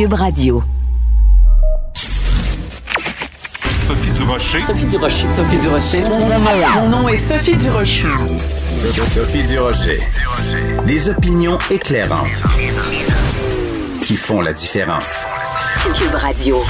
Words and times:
Cube 0.00 0.14
Radio. 0.14 0.62
Sophie 3.86 4.10
Durocher. 4.12 4.60
Sophie 4.60 4.86
Durocher. 4.86 5.28
Sophie 5.28 5.58
Durocher. 5.58 6.04
Mon 6.74 6.88
nom 6.88 7.06
est 7.06 7.18
Sophie 7.18 7.54
Durocher. 7.54 8.06
Sophie 9.06 9.42
Durocher. 9.42 10.00
Des 10.86 11.10
opinions 11.10 11.58
éclairantes 11.70 12.42
qui 14.00 14.16
font 14.16 14.40
la 14.40 14.54
différence. 14.54 15.26
Cube 15.94 16.14
Radio. 16.14 16.62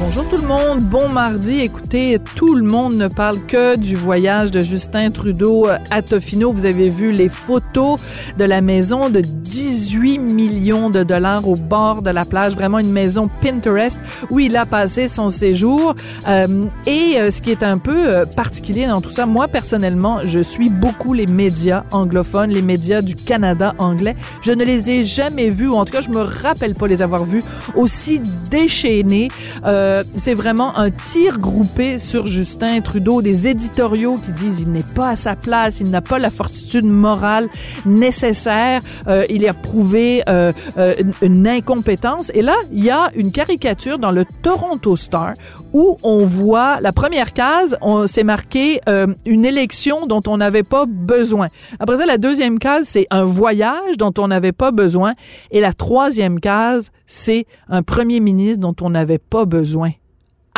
Bonjour 0.00 0.26
tout 0.30 0.36
le 0.40 0.48
monde, 0.48 0.80
bon 0.80 1.10
mardi. 1.10 1.60
Écoutez, 1.60 2.18
tout 2.34 2.54
le 2.54 2.62
monde 2.62 2.94
ne 2.94 3.06
parle 3.06 3.38
que 3.46 3.76
du 3.76 3.96
voyage 3.96 4.50
de 4.50 4.62
Justin 4.62 5.10
Trudeau 5.10 5.66
à 5.90 6.00
Tofino. 6.00 6.54
Vous 6.54 6.64
avez 6.64 6.88
vu 6.88 7.10
les 7.10 7.28
photos 7.28 8.00
de 8.38 8.44
la 8.44 8.62
maison 8.62 9.10
de 9.10 9.20
18 9.20 10.18
millions 10.40 10.88
de 10.88 11.02
dollars 11.02 11.46
au 11.46 11.56
bord 11.56 12.00
de 12.02 12.10
la 12.10 12.24
plage. 12.24 12.54
Vraiment 12.54 12.78
une 12.78 12.92
maison 12.92 13.28
Pinterest 13.42 14.00
où 14.30 14.38
il 14.40 14.56
a 14.56 14.64
passé 14.64 15.06
son 15.08 15.28
séjour. 15.28 15.94
Euh, 16.28 16.64
et 16.86 17.16
euh, 17.18 17.30
ce 17.30 17.42
qui 17.42 17.50
est 17.50 17.62
un 17.62 17.78
peu 17.78 18.08
euh, 18.08 18.24
particulier 18.24 18.86
dans 18.86 19.00
tout 19.00 19.10
ça, 19.10 19.26
moi 19.26 19.48
personnellement, 19.48 20.20
je 20.24 20.40
suis 20.40 20.70
beaucoup 20.70 21.12
les 21.12 21.26
médias 21.26 21.84
anglophones, 21.90 22.50
les 22.50 22.62
médias 22.62 23.02
du 23.02 23.14
Canada 23.14 23.74
anglais. 23.78 24.16
Je 24.40 24.52
ne 24.52 24.64
les 24.64 24.90
ai 24.90 25.04
jamais 25.04 25.50
vus, 25.50 25.68
ou 25.68 25.74
en 25.74 25.84
tout 25.84 25.92
cas, 25.92 26.00
je 26.00 26.10
me 26.10 26.22
rappelle 26.22 26.74
pas 26.74 26.86
les 26.86 27.02
avoir 27.02 27.24
vus 27.24 27.42
aussi 27.76 28.20
déchaînés. 28.50 29.28
Euh, 29.64 30.02
c'est 30.16 30.34
vraiment 30.34 30.76
un 30.78 30.90
tir 30.90 31.38
groupé 31.38 31.98
sur 31.98 32.26
Justin 32.26 32.80
Trudeau, 32.80 33.20
des 33.22 33.48
éditoriaux 33.48 34.16
qui 34.24 34.32
disent 34.32 34.60
il 34.60 34.72
n'est 34.72 34.90
pas 34.94 35.10
à 35.10 35.16
sa 35.16 35.36
place, 35.36 35.80
il 35.80 35.90
n'a 35.90 36.00
pas 36.00 36.18
la 36.18 36.30
fortitude 36.30 36.86
morale 36.86 37.48
nécessaire, 37.84 38.80
euh, 39.06 39.24
il 39.28 39.46
a 39.46 39.54
prouvé 39.54 40.22
euh, 40.30 40.52
une, 40.98 41.12
une, 41.22 41.48
incompétence. 41.48 42.30
Et 42.34 42.42
là, 42.42 42.56
il 42.72 42.84
y 42.84 42.90
a 42.90 43.10
une 43.14 43.32
caricature 43.32 43.98
dans 43.98 44.12
le 44.12 44.24
Toronto 44.42 44.96
Star 44.96 45.34
où 45.72 45.96
on 46.02 46.24
voit 46.24 46.80
la 46.80 46.92
première 46.92 47.32
case, 47.32 47.76
on 47.80 48.06
s'est 48.06 48.24
marqué 48.24 48.80
une 49.24 49.44
élection 49.44 50.06
dont 50.06 50.22
on 50.26 50.36
n'avait 50.36 50.62
pas 50.62 50.84
besoin. 50.86 51.48
Après 51.78 51.98
ça, 51.98 52.06
la 52.06 52.18
deuxième 52.18 52.58
case, 52.58 52.88
c'est 52.88 53.06
un 53.10 53.24
voyage 53.24 53.96
dont 53.98 54.12
on 54.18 54.28
n'avait 54.28 54.52
pas 54.52 54.70
besoin. 54.70 55.12
Et 55.50 55.60
la 55.60 55.72
troisième 55.72 56.40
case, 56.40 56.90
c'est 57.06 57.46
un 57.68 57.82
premier 57.82 58.20
ministre 58.20 58.60
dont 58.60 58.76
on 58.80 58.90
n'avait 58.90 59.18
pas 59.18 59.44
besoin. 59.44 59.90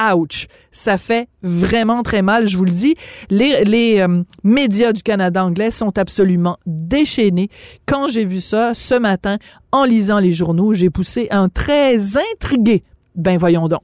Ouch! 0.01 0.47
Ça 0.71 0.97
fait 0.97 1.29
vraiment 1.43 2.03
très 2.03 2.23
mal, 2.23 2.49
je 2.49 2.57
vous 2.57 2.65
le 2.65 2.71
dis. 2.71 2.97
Les, 3.31 3.65
les 3.65 4.01
euh, 4.01 4.23
médias 4.43 4.93
du 4.93 5.03
Canada 5.03 5.45
anglais 5.45 5.71
sont 5.71 5.99
absolument 5.99 6.59
déchaînés. 6.67 7.49
Quand 7.87 8.09
j'ai 8.09 8.25
vu 8.25 8.41
ça 8.41 8.75
ce 8.75 8.95
matin, 8.95 9.39
en 9.71 9.85
lisant 9.85 10.19
les 10.19 10.33
journaux, 10.33 10.73
j'ai 10.73 10.91
poussé 10.91 11.29
un 11.31 11.49
très 11.49 11.99
intrigué. 12.35 12.83
Ben 13.15 13.37
voyons 13.37 13.69
donc. 13.69 13.83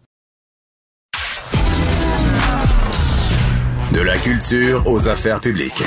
De 3.92 4.00
la 4.00 4.16
culture 4.18 4.82
aux 4.86 5.08
affaires 5.08 5.40
publiques. 5.40 5.82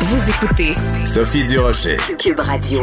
Vous 0.00 0.30
écoutez 0.30 0.72
Sophie 1.06 1.44
Durocher. 1.44 1.96
Cube 2.18 2.40
Radio. 2.40 2.82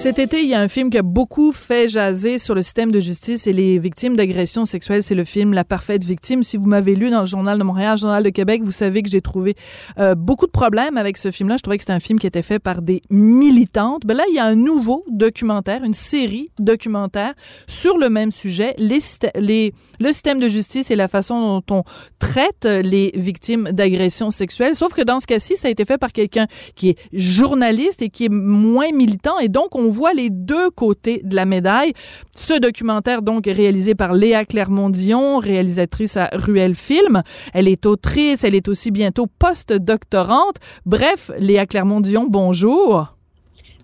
Cet 0.00 0.18
été, 0.18 0.42
il 0.42 0.48
y 0.48 0.54
a 0.54 0.60
un 0.62 0.68
film 0.68 0.88
qui 0.88 0.96
a 0.96 1.02
beaucoup 1.02 1.52
fait 1.52 1.86
jaser 1.86 2.38
sur 2.38 2.54
le 2.54 2.62
système 2.62 2.90
de 2.90 3.00
justice 3.00 3.46
et 3.46 3.52
les 3.52 3.78
victimes 3.78 4.16
d'agressions 4.16 4.64
sexuelles. 4.64 5.02
C'est 5.02 5.14
le 5.14 5.24
film 5.24 5.52
La 5.52 5.62
parfaite 5.62 6.04
victime. 6.04 6.42
Si 6.42 6.56
vous 6.56 6.66
m'avez 6.66 6.94
lu 6.94 7.10
dans 7.10 7.20
le 7.20 7.26
Journal 7.26 7.58
de 7.58 7.64
Montréal, 7.64 7.96
le 7.96 8.00
Journal 8.00 8.22
de 8.22 8.30
Québec, 8.30 8.62
vous 8.64 8.72
savez 8.72 9.02
que 9.02 9.10
j'ai 9.10 9.20
trouvé 9.20 9.56
euh, 9.98 10.14
beaucoup 10.14 10.46
de 10.46 10.52
problèmes 10.52 10.96
avec 10.96 11.18
ce 11.18 11.30
film-là. 11.30 11.58
Je 11.58 11.62
trouvais 11.62 11.76
que 11.76 11.82
c'était 11.82 11.92
un 11.92 12.00
film 12.00 12.18
qui 12.18 12.26
était 12.26 12.40
fait 12.40 12.58
par 12.58 12.80
des 12.80 13.02
militantes. 13.10 14.06
Ben 14.06 14.16
là, 14.16 14.24
il 14.30 14.34
y 14.34 14.38
a 14.38 14.46
un 14.46 14.54
nouveau 14.54 15.04
documentaire, 15.10 15.84
une 15.84 15.92
série 15.92 16.50
documentaire 16.58 17.34
sur 17.66 17.98
le 17.98 18.08
même 18.08 18.32
sujet, 18.32 18.74
les, 18.78 19.74
le 20.00 20.12
système 20.12 20.40
de 20.40 20.48
justice 20.48 20.90
et 20.90 20.96
la 20.96 21.08
façon 21.08 21.60
dont 21.60 21.76
on 21.76 21.82
traite 22.18 22.64
les 22.64 23.12
victimes 23.16 23.68
d'agressions 23.72 24.30
sexuelles. 24.30 24.76
Sauf 24.76 24.94
que 24.94 25.02
dans 25.02 25.20
ce 25.20 25.26
cas-ci, 25.26 25.56
ça 25.56 25.68
a 25.68 25.70
été 25.70 25.84
fait 25.84 25.98
par 25.98 26.12
quelqu'un 26.12 26.46
qui 26.74 26.88
est 26.88 26.98
journaliste 27.12 28.00
et 28.00 28.08
qui 28.08 28.24
est 28.24 28.30
moins 28.30 28.92
militant. 28.92 29.38
Et 29.40 29.50
donc, 29.50 29.76
on 29.76 29.89
voit 29.90 30.12
les 30.12 30.30
deux 30.30 30.70
côtés 30.70 31.20
de 31.24 31.36
la 31.36 31.44
médaille. 31.44 31.92
Ce 32.36 32.58
documentaire, 32.58 33.22
donc, 33.22 33.46
est 33.46 33.52
réalisé 33.52 33.94
par 33.94 34.12
Léa 34.12 34.44
Clermont-Dion, 34.44 35.38
réalisatrice 35.38 36.16
à 36.16 36.30
Ruel 36.32 36.74
Film. 36.74 37.22
Elle 37.52 37.68
est 37.68 37.86
autrice, 37.86 38.44
elle 38.44 38.54
est 38.54 38.68
aussi 38.68 38.90
bientôt 38.90 39.26
post-doctorante. 39.26 40.56
Bref, 40.86 41.30
Léa 41.38 41.66
Clermont-Dion, 41.66 42.26
bonjour. 42.28 43.14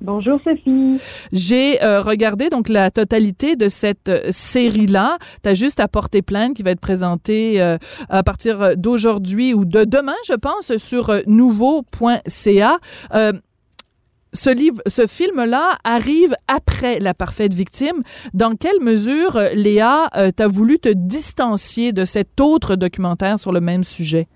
Bonjour 0.00 0.38
Sophie. 0.44 1.00
J'ai 1.32 1.82
euh, 1.82 2.02
regardé 2.02 2.48
donc 2.50 2.68
la 2.68 2.90
totalité 2.90 3.56
de 3.56 3.68
cette 3.68 4.08
euh, 4.08 4.26
série-là. 4.30 5.16
Tu 5.42 5.48
as 5.48 5.54
juste 5.54 5.80
à 5.80 5.88
porter 5.88 6.22
plainte 6.22 6.54
qui 6.54 6.62
va 6.62 6.70
être 6.72 6.80
présentée 6.80 7.60
euh, 7.62 7.78
à 8.10 8.22
partir 8.22 8.76
d'aujourd'hui 8.76 9.54
ou 9.54 9.64
de 9.64 9.84
demain, 9.84 10.16
je 10.26 10.34
pense, 10.34 10.76
sur 10.76 11.12
nouveau.ca 11.26 12.78
ce 14.36 15.06
film-là 15.06 15.78
arrive 15.84 16.34
après 16.48 17.00
La 17.00 17.14
parfaite 17.14 17.54
victime. 17.54 18.02
Dans 18.34 18.54
quelle 18.54 18.80
mesure, 18.80 19.38
Léa, 19.54 20.08
euh, 20.16 20.30
t'as 20.34 20.48
voulu 20.48 20.78
te 20.78 20.88
distancier 20.88 21.92
de 21.92 22.04
cet 22.04 22.40
autre 22.40 22.76
documentaire 22.76 23.38
sur 23.38 23.52
le 23.52 23.60
même 23.60 23.84
sujet? 23.84 24.28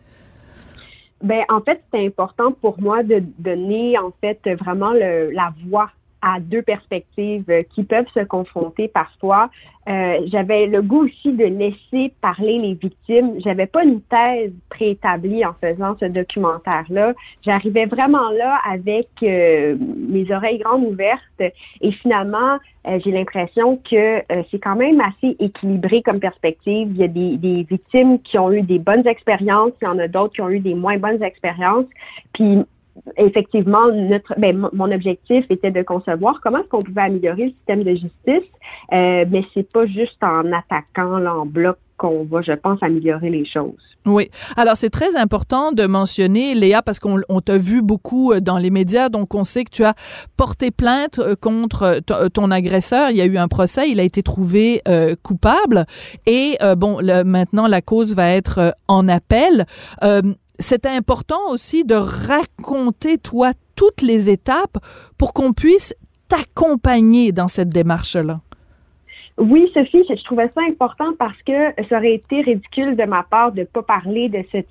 Ben, 1.23 1.43
en 1.51 1.61
fait, 1.61 1.83
c'est 1.93 2.05
important 2.07 2.53
pour 2.53 2.81
moi 2.81 3.03
de 3.03 3.23
donner, 3.39 3.99
en 3.99 4.13
fait, 4.21 4.41
vraiment 4.59 4.93
la 4.93 5.53
voix 5.67 5.91
à 6.23 6.41
deux 6.41 6.63
perspectives 6.63 7.51
qui 7.75 7.85
peuvent 7.85 8.09
se 8.15 8.21
confronter 8.21 8.89
parfois. 8.89 9.51
Euh, 9.89 10.21
j'avais 10.27 10.67
le 10.67 10.83
goût 10.83 11.07
aussi 11.07 11.33
de 11.33 11.45
laisser 11.45 12.13
parler 12.21 12.59
les 12.59 12.75
victimes. 12.75 13.41
J'avais 13.41 13.67
pas 13.67 13.83
une 13.83 14.03
thèse 14.03 14.53
préétablie 14.69 15.45
en 15.45 15.55
faisant 15.61 15.97
ce 15.99 16.05
documentaire-là. 16.05 17.15
J'arrivais 17.43 17.87
vraiment 17.87 18.31
là 18.31 18.61
avec 18.71 19.09
euh, 19.23 19.77
mes 19.81 20.31
oreilles 20.31 20.59
grandes 20.59 20.85
ouvertes 20.85 21.43
et 21.81 21.93
finalement, 21.93 22.59
euh, 22.87 22.99
j'ai 23.03 23.11
l'impression 23.11 23.79
que 23.79 24.19
euh, 24.19 24.43
c'est 24.51 24.59
quand 24.59 24.77
même 24.77 25.01
assez 25.01 25.35
équilibré 25.39 26.03
comme 26.03 26.21
perspective. 26.21 26.89
Il 26.91 26.97
y 26.99 27.05
a 27.05 27.09
des, 27.09 27.37
des, 27.37 27.63
victimes 27.63 28.21
qui 28.21 28.39
ont 28.39 28.53
eu 28.53 28.63
des 28.63 28.79
bonnes 28.79 29.07
expériences, 29.07 29.73
il 29.83 29.87
y 29.87 29.89
en 29.89 29.99
a 29.99 30.09
d'autres 30.09 30.35
qui 30.35 30.41
ont 30.43 30.51
eu 30.51 30.61
des 30.61 30.75
moins 30.75 30.99
bonnes 30.99 31.23
expériences. 31.23 31.87
Puis 32.33 32.65
effectivement, 33.17 33.91
notre, 33.93 34.35
ben, 34.39 34.69
mon 34.73 34.93
objectif 34.93 35.45
était 35.51 35.71
de 35.71 35.83
concevoir 35.83 36.41
comment 36.43 36.59
est-ce 36.59 36.69
qu'on 36.69 36.81
pouvait 36.81 37.03
améliorer 37.03 37.47
le 37.47 37.51
système 37.51 37.83
de 37.83 37.91
justice, 37.91 38.51
euh, 38.93 39.25
mais 39.31 39.45
c'est 39.55 39.71
pas 39.71 39.87
juste 39.87 40.23
en 40.23 40.53
attaquant 40.53 41.19
là, 41.19 41.35
en 41.35 41.47
bloc 41.47 41.77
qu'on 42.01 42.25
va, 42.25 42.41
je 42.41 42.53
pense, 42.53 42.83
améliorer 42.83 43.29
les 43.29 43.45
choses. 43.45 43.99
Oui. 44.07 44.31
Alors, 44.57 44.79
c'est 44.79 44.89
très 44.89 45.17
important 45.17 45.71
de 45.71 45.85
mentionner, 45.85 46.55
Léa, 46.55 46.81
parce 46.81 46.99
qu'on 46.99 47.41
t'a 47.45 47.59
vu 47.59 47.83
beaucoup 47.83 48.33
euh, 48.33 48.41
dans 48.41 48.57
les 48.57 48.71
médias, 48.71 49.11
donc 49.11 49.35
on 49.35 49.45
sait 49.45 49.65
que 49.65 49.71
tu 49.71 49.85
as 49.85 49.95
porté 50.39 50.71
plainte 50.71 51.19
euh, 51.19 51.35
contre 51.39 52.01
ton 52.33 52.51
agresseur. 52.51 53.11
Il 53.11 53.19
y 53.19 53.21
a 53.21 53.27
eu 53.27 53.37
un 53.37 53.49
procès, 53.49 53.91
il 53.91 54.01
a 54.01 54.03
été 54.03 54.23
trouvé 54.23 54.81
euh, 54.89 55.15
coupable. 55.23 55.85
Et, 56.25 56.57
euh, 56.63 56.75
bon, 56.75 57.01
maintenant, 57.27 57.67
la 57.67 57.83
cause 57.83 58.15
va 58.15 58.31
être 58.31 58.75
en 58.89 59.07
appel. 59.07 59.67
C'était 60.61 60.91
important 60.91 61.51
aussi 61.51 61.85
de 61.85 61.95
raconter, 61.95 63.19
toi, 63.19 63.53
toutes 63.77 64.03
les 64.03 64.31
étapes 64.31 64.79
pour 65.19 65.33
qu'on 65.33 65.53
puisse 65.53 65.95
t'accompagner 66.29 67.33
dans 67.33 67.49
cette 67.49 67.71
démarche-là. 67.71 68.41
Oui, 69.39 69.71
Sophie, 69.73 70.05
je 70.09 70.23
trouvais 70.23 70.51
ça 70.55 70.61
important 70.69 71.13
parce 71.19 71.41
que 71.43 71.73
ça 71.89 71.97
aurait 71.97 72.15
été 72.15 72.43
ridicule 72.43 72.95
de 72.95 73.05
ma 73.05 73.23
part 73.23 73.53
de 73.53 73.61
ne 73.61 73.65
pas 73.65 73.83
parler 73.83 74.29
de 74.29 74.45
cette 74.53 74.69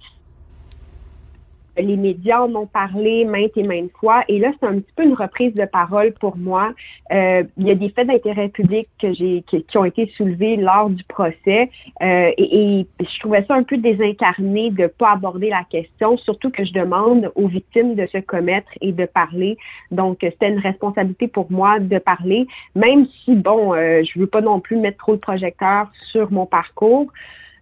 les 1.77 1.97
médias 1.97 2.41
en 2.41 2.53
ont 2.55 2.65
parlé 2.65 3.25
maintes 3.25 3.55
et 3.57 3.63
maintes 3.63 3.91
fois. 3.99 4.23
Et 4.27 4.39
là, 4.39 4.51
c'est 4.59 4.67
un 4.67 4.79
petit 4.79 4.93
peu 4.95 5.03
une 5.03 5.13
reprise 5.13 5.53
de 5.53 5.65
parole 5.65 6.13
pour 6.13 6.37
moi. 6.37 6.73
Euh, 7.11 7.43
il 7.57 7.67
y 7.67 7.71
a 7.71 7.75
des 7.75 7.89
faits 7.89 8.07
d'intérêt 8.07 8.49
public 8.49 8.87
que 8.99 9.13
j'ai, 9.13 9.43
qui, 9.47 9.63
qui, 9.63 9.77
ont 9.77 9.85
été 9.85 10.11
soulevés 10.17 10.57
lors 10.57 10.89
du 10.89 11.03
procès. 11.03 11.69
Euh, 12.01 12.31
et, 12.37 12.79
et, 12.79 12.87
je 12.99 13.19
trouvais 13.19 13.45
ça 13.47 13.55
un 13.55 13.63
peu 13.63 13.77
désincarné 13.77 14.69
de 14.71 14.87
pas 14.87 15.11
aborder 15.11 15.49
la 15.49 15.63
question, 15.63 16.17
surtout 16.17 16.49
que 16.49 16.63
je 16.63 16.73
demande 16.73 17.31
aux 17.35 17.47
victimes 17.47 17.95
de 17.95 18.05
se 18.07 18.17
commettre 18.19 18.69
et 18.81 18.91
de 18.91 19.05
parler. 19.05 19.57
Donc, 19.91 20.19
c'était 20.21 20.49
une 20.49 20.59
responsabilité 20.59 21.27
pour 21.27 21.51
moi 21.51 21.79
de 21.79 21.97
parler, 21.97 22.47
même 22.75 23.05
si, 23.23 23.35
bon, 23.35 23.73
euh, 23.73 24.03
je 24.03 24.19
veux 24.19 24.27
pas 24.27 24.41
non 24.41 24.59
plus 24.59 24.77
mettre 24.77 24.97
trop 24.97 25.15
de 25.15 25.21
projecteurs 25.21 25.91
sur 26.11 26.31
mon 26.31 26.45
parcours. 26.45 27.11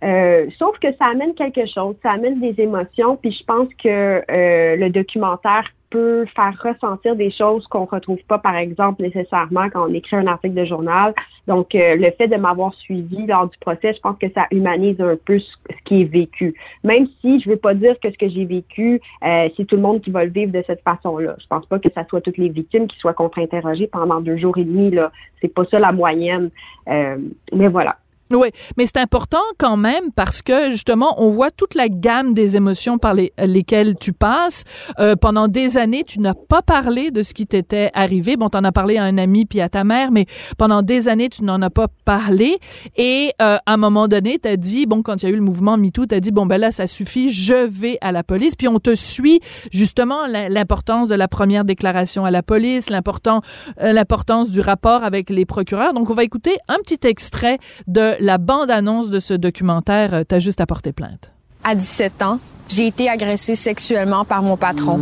Euh, 0.04 0.48
sauf 0.58 0.78
que 0.80 0.88
ça 0.98 1.06
amène 1.06 1.34
quelque 1.34 1.66
chose, 1.66 1.96
ça 2.04 2.12
amène 2.12 2.40
des 2.40 2.62
émotions, 2.62 3.16
puis 3.18 3.32
je 3.32 3.44
pense 3.44 3.68
que 3.82 4.22
euh, 4.30 4.76
le 4.76 4.90
documentaire 4.90 5.72
peut 5.90 6.26
faire 6.36 6.54
ressentir 6.62 7.16
des 7.16 7.32
choses 7.32 7.66
qu'on 7.68 7.86
retrouve 7.86 8.20
pas, 8.28 8.40
par 8.40 8.56
exemple, 8.56 9.02
nécessairement 9.02 9.70
quand 9.70 9.90
on 9.90 9.94
écrit 9.94 10.16
un 10.16 10.28
article 10.28 10.56
de 10.56 10.66
journal. 10.66 11.14
Donc, 11.48 11.76
euh, 11.76 11.96
le 11.96 12.12
fait 12.12 12.28
de 12.28 12.36
m'avoir 12.36 12.74
suivi 12.74 13.26
lors 13.26 13.48
du 13.48 13.58
procès, 13.60 13.94
je 13.94 14.02
pense 14.02 14.18
que 14.18 14.28
ça 14.34 14.48
humanise 14.52 15.00
un 15.00 15.16
peu 15.16 15.40
ce, 15.40 15.52
qui 15.86 16.02
est 16.02 16.06
vécu. 16.06 16.56
Même 16.84 17.08
si 17.22 17.40
je 17.40 17.50
veux 17.50 17.58
pas 17.58 17.74
dire 17.74 17.98
que 18.02 18.12
ce 18.12 18.18
que 18.18 18.28
j'ai 18.28 18.46
vécu, 18.46 19.02
euh, 19.24 19.50
c'est 19.56 19.66
tout 19.66 19.78
le 19.78 19.82
monde 19.82 20.02
qui 20.02 20.12
va 20.12 20.26
le 20.26 20.32
vivre 20.32 20.52
de 20.52 20.64
cette 20.68 20.82
façon-là. 20.82 21.36
Je 21.40 21.48
pense 21.48 21.66
pas 21.66 21.80
que 21.80 21.90
ça 21.94 22.06
soit 22.10 22.22
toutes 22.22 22.38
les 22.38 22.50
victimes 22.50 22.88
qui 22.88 23.00
soient 23.00 23.14
contre-interrogées 23.14 23.88
pendant 23.88 24.20
deux 24.20 24.38
jours 24.38 24.58
et 24.58 24.66
demi. 24.66 24.92
Là, 24.92 25.12
c'est 25.42 25.54
pas 25.54 25.64
ça 25.66 25.80
la 25.80 25.92
moyenne. 25.92 26.50
Euh, 26.90 27.18
mais 27.54 27.68
voilà. 27.68 27.98
Oui, 28.32 28.50
mais 28.78 28.86
c'est 28.86 28.98
important 28.98 29.42
quand 29.58 29.78
même 29.78 30.12
parce 30.16 30.42
que 30.42 30.72
justement, 30.72 31.16
on 31.22 31.30
voit 31.30 31.52
toute 31.52 31.76
la 31.76 31.88
gamme 31.88 32.34
des 32.34 32.58
émotions 32.58 32.98
par 32.98 33.14
lesquelles 33.14 33.96
tu 33.96 34.14
passes. 34.14 34.64
Euh, 35.00 35.16
pendant 35.16 35.48
des 35.48 35.78
années, 35.78 36.04
tu 36.04 36.20
n'as 36.20 36.34
pas 36.34 36.62
parlé 36.62 37.12
de 37.12 37.24
ce 37.24 37.34
qui 37.34 37.48
t'était 37.48 37.90
arrivé. 37.94 38.36
Bon, 38.36 38.50
tu 38.50 38.58
en 38.58 38.64
as 38.64 38.72
parlé 38.72 38.98
à 38.98 39.04
un 39.04 39.18
ami 39.18 39.46
puis 39.46 39.62
à 39.62 39.70
ta 39.70 39.84
mère, 39.84 40.12
mais 40.12 40.26
pendant 40.58 40.82
des 40.82 41.08
années, 41.08 41.30
tu 41.30 41.44
n'en 41.44 41.62
as 41.62 41.70
pas 41.70 41.88
parlé. 42.06 42.58
Et 42.98 43.32
euh, 43.42 43.58
à 43.66 43.74
un 43.74 43.78
moment 43.78 44.08
donné, 44.08 44.40
tu 44.40 44.48
as 44.50 44.58
dit, 44.58 44.86
bon, 44.86 45.02
quand 45.02 45.22
il 45.22 45.26
y 45.26 45.28
a 45.28 45.32
eu 45.32 45.38
le 45.38 45.42
mouvement 45.42 45.78
MeToo, 45.78 46.06
tu 46.06 46.16
as 46.16 46.20
dit, 46.20 46.32
bon, 46.32 46.46
ben 46.46 46.58
là, 46.58 46.72
ça 46.72 46.88
suffit, 46.88 47.32
je 47.32 47.66
vais 47.68 47.98
à 48.02 48.12
la 48.12 48.24
police. 48.24 48.56
Puis 48.56 48.68
on 48.68 48.80
te 48.80 48.94
suit 48.96 49.40
justement 49.72 50.26
l'importance 50.28 51.10
de 51.10 51.16
la 51.16 51.28
première 51.28 51.64
déclaration 51.64 52.26
à 52.26 52.32
la 52.32 52.44
police, 52.44 52.90
euh, 52.92 53.94
l'importance 53.94 54.50
du 54.50 54.60
rapport 54.60 55.04
avec 55.04 55.30
les 55.30 55.46
procureurs. 55.46 55.94
Donc, 55.94 56.10
on 56.10 56.14
va 56.14 56.24
écouter 56.24 56.58
un 56.68 56.78
petit 56.78 57.08
extrait 57.08 57.58
de 57.88 58.17
la 58.19 58.38
bande-annonce 58.38 59.10
de 59.10 59.19
ce 59.19 59.34
documentaire 59.34 60.14
euh, 60.14 60.24
T'as 60.28 60.40
juste 60.40 60.62
à 60.62 60.66
porter 60.66 60.94
plainte? 60.94 61.34
À 61.64 61.75
17 61.75 62.24
ans, 62.24 62.40
j'ai 62.68 62.88
été 62.88 63.10
agressée 63.10 63.56
sexuellement 63.56 64.25
par 64.25 64.42
mon 64.42 64.58
patron. 64.58 65.00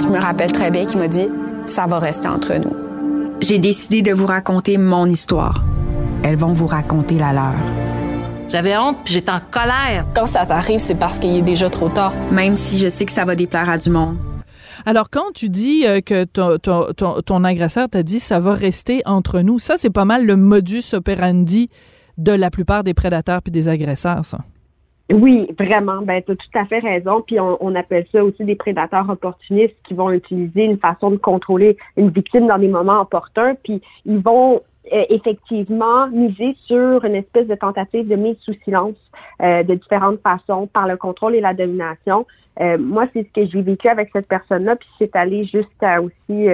Je 0.00 0.08
me 0.08 0.18
rappelle 0.18 0.52
très 0.52 0.70
bien 0.70 0.84
qu'il 0.86 0.98
m'a 0.98 1.08
dit 1.08 1.28
Ça 1.66 1.86
va 1.86 1.98
rester 1.98 2.28
entre 2.28 2.54
nous. 2.54 2.74
J'ai 3.40 3.58
décidé 3.58 4.02
de 4.02 4.12
vous 4.12 4.26
raconter 4.26 4.78
mon 4.78 5.06
histoire. 5.06 5.64
Elles 6.22 6.36
vont 6.36 6.52
vous 6.52 6.66
raconter 6.66 7.18
la 7.18 7.32
leur. 7.32 7.54
J'avais 8.48 8.76
honte 8.76 8.98
puis 9.04 9.14
j'étais 9.14 9.32
en 9.32 9.40
colère. 9.50 10.06
Quand 10.14 10.26
ça 10.26 10.46
t'arrive, 10.46 10.80
c'est 10.80 10.94
parce 10.94 11.18
qu'il 11.18 11.36
est 11.36 11.42
déjà 11.42 11.70
trop 11.70 11.88
tard. 11.88 12.12
Même 12.30 12.56
si 12.56 12.78
je 12.78 12.88
sais 12.88 13.04
que 13.04 13.12
ça 13.12 13.24
va 13.24 13.34
déplaire 13.34 13.68
à 13.68 13.78
du 13.78 13.90
monde. 13.90 14.16
Alors, 14.84 15.10
quand 15.10 15.32
tu 15.34 15.48
dis 15.48 15.86
euh, 15.86 16.00
que 16.00 16.24
ton, 16.24 16.58
ton, 16.58 17.20
ton 17.22 17.44
agresseur 17.44 17.88
t'a 17.88 18.02
dit 18.02 18.20
ça 18.20 18.40
va 18.40 18.54
rester 18.54 19.02
entre 19.06 19.40
nous, 19.40 19.58
ça, 19.58 19.76
c'est 19.76 19.90
pas 19.90 20.04
mal 20.04 20.26
le 20.26 20.36
modus 20.36 20.84
operandi 20.92 21.70
de 22.18 22.32
la 22.32 22.50
plupart 22.50 22.84
des 22.84 22.94
prédateurs 22.94 23.42
puis 23.42 23.52
des 23.52 23.68
agresseurs, 23.68 24.24
ça? 24.24 24.38
Oui, 25.12 25.48
vraiment. 25.58 26.00
Ben, 26.02 26.22
tu 26.22 26.32
as 26.32 26.36
tout 26.36 26.58
à 26.58 26.64
fait 26.64 26.78
raison. 26.78 27.22
Puis 27.26 27.38
on, 27.38 27.74
appelle 27.74 28.06
ça 28.12 28.24
aussi 28.24 28.44
des 28.44 28.56
prédateurs 28.56 29.08
opportunistes 29.10 29.76
qui 29.84 29.94
vont 29.94 30.10
utiliser 30.10 30.64
une 30.64 30.78
façon 30.78 31.10
de 31.10 31.16
contrôler 31.16 31.76
une 31.96 32.10
victime 32.10 32.46
dans 32.46 32.58
des 32.58 32.68
moments 32.68 33.00
opportuns. 33.00 33.54
Puis 33.62 33.82
ils 34.06 34.18
vont 34.18 34.62
euh, 34.92 35.04
effectivement 35.10 36.08
miser 36.08 36.56
sur 36.66 37.04
une 37.04 37.14
espèce 37.14 37.46
de 37.46 37.54
tentative 37.54 38.08
de 38.08 38.16
mise 38.16 38.36
sous 38.40 38.54
silence 38.64 38.96
euh, 39.42 39.62
de 39.62 39.74
différentes 39.74 40.20
façons 40.22 40.66
par 40.66 40.86
le 40.86 40.96
contrôle 40.96 41.34
et 41.34 41.40
la 41.40 41.52
domination. 41.52 42.26
Euh, 42.60 42.78
moi, 42.78 43.06
c'est 43.12 43.26
ce 43.26 43.40
que 43.40 43.50
j'ai 43.50 43.62
vécu 43.62 43.88
avec 43.88 44.10
cette 44.12 44.28
personne-là, 44.28 44.76
puis 44.76 44.88
c'est 44.98 45.14
allé 45.16 45.44
jusqu'à 45.44 46.02
aussi 46.02 46.48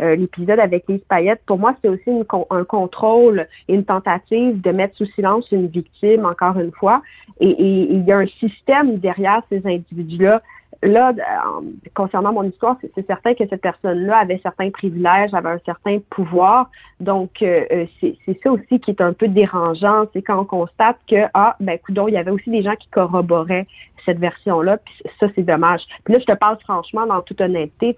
l'épisode 0.00 0.58
avec 0.58 0.84
Lise 0.88 1.02
Payette. 1.08 1.42
Pour 1.46 1.58
moi, 1.58 1.76
c'est 1.82 1.88
aussi 1.88 2.10
un 2.50 2.64
contrôle 2.64 3.46
et 3.68 3.74
une 3.74 3.84
tentative 3.84 4.60
de 4.60 4.70
mettre 4.70 4.96
sous 4.96 5.06
silence 5.06 5.50
une 5.52 5.66
victime, 5.66 6.24
encore 6.24 6.58
une 6.58 6.72
fois. 6.72 7.02
et 7.40 7.92
il 7.92 8.04
y 8.04 8.12
a 8.12 8.18
un 8.18 8.26
système 8.26 8.98
derrière 8.98 9.42
ces 9.50 9.66
individus-là 9.66 10.42
là, 10.82 11.12
concernant 11.94 12.32
mon 12.32 12.44
histoire, 12.44 12.76
c'est 12.94 13.06
certain 13.06 13.34
que 13.34 13.46
cette 13.48 13.60
personne-là 13.60 14.18
avait 14.18 14.40
certains 14.42 14.70
privilèges, 14.70 15.34
avait 15.34 15.50
un 15.50 15.60
certain 15.64 15.98
pouvoir. 16.10 16.70
Donc, 17.00 17.42
euh, 17.42 17.64
euh, 17.70 17.86
c'est 18.00 18.42
ça 18.42 18.52
aussi 18.52 18.80
qui 18.80 18.90
est 18.90 19.00
un 19.00 19.12
peu 19.12 19.28
dérangeant, 19.28 20.06
c'est 20.12 20.22
quand 20.22 20.38
on 20.40 20.44
constate 20.44 20.96
que, 21.08 21.26
ah, 21.34 21.56
ben, 21.60 21.78
coudon, 21.78 22.08
il 22.08 22.14
y 22.14 22.16
avait 22.16 22.30
aussi 22.30 22.50
des 22.50 22.62
gens 22.62 22.76
qui 22.76 22.88
corroboraient 22.88 23.66
cette 24.04 24.18
version-là, 24.18 24.78
puis 24.78 24.94
ça, 25.18 25.26
c'est 25.34 25.42
dommage. 25.42 25.82
Puis 26.04 26.14
là, 26.14 26.20
je 26.20 26.24
te 26.24 26.32
parle 26.32 26.58
franchement, 26.60 27.06
dans 27.06 27.20
toute 27.20 27.40
honnêteté, 27.40 27.96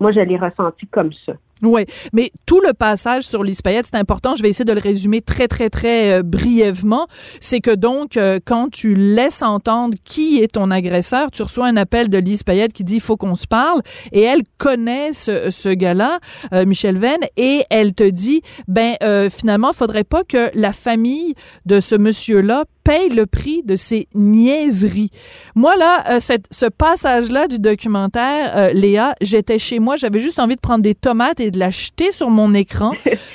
moi, 0.00 0.12
je 0.12 0.20
l'ai 0.20 0.38
ressenti 0.38 0.86
comme 0.86 1.12
ça. 1.12 1.34
Oui, 1.64 1.84
mais 2.12 2.30
tout 2.46 2.60
le 2.60 2.72
passage 2.72 3.24
sur 3.24 3.42
Lise 3.42 3.60
c'est 3.64 3.94
important. 3.94 4.34
Je 4.34 4.42
vais 4.42 4.50
essayer 4.50 4.64
de 4.64 4.72
le 4.72 4.80
résumer 4.80 5.20
très, 5.20 5.48
très, 5.48 5.70
très 5.70 6.18
euh, 6.18 6.22
brièvement. 6.22 7.06
C'est 7.40 7.60
que 7.60 7.74
donc, 7.74 8.16
euh, 8.16 8.38
quand 8.44 8.68
tu 8.70 8.94
laisses 8.94 9.42
entendre 9.42 9.96
qui 10.04 10.42
est 10.42 10.52
ton 10.52 10.70
agresseur, 10.70 11.30
tu 11.30 11.42
reçois 11.42 11.66
un 11.66 11.76
appel 11.76 12.08
de 12.08 12.18
Lise 12.18 12.42
Payette 12.42 12.72
qui 12.72 12.84
dit 12.84 12.94
«il 12.96 13.00
faut 13.00 13.16
qu'on 13.16 13.34
se 13.34 13.46
parle». 13.46 13.80
Et 14.12 14.20
elle 14.20 14.42
connaît 14.58 15.12
ce, 15.12 15.50
ce 15.50 15.68
gars-là, 15.68 16.18
euh, 16.52 16.66
Michel 16.66 16.98
Venn, 16.98 17.20
et 17.36 17.64
elle 17.70 17.94
te 17.94 18.08
dit 18.08 18.42
«ben 18.68 18.96
finalement, 19.30 19.72
faudrait 19.72 20.04
pas 20.04 20.24
que 20.24 20.50
la 20.54 20.72
famille 20.72 21.34
de 21.66 21.80
ce 21.80 21.94
monsieur-là 21.94 22.64
paye 22.84 23.08
le 23.08 23.26
prix 23.26 23.62
de 23.62 23.76
ses 23.76 24.08
niaiseries. 24.14 25.10
Moi, 25.54 25.74
là, 25.76 26.04
euh, 26.10 26.20
cette, 26.20 26.46
ce 26.50 26.66
passage-là 26.66 27.48
du 27.48 27.58
documentaire, 27.58 28.52
euh, 28.56 28.72
Léa, 28.72 29.14
j'étais 29.20 29.58
chez 29.58 29.78
moi, 29.78 29.96
j'avais 29.96 30.20
juste 30.20 30.38
envie 30.38 30.54
de 30.54 30.60
prendre 30.60 30.82
des 30.82 30.94
tomates 30.94 31.40
et 31.40 31.50
de 31.50 31.58
la 31.58 31.70
jeter 31.70 32.12
sur 32.12 32.30
mon 32.30 32.52
écran. 32.54 32.92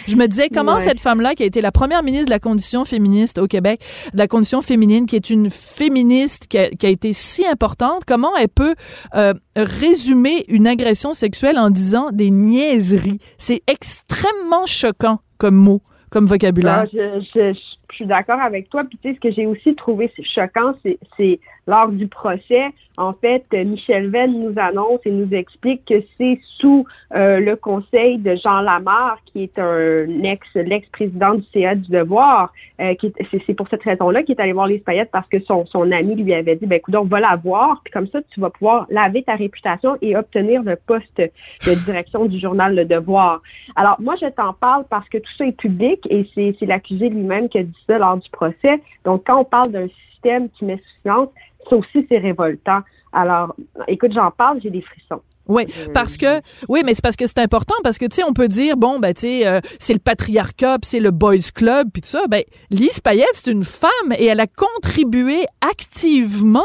Je 0.07 0.15
me 0.15 0.27
disais, 0.27 0.49
comment 0.49 0.79
cette 0.79 0.99
femme-là, 0.99 1.35
qui 1.35 1.43
a 1.43 1.45
été 1.45 1.61
la 1.61 1.71
première 1.71 2.03
ministre 2.03 2.27
de 2.27 2.31
la 2.31 2.39
condition 2.39 2.85
féministe 2.85 3.39
au 3.39 3.47
Québec, 3.47 3.81
de 4.13 4.17
la 4.17 4.27
condition 4.27 4.61
féminine, 4.61 5.05
qui 5.05 5.15
est 5.15 5.29
une 5.29 5.49
féministe 5.49 6.47
qui 6.47 6.57
a, 6.57 6.69
qui 6.69 6.85
a 6.85 6.89
été 6.89 7.13
si 7.13 7.45
importante, 7.45 8.03
comment 8.05 8.35
elle 8.37 8.49
peut 8.49 8.75
euh, 9.15 9.33
résumer 9.55 10.45
une 10.47 10.67
agression 10.67 11.13
sexuelle 11.13 11.57
en 11.57 11.69
disant 11.69 12.09
des 12.11 12.29
niaiseries? 12.29 13.19
C'est 13.37 13.61
extrêmement 13.67 14.65
choquant 14.65 15.19
comme 15.37 15.55
mot 15.55 15.81
comme 16.09 16.25
vocabulaire. 16.25 16.85
Ah, 16.85 16.89
je, 16.91 17.53
suis 17.97 18.05
d'accord 18.05 18.39
avec 18.39 18.69
toi. 18.69 18.83
Puis 18.83 18.97
tu 19.01 19.09
sais, 19.09 19.15
ce 19.15 19.19
que 19.19 19.31
j'ai 19.31 19.45
aussi 19.45 19.75
trouvé 19.75 20.11
choquant, 20.23 20.73
c'est 21.17 21.39
lors 21.69 21.89
du 21.89 22.07
procès, 22.07 22.71
en 22.97 23.13
fait, 23.13 23.45
Michel 23.53 24.09
Venn 24.09 24.31
nous 24.31 24.59
annonce 24.59 24.99
et 25.05 25.11
nous 25.11 25.31
explique 25.33 25.85
que 25.85 26.03
c'est 26.17 26.39
sous 26.57 26.85
euh, 27.15 27.39
le 27.39 27.55
conseil 27.55 28.17
de 28.17 28.35
Jean 28.35 28.61
Lamarre, 28.61 29.19
qui 29.25 29.43
est 29.43 29.59
un 29.59 30.23
ex, 30.23 30.47
l'ex-président 30.55 31.35
du 31.35 31.43
CA 31.53 31.75
du 31.75 31.89
Devoir, 31.91 32.51
euh, 32.81 32.95
c'est 33.45 33.53
pour 33.53 33.67
cette 33.69 33.83
raison-là 33.83 34.23
qu'il 34.23 34.35
est 34.35 34.41
allé 34.41 34.53
voir 34.53 34.67
les 34.67 34.79
paillettes 34.79 35.11
parce 35.11 35.27
que 35.27 35.39
son, 35.41 35.65
son 35.67 35.91
ami 35.91 36.15
lui 36.15 36.33
avait 36.33 36.55
dit, 36.55 36.65
ben 36.65 36.77
écoute, 36.77 36.95
on 36.95 37.03
va 37.03 37.19
la 37.19 37.35
voir, 37.35 37.81
puis 37.83 37.93
comme 37.93 38.07
ça, 38.07 38.19
tu 38.31 38.39
vas 38.39 38.49
pouvoir 38.49 38.87
laver 38.89 39.21
ta 39.21 39.35
réputation 39.35 39.95
et 40.01 40.17
obtenir 40.17 40.63
le 40.63 40.75
poste 40.75 41.21
de 41.21 41.85
direction 41.85 42.25
du 42.25 42.39
journal 42.39 42.75
Le 42.75 42.85
Devoir. 42.85 43.41
Alors, 43.75 43.95
moi, 44.01 44.15
je 44.19 44.27
t'en 44.27 44.53
parle 44.53 44.85
parce 44.89 45.07
que 45.07 45.19
tout 45.19 45.31
ça 45.37 45.45
est 45.45 45.55
public 45.55 46.07
et 46.09 46.27
c'est 46.33 46.65
l'accusé 46.65 47.09
lui-même 47.09 47.47
qui 47.47 47.59
a 47.59 47.63
dit 47.63 47.78
ça 47.87 47.97
lors 47.97 48.17
du 48.17 48.29
procès. 48.29 48.81
Donc, 49.05 49.23
quand 49.25 49.39
on 49.39 49.45
parle 49.45 49.71
d'un 49.71 49.87
système 50.11 50.49
qui 50.49 50.65
met 50.65 50.77
sous 50.77 51.01
silence, 51.01 51.29
ça 51.69 51.75
aussi, 51.75 52.05
c'est 52.09 52.17
révoltant. 52.17 52.81
Alors, 53.11 53.55
écoute, 53.87 54.13
j'en 54.13 54.31
parle, 54.31 54.61
j'ai 54.61 54.69
des 54.69 54.81
frissons. 54.81 55.21
Oui, 55.47 55.65
parce 55.95 56.15
que 56.15 56.41
oui, 56.67 56.81
mais 56.85 56.93
c'est 56.93 57.01
parce 57.01 57.15
que 57.15 57.25
c'est 57.25 57.39
important 57.39 57.73
parce 57.83 57.97
que 57.97 58.05
tu 58.05 58.17
sais 58.17 58.23
on 58.23 58.33
peut 58.33 58.47
dire 58.47 58.77
bon 58.77 58.99
ben 58.99 59.15
tu 59.15 59.21
sais 59.21 59.47
euh, 59.47 59.59
c'est 59.79 59.93
le 59.93 59.99
patriarcat, 59.99 60.77
c'est 60.83 60.99
le 60.99 61.09
boys 61.09 61.37
club 61.55 61.87
puis 61.91 62.03
tout 62.03 62.07
ça. 62.07 62.27
Ben 62.29 62.43
Lise 62.69 62.99
Payette 62.99 63.27
c'est 63.33 63.49
une 63.49 63.63
femme 63.63 63.89
et 64.15 64.25
elle 64.25 64.41
a 64.41 64.45
contribué 64.45 65.45
activement 65.61 66.61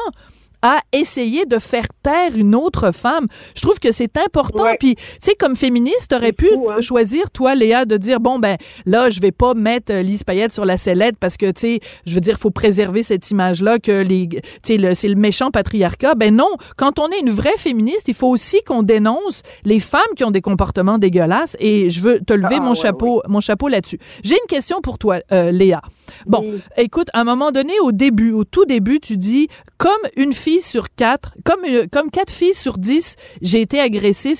à 0.64 0.80
essayer 0.92 1.44
de 1.44 1.58
faire 1.58 1.84
taire 2.02 2.34
une 2.34 2.54
autre 2.54 2.90
femme. 2.90 3.26
Je 3.54 3.60
trouve 3.60 3.78
que 3.78 3.92
c'est 3.92 4.16
important. 4.16 4.64
Puis, 4.80 4.94
tu 4.96 5.02
sais, 5.20 5.34
comme 5.34 5.56
féministe, 5.56 6.08
t'aurais 6.08 6.32
pu 6.32 6.48
hein. 6.54 6.80
choisir, 6.80 7.30
toi, 7.30 7.54
Léa, 7.54 7.84
de 7.84 7.98
dire, 7.98 8.18
bon, 8.18 8.38
ben 8.38 8.56
là, 8.86 9.10
je 9.10 9.20
vais 9.20 9.30
pas 9.30 9.52
mettre 9.52 9.92
euh, 9.92 10.00
Lise 10.00 10.24
Payette 10.24 10.52
sur 10.52 10.64
la 10.64 10.78
sellette 10.78 11.16
parce 11.20 11.36
que, 11.36 11.50
tu 11.50 11.60
sais, 11.60 11.80
je 12.06 12.14
veux 12.14 12.22
dire, 12.22 12.38
faut 12.38 12.50
préserver 12.50 13.02
cette 13.02 13.30
image-là 13.30 13.78
que 13.78 13.92
les, 13.92 14.26
tu 14.26 14.40
sais, 14.62 14.94
c'est 14.94 15.08
le 15.08 15.16
méchant 15.16 15.50
patriarcat. 15.50 16.14
Ben 16.14 16.34
non, 16.34 16.50
quand 16.78 16.98
on 16.98 17.10
est 17.10 17.20
une 17.20 17.30
vraie 17.30 17.58
féministe, 17.58 18.08
il 18.08 18.14
faut 18.14 18.28
aussi 18.28 18.62
qu'on 18.62 18.82
dénonce 18.82 19.42
les 19.66 19.80
femmes 19.80 20.00
qui 20.16 20.24
ont 20.24 20.30
des 20.30 20.40
comportements 20.40 20.96
dégueulasses. 20.96 21.58
Et 21.60 21.90
je 21.90 22.00
veux 22.00 22.20
te 22.20 22.32
lever 22.32 22.56
ah, 22.56 22.62
mon 22.62 22.74
chapeau, 22.74 23.20
mon 23.28 23.42
chapeau 23.42 23.68
là-dessus. 23.68 23.98
J'ai 24.22 24.36
une 24.36 24.48
question 24.48 24.80
pour 24.80 24.96
toi, 24.96 25.18
euh, 25.30 25.50
Léa. 25.50 25.82
Bon, 26.26 26.44
écoute, 26.76 27.08
à 27.12 27.20
un 27.20 27.24
moment 27.24 27.52
donné, 27.52 27.72
au 27.80 27.92
début, 27.92 28.32
au 28.32 28.44
tout 28.44 28.64
début, 28.64 29.00
tu 29.00 29.16
dis, 29.16 29.48
comme 29.78 29.92
une 30.16 30.32
fille 30.32 30.62
sur 30.62 30.94
quatre, 30.94 31.34
comme, 31.44 31.60
euh, 31.68 31.86
comme 31.90 32.10
quatre 32.10 32.32
filles 32.32 32.54
sur 32.54 32.78
dix, 32.78 33.16
j'ai 33.42 33.60
été 33.60 33.80
agressée 33.80 34.34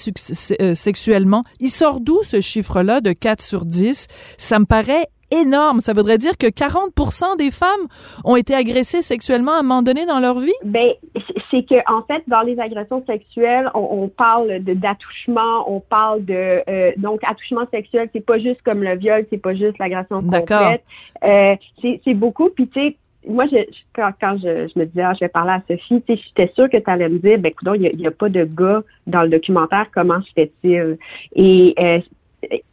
euh, 0.61 0.75
sexuellement. 0.75 1.45
Il 1.61 1.71
sort 1.71 2.01
d'où 2.01 2.23
ce 2.23 2.41
chiffre-là 2.41 3.01
de 3.01 3.13
4 3.13 3.43
sur 3.43 3.65
10? 3.65 4.07
Ça 4.39 4.59
me 4.59 4.65
paraît 4.65 5.07
énorme. 5.41 5.81
Ça 5.81 5.93
voudrait 5.93 6.19
dire 6.19 6.37
que 6.39 6.47
40% 6.47 7.37
des 7.37 7.51
femmes 7.51 7.87
ont 8.25 8.37
été 8.37 8.55
agressées 8.55 9.03
sexuellement 9.03 9.53
à 9.53 9.59
un 9.61 9.63
moment 9.63 9.83
donné 9.83 10.07
dans 10.07 10.21
leur 10.21 10.39
vie? 10.39 10.53
Ben, 10.65 10.93
c'est 11.51 11.65
que 11.65 11.77
en 11.91 12.03
fait, 12.03 12.23
dans 12.27 12.43
les 12.43 12.59
agressions 12.59 13.05
sexuelles, 13.07 13.71
on, 13.75 14.09
parle 14.09 14.59
d'attouchement, 14.61 15.65
on 15.71 15.81
parle 15.81 16.25
de 16.25 16.63
euh, 16.69 16.93
donc 16.97 17.21
attouchement 17.25 17.67
sexuel, 17.71 18.09
c'est 18.13 18.25
pas 18.25 18.39
juste 18.39 18.63
comme 18.63 18.83
le 18.83 18.97
viol, 18.97 19.27
c'est 19.31 19.39
pas 19.39 19.55
juste 19.55 19.79
l'agression 19.79 20.23
complète. 20.23 20.85
Euh, 21.25 21.57
c'est 21.83 22.15
beaucoup. 22.15 22.51
Puis 22.51 22.69
tu 22.69 22.81
sais, 22.81 22.97
moi, 23.27 23.47
je, 23.51 23.57
quand, 23.95 24.11
quand 24.21 24.37
je, 24.37 24.69
je, 24.69 24.79
me 24.79 24.85
disais, 24.85 25.03
ah, 25.03 25.15
je 25.15 25.21
vais 25.21 25.29
parler 25.29 25.53
à 25.53 25.63
Sophie, 25.69 26.03
tu 26.03 26.15
sais, 26.15 26.23
j'étais 26.23 26.53
sûre 26.55 26.69
que 26.69 26.77
tu 26.77 26.91
allais 26.91 27.09
me 27.09 27.19
dire, 27.19 27.39
ben, 27.39 27.51
écoute, 27.51 27.69
il 27.75 27.97
n'y 27.97 28.07
a, 28.07 28.09
a, 28.09 28.13
pas 28.13 28.29
de 28.29 28.45
gars 28.45 28.83
dans 29.07 29.23
le 29.23 29.29
documentaire, 29.29 29.87
comment 29.95 30.21
se 30.23 30.33
fait-il? 30.33 30.99
Et 31.35 31.75
euh, 31.79 32.01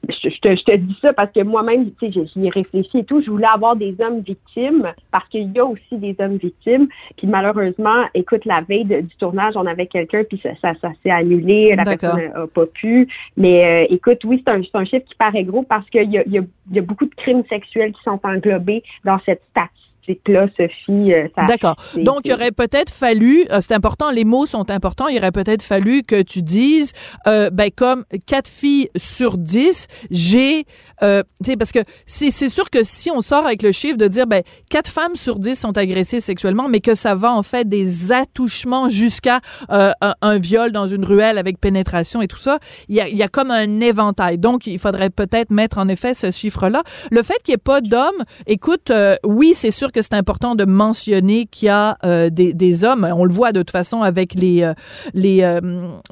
je, 0.09 0.39
te, 0.39 0.55
je, 0.55 0.63
te, 0.63 0.75
dis 0.75 0.97
ça 1.01 1.13
parce 1.13 1.31
que 1.31 1.41
moi-même, 1.41 1.91
tu 1.99 2.11
sais, 2.11 2.25
j'y 2.33 2.45
ai 2.45 2.49
réfléchi 2.49 2.99
et 2.99 3.03
tout. 3.03 3.21
Je 3.21 3.29
voulais 3.29 3.47
avoir 3.47 3.75
des 3.75 3.95
hommes 3.99 4.21
victimes 4.21 4.91
parce 5.11 5.27
qu'il 5.29 5.51
y 5.51 5.59
a 5.59 5.65
aussi 5.65 5.97
des 5.97 6.15
hommes 6.19 6.37
victimes. 6.37 6.87
Puis 7.17 7.27
malheureusement, 7.27 8.05
écoute, 8.13 8.45
la 8.45 8.61
veille 8.61 8.85
de, 8.85 9.01
du 9.01 9.15
tournage, 9.17 9.53
on 9.55 9.65
avait 9.65 9.87
quelqu'un, 9.87 10.23
puis 10.23 10.39
ça, 10.41 10.49
ça, 10.61 10.73
ça 10.81 10.91
s'est 11.03 11.11
annulé. 11.11 11.75
La 11.75 11.83
personne 11.83 12.31
n'a 12.33 12.47
pas 12.47 12.65
pu. 12.65 13.07
Mais 13.37 13.85
euh, 13.85 13.87
écoute, 13.89 14.23
oui, 14.23 14.43
c'est 14.45 14.51
un, 14.51 14.61
un, 14.73 14.85
chiffre 14.85 15.05
qui 15.05 15.15
paraît 15.15 15.43
gros 15.43 15.63
parce 15.63 15.89
qu'il 15.89 16.11
y 16.11 16.17
a, 16.17 16.23
y, 16.27 16.37
a, 16.37 16.41
y 16.71 16.79
a 16.79 16.81
beaucoup 16.81 17.05
de 17.05 17.15
crimes 17.15 17.43
sexuels 17.49 17.93
qui 17.93 18.03
sont 18.03 18.19
englobés 18.23 18.83
dans 19.05 19.19
cette 19.19 19.41
statistique 19.51 19.90
là, 20.27 20.47
Sophie. 20.57 21.13
Euh, 21.13 21.27
D'accord. 21.47 21.75
Donc, 21.95 22.21
il 22.25 22.33
aurait 22.33 22.51
peut-être 22.51 22.91
fallu, 22.91 23.45
euh, 23.51 23.59
c'est 23.61 23.73
important, 23.73 24.11
les 24.11 24.25
mots 24.25 24.45
sont 24.45 24.69
importants, 24.69 25.07
il 25.07 25.17
aurait 25.17 25.31
peut-être 25.31 25.61
fallu 25.61 26.03
que 26.03 26.21
tu 26.21 26.41
dises, 26.41 26.93
euh, 27.27 27.49
ben, 27.49 27.69
comme 27.75 28.05
quatre 28.25 28.49
filles 28.49 28.89
sur 28.95 29.37
dix, 29.37 29.87
j'ai, 30.09 30.65
euh, 31.03 31.23
tu 31.43 31.51
sais, 31.51 31.57
parce 31.57 31.71
que 31.71 31.79
c'est 32.05 32.31
sûr 32.49 32.69
que 32.69 32.83
si 32.83 33.11
on 33.11 33.21
sort 33.21 33.45
avec 33.45 33.63
le 33.63 33.71
chiffre 33.71 33.97
de 33.97 34.07
dire, 34.07 34.27
ben, 34.27 34.43
quatre 34.69 34.89
femmes 34.89 35.15
sur 35.15 35.39
dix 35.39 35.55
sont 35.55 35.77
agressées 35.77 36.19
sexuellement, 36.19 36.67
mais 36.67 36.79
que 36.79 36.95
ça 36.95 37.15
va 37.15 37.31
en 37.31 37.43
fait 37.43 37.67
des 37.67 38.11
attouchements 38.11 38.89
jusqu'à 38.89 39.39
euh, 39.71 39.91
un, 40.01 40.13
un, 40.21 40.39
viol 40.39 40.71
dans 40.71 40.87
une 40.87 41.05
ruelle 41.05 41.37
avec 41.37 41.59
pénétration 41.59 42.21
et 42.21 42.27
tout 42.27 42.37
ça, 42.37 42.59
il 42.89 42.95
y 42.95 43.01
a, 43.01 43.07
y 43.07 43.23
a 43.23 43.27
comme 43.27 43.51
un 43.51 43.79
éventail. 43.81 44.37
Donc, 44.37 44.67
il 44.67 44.79
faudrait 44.79 45.09
peut-être 45.09 45.51
mettre 45.51 45.77
en 45.77 45.87
effet 45.87 46.13
ce 46.13 46.31
chiffre-là. 46.31 46.83
Le 47.11 47.23
fait 47.23 47.35
qu'il 47.43 47.53
n'y 47.53 47.55
ait 47.55 47.57
pas 47.57 47.81
d'hommes, 47.81 48.23
écoute, 48.47 48.91
oui, 49.23 49.53
c'est 49.55 49.71
sûr 49.71 49.90
que 49.91 50.01
c'est 50.01 50.13
important 50.13 50.55
de 50.55 50.65
mentionner 50.65 51.45
qu'il 51.45 51.67
y 51.67 51.69
a 51.69 51.97
euh, 52.03 52.29
des, 52.29 52.53
des, 52.53 52.83
hommes. 52.83 53.07
On 53.15 53.25
le 53.25 53.33
voit 53.33 53.51
de 53.51 53.59
toute 53.59 53.71
façon 53.71 54.01
avec 54.01 54.33
les 54.33 54.63
euh, 54.63 54.73
les 55.13 55.43
euh, 55.43 55.59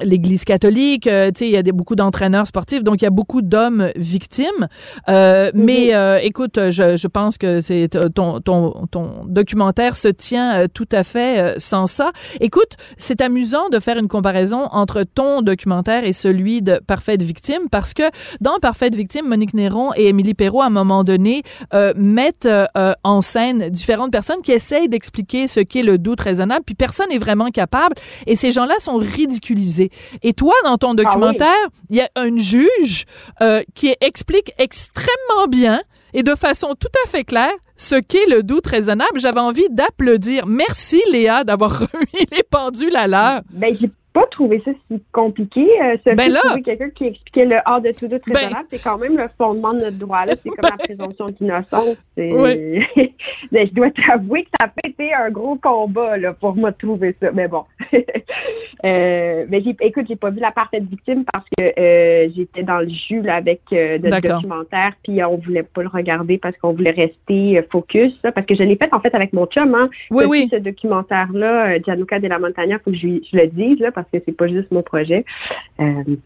l'Église 0.02 0.44
catholique. 0.44 1.04
tu 1.04 1.10
sais, 1.10 1.32
il 1.40 1.50
y 1.50 1.56
a 1.56 1.62
des, 1.62 1.72
beaucoup 1.72 1.96
d'entraîneurs 1.96 2.46
sportifs, 2.46 2.82
donc 2.82 3.00
il 3.02 3.04
y 3.04 3.08
a 3.08 3.10
beaucoup 3.10 3.42
d'hommes 3.42 3.88
victimes. 3.96 4.68
Mm-hmm. 5.08 5.50
Mais 5.54 6.24
écoute, 6.24 6.58
je, 6.70 6.96
je 6.96 7.06
pense 7.08 7.38
que 7.38 7.60
c'est 7.60 7.88
ton, 8.14 8.40
ton 8.40 8.86
ton 8.90 9.24
documentaire 9.26 9.96
se 9.96 10.08
tient 10.08 10.66
tout 10.68 10.88
à 10.92 11.04
fait 11.04 11.54
sans 11.58 11.86
ça. 11.86 12.12
Écoute, 12.40 12.74
c'est 12.96 13.20
amusant 13.20 13.68
de 13.68 13.78
faire 13.78 13.98
une 13.98 14.08
comparaison 14.08 14.68
entre 14.72 15.02
ton 15.02 15.42
documentaire 15.42 16.04
et 16.04 16.12
celui 16.12 16.62
de 16.62 16.80
Parfaite 16.86 17.22
victime 17.22 17.68
parce 17.70 17.94
que 17.94 18.02
dans 18.40 18.58
Parfaite 18.60 18.94
victime, 18.94 19.26
Monique 19.26 19.54
Néron 19.54 19.90
et 19.96 20.08
Émilie 20.08 20.34
Perrault 20.34 20.62
à 20.62 20.66
un 20.66 20.70
moment 20.70 21.04
donné 21.04 21.42
mettent 21.96 22.48
en 23.04 23.22
scène 23.22 23.69
différentes 23.70 24.12
personnes 24.12 24.42
qui 24.42 24.52
essayent 24.52 24.88
d'expliquer 24.88 25.48
ce 25.48 25.60
qu'est 25.60 25.82
le 25.82 25.98
doute 25.98 26.20
raisonnable, 26.20 26.64
puis 26.64 26.74
personne 26.74 27.08
n'est 27.10 27.18
vraiment 27.18 27.48
capable. 27.48 27.96
Et 28.26 28.36
ces 28.36 28.52
gens-là 28.52 28.74
sont 28.78 28.96
ridiculisés. 28.96 29.90
Et 30.22 30.32
toi, 30.32 30.54
dans 30.64 30.78
ton 30.78 30.94
documentaire, 30.94 31.48
il 31.88 31.96
y 31.96 32.00
a 32.00 32.08
un 32.16 32.36
juge 32.36 33.04
euh, 33.40 33.62
qui 33.74 33.94
explique 34.00 34.52
extrêmement 34.58 35.46
bien 35.48 35.80
et 36.12 36.22
de 36.22 36.34
façon 36.34 36.74
tout 36.78 36.88
à 37.04 37.08
fait 37.08 37.24
claire 37.24 37.52
ce 37.76 37.94
qu'est 37.94 38.26
le 38.26 38.42
doute 38.42 38.66
raisonnable. 38.66 39.18
J'avais 39.20 39.40
envie 39.40 39.68
d'applaudir. 39.70 40.46
Merci 40.46 41.02
Léa 41.10 41.44
d'avoir 41.44 41.78
remis 41.92 42.26
les 42.32 42.42
pendules 42.42 42.96
à 42.96 43.06
l'heure. 43.06 43.42
Ben, 43.50 43.76
pas 44.12 44.26
trouvé 44.26 44.62
ça 44.64 44.72
si 44.90 45.02
compliqué. 45.12 45.66
Euh, 45.82 46.14
ben 46.14 46.32
là, 46.32 46.40
quelqu'un 46.64 46.90
qui 46.90 47.06
expliquait 47.06 47.44
le 47.44 47.56
hors 47.66 47.80
de 47.80 47.92
tout 47.92 48.08
doute 48.08 48.22
ben 48.26 48.40
raisonnable, 48.40 48.66
c'est 48.70 48.82
quand 48.82 48.98
même 48.98 49.16
le 49.16 49.28
fondement 49.38 49.72
de 49.72 49.80
notre 49.80 49.98
droit 49.98 50.26
là. 50.26 50.34
C'est 50.42 50.50
comme 50.50 50.70
la 50.70 50.76
présomption 50.76 51.26
d'innocence. 51.28 51.96
Oui. 52.16 52.86
Ben, 53.52 53.66
je 53.66 53.72
dois 53.72 53.90
t'avouer 53.90 54.44
que 54.44 54.50
ça 54.60 54.66
a 54.66 54.88
été 54.88 55.12
un 55.12 55.30
gros 55.30 55.56
combat 55.56 56.16
là 56.16 56.32
pour 56.32 56.54
moi 56.54 56.70
de 56.70 56.76
trouver 56.76 57.16
ça. 57.20 57.30
Mais 57.32 57.48
bon. 57.48 57.64
euh, 58.84 59.46
mais 59.48 59.60
j'ai, 59.62 59.76
écoute, 59.80 60.06
j'ai 60.08 60.16
pas 60.16 60.30
vu 60.30 60.40
la 60.40 60.52
parfaite 60.52 60.84
victime 60.84 61.24
parce 61.32 61.44
que 61.58 61.64
euh, 61.78 62.28
j'étais 62.34 62.62
dans 62.62 62.78
le 62.78 62.88
jus 62.88 63.22
là, 63.22 63.36
avec 63.36 63.60
euh, 63.72 63.98
notre 63.98 64.20
documentaire, 64.20 64.92
puis 65.02 65.22
on 65.24 65.36
voulait 65.36 65.62
pas 65.62 65.82
le 65.82 65.88
regarder 65.88 66.38
parce 66.38 66.56
qu'on 66.58 66.72
voulait 66.72 66.90
rester 66.90 67.58
euh, 67.58 67.62
focus. 67.70 68.18
Là, 68.22 68.32
parce 68.32 68.46
que 68.46 68.54
je 68.54 68.62
l'ai 68.62 68.76
fait 68.76 68.92
en 68.92 69.00
fait 69.00 69.14
avec 69.14 69.32
mon 69.32 69.46
chum. 69.46 69.74
Hein, 69.74 69.90
oui, 70.10 70.24
oui. 70.28 70.48
Ce 70.50 70.56
documentaire 70.56 71.28
là, 71.32 71.78
Gianluca 71.80 72.18
de 72.20 72.28
la 72.28 72.38
Montagna, 72.38 72.78
faut 72.78 72.90
que 72.90 72.96
je, 72.96 73.20
je 73.30 73.36
le 73.36 73.46
dise 73.48 73.80
là 73.80 73.90
parce 74.02 74.10
que 74.10 74.18
c'est 74.26 74.36
pas 74.36 74.48
juste 74.48 74.70
mon 74.70 74.82
projet. 74.82 75.24
Euh, 75.80 76.16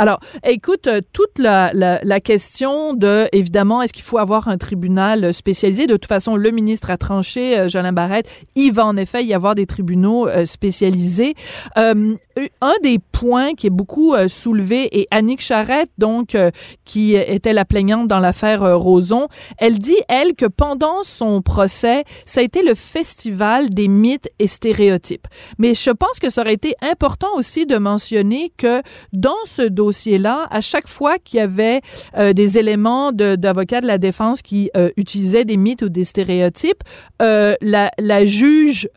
alors, 0.00 0.18
écoute, 0.44 0.88
euh, 0.88 1.00
toute 1.12 1.38
la, 1.38 1.70
la, 1.72 2.20
question 2.20 2.94
de, 2.94 3.28
évidemment, 3.32 3.80
est-ce 3.80 3.92
qu'il 3.92 4.02
faut 4.02 4.18
avoir 4.18 4.48
un 4.48 4.58
tribunal 4.58 5.32
spécialisé? 5.32 5.86
De 5.86 5.92
toute 5.92 6.06
façon, 6.06 6.34
le 6.34 6.50
ministre 6.50 6.90
a 6.90 6.96
tranché, 6.96 7.58
euh, 7.58 7.68
Jolin 7.68 7.92
Barrette, 7.92 8.28
il 8.56 8.72
va 8.72 8.86
en 8.86 8.96
effet 8.96 9.24
y 9.24 9.34
avoir 9.34 9.54
des 9.54 9.66
tribunaux 9.66 10.26
euh, 10.26 10.46
spécialisés. 10.46 11.34
Euh, 11.78 12.16
un 12.60 12.74
des 12.82 12.98
points 13.12 13.54
qui 13.54 13.68
est 13.68 13.70
beaucoup 13.70 14.14
soulevé, 14.26 14.88
et 14.98 15.06
Annick 15.12 15.40
Charrette, 15.40 15.90
donc, 15.98 16.36
qui 16.84 17.14
était 17.14 17.52
la 17.52 17.64
plaignante 17.64 18.08
dans 18.08 18.18
l'affaire 18.18 18.76
Roson, 18.76 19.28
elle 19.58 19.78
dit, 19.78 19.96
elle, 20.08 20.34
que 20.34 20.46
pendant 20.46 21.04
son 21.04 21.42
procès, 21.42 22.02
ça 22.26 22.40
a 22.40 22.42
été 22.42 22.62
le 22.62 22.74
festival 22.74 23.70
des 23.70 23.86
mythes 23.86 24.28
et 24.40 24.48
stéréotypes. 24.48 25.28
Mais 25.58 25.74
je 25.74 25.90
pense 25.90 26.18
que 26.20 26.28
ça 26.28 26.40
aurait 26.40 26.54
été 26.54 26.74
important 26.82 27.28
aussi 27.36 27.66
de 27.66 27.76
mentionner 27.76 28.52
que 28.56 28.82
dans 29.12 29.32
ce 29.44 29.62
dossier, 29.62 29.83
dossier-là, 29.84 30.46
à 30.50 30.60
chaque 30.60 30.88
fois 30.88 31.18
qu'il 31.18 31.38
y 31.38 31.40
avait 31.40 31.80
euh, 32.16 32.32
des 32.32 32.58
éléments 32.58 33.12
d'avocats 33.12 33.80
de, 33.80 33.86
la 33.86 33.98
défense 33.98 34.42
qui 34.42 34.70
euh, 34.76 34.90
utilisaient 34.96 35.44
des 35.44 35.56
mythes 35.56 35.82
ou 35.82 35.88
des 35.88 36.04
stéréotypes, 36.04 36.82
euh, 37.22 37.54
la, 37.60 37.90
la, 37.98 38.24
juge 38.24 38.88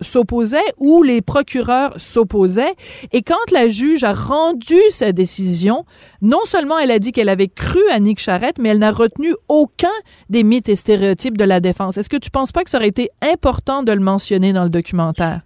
s'opposait 0.00 0.58
ou 0.78 1.02
les 1.02 1.20
procureurs 1.20 1.94
s'opposaient. 1.96 2.74
Et 3.12 3.22
quand 3.22 3.50
la 3.50 3.68
juge 3.68 4.04
a 4.04 4.12
rendu 4.12 4.78
sa 4.90 5.12
décision, 5.12 5.84
non 6.20 6.44
seulement 6.44 6.78
elle 6.78 6.90
a 6.90 6.98
dit 6.98 7.12
qu'elle 7.12 7.28
avait 7.28 7.48
cru 7.48 7.80
à 7.90 7.98
Nick 7.98 8.20
Charette, 8.20 8.58
mais 8.58 8.68
elle 8.68 8.78
n'a 8.78 8.92
retenu 8.92 9.34
aucun 9.48 9.88
des 10.30 10.44
mythes 10.44 10.68
et 10.68 10.76
stéréotypes 10.76 11.36
de 11.36 11.44
la 11.44 11.60
défense. 11.60 11.98
Est-ce 11.98 12.08
que 12.08 12.16
tu 12.16 12.30
penses 12.30 12.52
pas 12.52 12.62
que 12.62 12.70
ça 12.70 12.78
aurait 12.78 12.88
été 12.88 13.10
important 13.20 13.82
de 13.82 13.92
le 13.92 14.00
mentionner 14.00 14.52
dans 14.52 14.64
le 14.64 14.70
documentaire? 14.70 15.42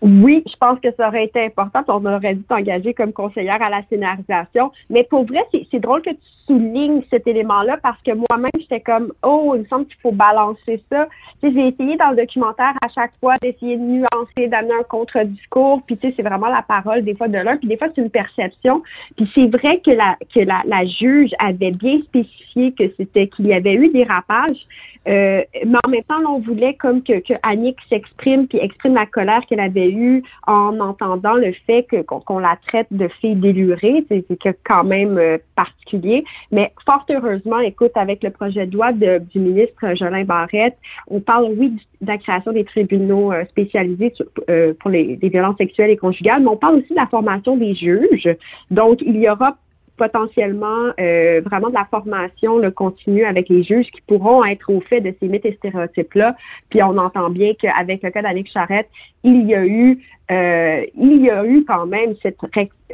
Oui, 0.00 0.44
je 0.46 0.56
pense 0.56 0.78
que 0.80 0.88
ça 0.96 1.08
aurait 1.08 1.24
été 1.24 1.44
important. 1.44 1.82
On 1.88 2.04
aurait 2.06 2.34
dû 2.34 2.42
t'engager 2.44 2.94
comme 2.94 3.12
conseillère 3.12 3.60
à 3.62 3.70
la 3.70 3.82
scénarisation. 3.88 4.70
Mais 4.90 5.04
pour 5.04 5.24
vrai, 5.24 5.44
c'est 5.70 5.80
drôle 5.80 6.02
que 6.02 6.10
tu 6.10 6.18
soulignes 6.46 7.02
cet 7.10 7.26
élément-là 7.26 7.78
parce 7.82 8.00
que 8.02 8.12
moi-même, 8.12 8.50
j'étais 8.58 8.80
comme, 8.80 9.12
oh, 9.22 9.52
il 9.56 9.62
me 9.62 9.66
semble 9.66 9.86
qu'il 9.86 9.96
faut 10.00 10.12
balancer 10.12 10.82
ça. 10.90 11.08
J'ai 11.42 11.68
essayé 11.68 11.96
dans 11.96 12.10
le 12.10 12.16
documentaire 12.16 12.74
à 12.82 12.88
chaque 12.88 13.12
fois 13.18 13.34
d'essayer 13.42 13.76
de 13.76 13.82
nuancer, 13.82 14.48
d'amener 14.48 14.74
un 14.80 14.84
contre-discours. 14.84 15.82
Puis, 15.86 15.96
tu 15.96 16.08
sais, 16.08 16.14
c'est 16.16 16.22
vraiment 16.22 16.48
la 16.48 16.62
parole 16.62 17.02
des 17.02 17.16
fois 17.16 17.28
de 17.28 17.38
l'un. 17.38 17.56
Puis, 17.56 17.68
des 17.68 17.76
fois, 17.76 17.88
c'est 17.94 18.02
une 18.02 18.10
perception. 18.10 18.82
Puis, 19.16 19.30
c'est 19.34 19.46
vrai 19.46 19.80
que 19.80 19.90
la, 19.90 20.16
que 20.32 20.40
la, 20.40 20.62
la 20.66 20.84
juge 20.84 21.32
avait 21.38 21.72
bien 21.72 22.00
spécifié 22.00 22.72
que 22.72 22.84
c'était 22.96 23.26
qu'il 23.26 23.46
y 23.46 23.54
avait 23.54 23.74
eu 23.74 23.88
des 23.88 24.04
rapages. 24.04 24.66
Euh, 25.08 25.42
mais 25.64 25.78
en 25.84 25.90
même 25.90 26.02
temps, 26.02 26.20
on 26.26 26.40
voulait 26.40 26.74
comme 26.74 27.02
que, 27.02 27.20
que 27.20 27.34
Annick 27.42 27.78
s'exprime 27.88 28.46
puis 28.48 28.58
exprime 28.58 28.94
la 28.94 29.06
colère 29.06 29.44
qu'elle 29.46 29.60
avait 29.60 29.90
eue 29.90 30.22
en 30.46 30.80
entendant 30.80 31.34
le 31.34 31.52
fait 31.52 31.84
que 31.84 32.02
qu'on 32.02 32.38
la 32.38 32.58
traite 32.66 32.88
de 32.90 33.08
fille 33.08 33.36
délurée. 33.36 34.04
C'est 34.08 34.24
quand 34.64 34.84
même 34.84 35.18
euh, 35.18 35.38
particulier. 35.54 36.24
Mais 36.50 36.72
fort 36.84 37.04
heureusement, 37.10 37.60
écoute, 37.60 37.92
avec 37.94 38.22
le 38.22 38.30
projet 38.30 38.66
de 38.66 38.76
loi 38.76 38.92
du 38.92 39.38
ministre 39.38 39.94
Jolin 39.94 40.24
Barrette, 40.24 40.76
on 41.08 41.20
parle, 41.20 41.52
oui, 41.56 41.72
de 42.00 42.06
la 42.06 42.18
création 42.18 42.52
des 42.52 42.64
tribunaux 42.64 43.32
euh, 43.32 43.44
spécialisés 43.46 44.12
euh, 44.50 44.74
pour 44.80 44.90
les, 44.90 45.18
les 45.20 45.28
violences 45.28 45.56
sexuelles 45.56 45.90
et 45.90 45.96
conjugales, 45.96 46.42
mais 46.42 46.48
on 46.48 46.56
parle 46.56 46.76
aussi 46.76 46.90
de 46.90 46.96
la 46.96 47.06
formation 47.06 47.56
des 47.56 47.74
juges. 47.74 48.28
Donc, 48.70 49.00
il 49.02 49.16
y 49.16 49.28
aura 49.28 49.56
potentiellement 49.96 50.92
euh, 51.00 51.40
vraiment 51.44 51.68
de 51.68 51.74
la 51.74 51.86
formation 51.86 52.58
le 52.58 52.70
continue 52.70 53.24
avec 53.24 53.48
les 53.48 53.62
juges 53.62 53.90
qui 53.90 54.00
pourront 54.02 54.44
être 54.44 54.70
au 54.70 54.80
fait 54.80 55.00
de 55.00 55.14
ces 55.20 55.28
mythes 55.28 55.46
et 55.46 55.54
stéréotypes-là. 55.54 56.36
Puis 56.70 56.82
on 56.82 56.96
entend 56.98 57.30
bien 57.30 57.54
qu'avec 57.54 58.02
le 58.02 58.10
cas 58.10 58.22
d'Annick 58.22 58.50
Charrette, 58.50 58.88
il 59.24 59.46
y 59.46 59.54
a 59.54 59.64
eu 59.66 60.00
euh, 60.30 60.84
il 60.96 61.22
y 61.22 61.30
a 61.30 61.44
eu 61.44 61.64
quand 61.64 61.86
même 61.86 62.14
cette 62.20 62.36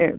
euh, 0.01 0.11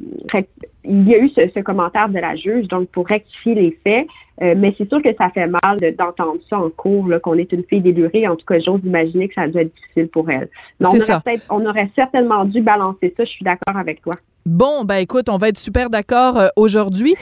il 0.84 1.08
y 1.08 1.14
a 1.14 1.20
eu 1.20 1.30
ce, 1.30 1.42
ce, 1.54 1.60
commentaire 1.60 2.10
de 2.10 2.18
la 2.18 2.36
juge, 2.36 2.68
donc 2.68 2.90
pour 2.90 3.08
rectifier 3.08 3.54
les 3.54 3.78
faits, 3.84 4.08
euh, 4.42 4.56
mais 4.58 4.74
c'est 4.78 4.90
sûr 4.90 5.02
que 5.02 5.14
ça 5.16 5.30
fait 5.30 5.48
mal 5.48 5.78
d'entendre 5.96 6.40
ça 6.50 6.58
en 6.58 6.70
cours, 6.70 7.08
qu'on 7.22 7.36
est 7.36 7.52
une 7.52 7.64
fille 7.64 7.82
délurée. 7.82 8.28
En 8.28 8.36
tout 8.36 8.46
cas, 8.46 8.60
j'ose 8.60 8.82
imaginer 8.84 9.28
que 9.28 9.36
ça 9.36 9.48
doit 9.48 9.62
être 9.62 9.74
difficile 9.76 10.08
pour 10.08 10.30
elle. 10.30 10.50
Mais 10.80 10.88
on 10.88 10.96
aurait, 10.96 11.40
on 11.50 11.66
aurait 11.66 11.92
certainement 11.96 12.46
dû 12.46 12.62
balancer 12.62 13.14
ça, 13.16 13.26
je 13.26 13.30
suis 13.30 13.46
d'accord 13.46 13.78
avec 13.78 14.02
toi. 14.02 14.16
Bon, 14.46 14.84
ben 14.84 14.98
écoute, 14.98 15.30
on 15.30 15.38
va 15.38 15.50
être 15.50 15.58
super 15.58 15.90
d'accord 15.90 16.42
aujourd'hui. 16.56 17.16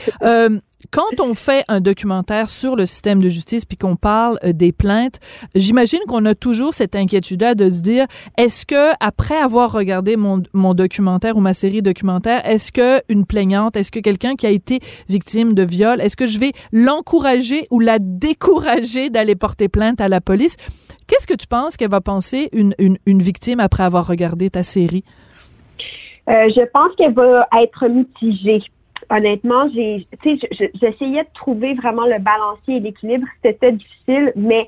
Quand 0.90 1.20
on 1.20 1.34
fait 1.34 1.64
un 1.68 1.80
documentaire 1.80 2.50
sur 2.50 2.76
le 2.76 2.86
système 2.86 3.22
de 3.22 3.28
justice 3.28 3.64
puis 3.64 3.76
qu'on 3.76 3.96
parle 3.96 4.38
euh, 4.44 4.52
des 4.52 4.72
plaintes, 4.72 5.20
j'imagine 5.54 6.00
qu'on 6.08 6.24
a 6.24 6.34
toujours 6.34 6.74
cette 6.74 6.96
inquiétude-là 6.96 7.54
de 7.54 7.70
se 7.70 7.82
dire 7.82 8.06
est-ce 8.36 8.66
que 8.66 8.90
après 9.00 9.36
avoir 9.36 9.72
regardé 9.72 10.16
mon, 10.16 10.42
mon 10.52 10.74
documentaire 10.74 11.36
ou 11.36 11.40
ma 11.40 11.54
série 11.54 11.82
documentaire, 11.82 12.46
est-ce 12.46 12.72
que 12.72 13.00
une 13.08 13.26
plaignante, 13.26 13.76
est-ce 13.76 13.90
que 13.90 14.00
quelqu'un 14.00 14.34
qui 14.34 14.46
a 14.46 14.50
été 14.50 14.80
victime 15.08 15.54
de 15.54 15.62
viol, 15.62 16.00
est-ce 16.00 16.16
que 16.16 16.26
je 16.26 16.38
vais 16.38 16.52
l'encourager 16.72 17.66
ou 17.70 17.80
la 17.80 17.98
décourager 17.98 19.10
d'aller 19.10 19.34
porter 19.34 19.68
plainte 19.68 20.00
à 20.00 20.08
la 20.08 20.20
police? 20.20 20.56
Qu'est-ce 21.06 21.26
que 21.26 21.34
tu 21.34 21.46
penses 21.46 21.76
qu'elle 21.76 21.90
va 21.90 22.00
penser 22.00 22.48
une, 22.52 22.74
une, 22.78 22.98
une 23.06 23.22
victime 23.22 23.60
après 23.60 23.82
avoir 23.82 24.06
regardé 24.06 24.50
ta 24.50 24.62
série? 24.62 25.04
Euh, 26.28 26.48
je 26.54 26.64
pense 26.70 26.94
qu'elle 26.96 27.14
va 27.14 27.48
être 27.60 27.88
mitigée 27.88 28.62
honnêtement, 29.12 29.68
j'ai, 29.74 30.06
j'essayais 30.74 31.22
de 31.22 31.32
trouver 31.34 31.74
vraiment 31.74 32.06
le 32.06 32.18
balancier 32.18 32.76
et 32.76 32.80
l'équilibre. 32.80 33.26
C'était 33.44 33.72
difficile, 33.72 34.32
mais 34.34 34.66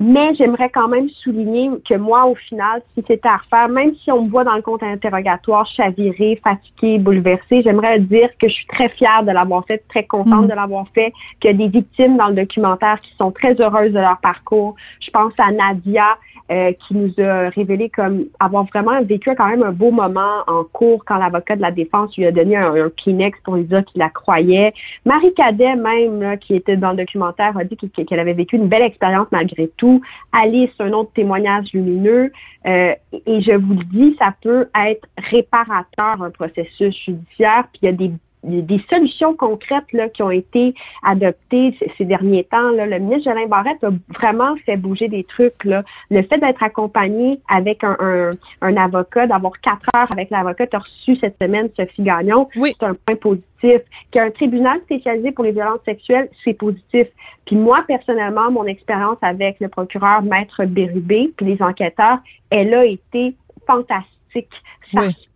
mais 0.00 0.34
j'aimerais 0.34 0.70
quand 0.70 0.88
même 0.88 1.10
souligner 1.10 1.70
que 1.86 1.94
moi, 1.94 2.24
au 2.24 2.34
final, 2.34 2.80
si 2.94 3.04
c'était 3.06 3.28
à 3.28 3.36
refaire, 3.36 3.68
même 3.68 3.94
si 3.96 4.10
on 4.10 4.22
me 4.22 4.30
voit 4.30 4.44
dans 4.44 4.56
le 4.56 4.62
compte 4.62 4.82
interrogatoire 4.82 5.66
chaviré, 5.66 6.40
fatigué, 6.42 6.98
bouleversé, 6.98 7.62
j'aimerais 7.62 8.00
dire 8.00 8.30
que 8.38 8.48
je 8.48 8.54
suis 8.54 8.66
très 8.66 8.88
fière 8.88 9.22
de 9.24 9.30
l'avoir 9.30 9.66
fait, 9.66 9.84
très 9.88 10.04
contente 10.04 10.46
mm. 10.46 10.48
de 10.48 10.54
l'avoir 10.54 10.86
fait, 10.94 11.12
qu'il 11.38 11.50
y 11.50 11.54
a 11.54 11.56
des 11.56 11.68
victimes 11.68 12.16
dans 12.16 12.28
le 12.28 12.34
documentaire 12.34 12.98
qui 13.00 13.14
sont 13.18 13.30
très 13.30 13.60
heureuses 13.60 13.92
de 13.92 13.98
leur 13.98 14.18
parcours. 14.20 14.74
Je 15.00 15.10
pense 15.10 15.34
à 15.36 15.52
Nadia, 15.52 16.16
euh, 16.50 16.72
qui 16.72 16.96
nous 16.96 17.12
a 17.22 17.48
révélé 17.50 17.90
comme 17.90 18.24
avoir 18.40 18.64
vraiment 18.64 19.00
vécu 19.02 19.30
quand 19.36 19.46
même 19.46 19.62
un 19.62 19.70
beau 19.70 19.92
moment 19.92 20.42
en 20.48 20.64
cours 20.64 21.04
quand 21.04 21.16
l'avocat 21.16 21.54
de 21.54 21.62
la 21.62 21.70
défense 21.70 22.16
lui 22.16 22.26
a 22.26 22.32
donné 22.32 22.56
un, 22.56 22.74
un 22.74 22.90
Kleenex 22.90 23.38
pour 23.44 23.54
lui 23.54 23.64
dire 23.64 23.84
qu'il 23.84 24.00
la 24.00 24.08
croyait. 24.08 24.72
Marie 25.04 25.32
Cadet 25.34 25.76
même, 25.76 26.38
qui 26.38 26.56
était 26.56 26.76
dans 26.76 26.90
le 26.90 26.96
documentaire, 26.96 27.56
a 27.56 27.62
dit 27.62 27.76
qu'elle 27.76 28.18
avait 28.18 28.32
vécu 28.32 28.56
une 28.56 28.66
belle 28.66 28.82
expérience 28.82 29.28
malgré 29.30 29.68
tout. 29.76 29.89
Alice, 30.32 30.70
un 30.78 30.92
autre 30.92 31.12
témoignage 31.14 31.72
lumineux. 31.72 32.32
Euh, 32.66 32.94
et 33.12 33.40
je 33.40 33.52
vous 33.52 33.74
le 33.74 33.84
dis, 33.84 34.16
ça 34.18 34.34
peut 34.42 34.68
être 34.74 35.06
réparateur 35.16 36.22
un 36.22 36.30
processus 36.30 36.94
judiciaire. 37.04 37.64
Puis 37.72 37.80
il 37.82 37.86
y 37.86 37.88
a 37.88 37.92
des 37.92 38.12
des 38.42 38.80
solutions 38.88 39.34
concrètes 39.34 39.92
là, 39.92 40.08
qui 40.08 40.22
ont 40.22 40.30
été 40.30 40.74
adoptées 41.02 41.76
ces 41.98 42.04
derniers 42.04 42.44
temps. 42.44 42.70
Là. 42.70 42.86
Le 42.86 42.98
ministre 42.98 43.30
Jolin 43.30 43.46
Barrette 43.46 43.82
a 43.84 43.90
vraiment 44.14 44.56
fait 44.64 44.76
bouger 44.76 45.08
des 45.08 45.24
trucs. 45.24 45.64
Là. 45.64 45.82
Le 46.10 46.22
fait 46.22 46.38
d'être 46.38 46.62
accompagné 46.62 47.40
avec 47.48 47.84
un, 47.84 47.96
un, 48.00 48.32
un 48.62 48.76
avocat, 48.76 49.26
d'avoir 49.26 49.52
quatre 49.60 49.86
heures 49.94 50.08
avec 50.12 50.30
l'avocat, 50.30 50.66
tu 50.66 50.76
as 50.76 50.80
reçu 50.80 51.16
cette 51.16 51.36
semaine 51.40 51.68
Sophie 51.76 52.02
Gagnon, 52.02 52.48
oui. 52.56 52.74
c'est 52.78 52.86
un 52.86 52.94
point 52.94 53.16
positif. 53.16 53.82
Qu'un 54.10 54.30
tribunal 54.30 54.80
spécialisé 54.84 55.32
pour 55.32 55.44
les 55.44 55.52
violences 55.52 55.84
sexuelles, 55.84 56.30
c'est 56.42 56.54
positif. 56.54 57.08
Puis 57.44 57.56
moi, 57.56 57.84
personnellement, 57.86 58.50
mon 58.50 58.64
expérience 58.64 59.18
avec 59.20 59.60
le 59.60 59.68
procureur 59.68 60.22
Maître 60.22 60.64
Bérubé, 60.64 61.30
puis 61.36 61.46
les 61.46 61.62
enquêteurs, 61.62 62.18
elle 62.48 62.72
a 62.72 62.86
été 62.86 63.34
fantastique. 63.66 64.48
Ça 64.92 65.02
oui 65.02 65.29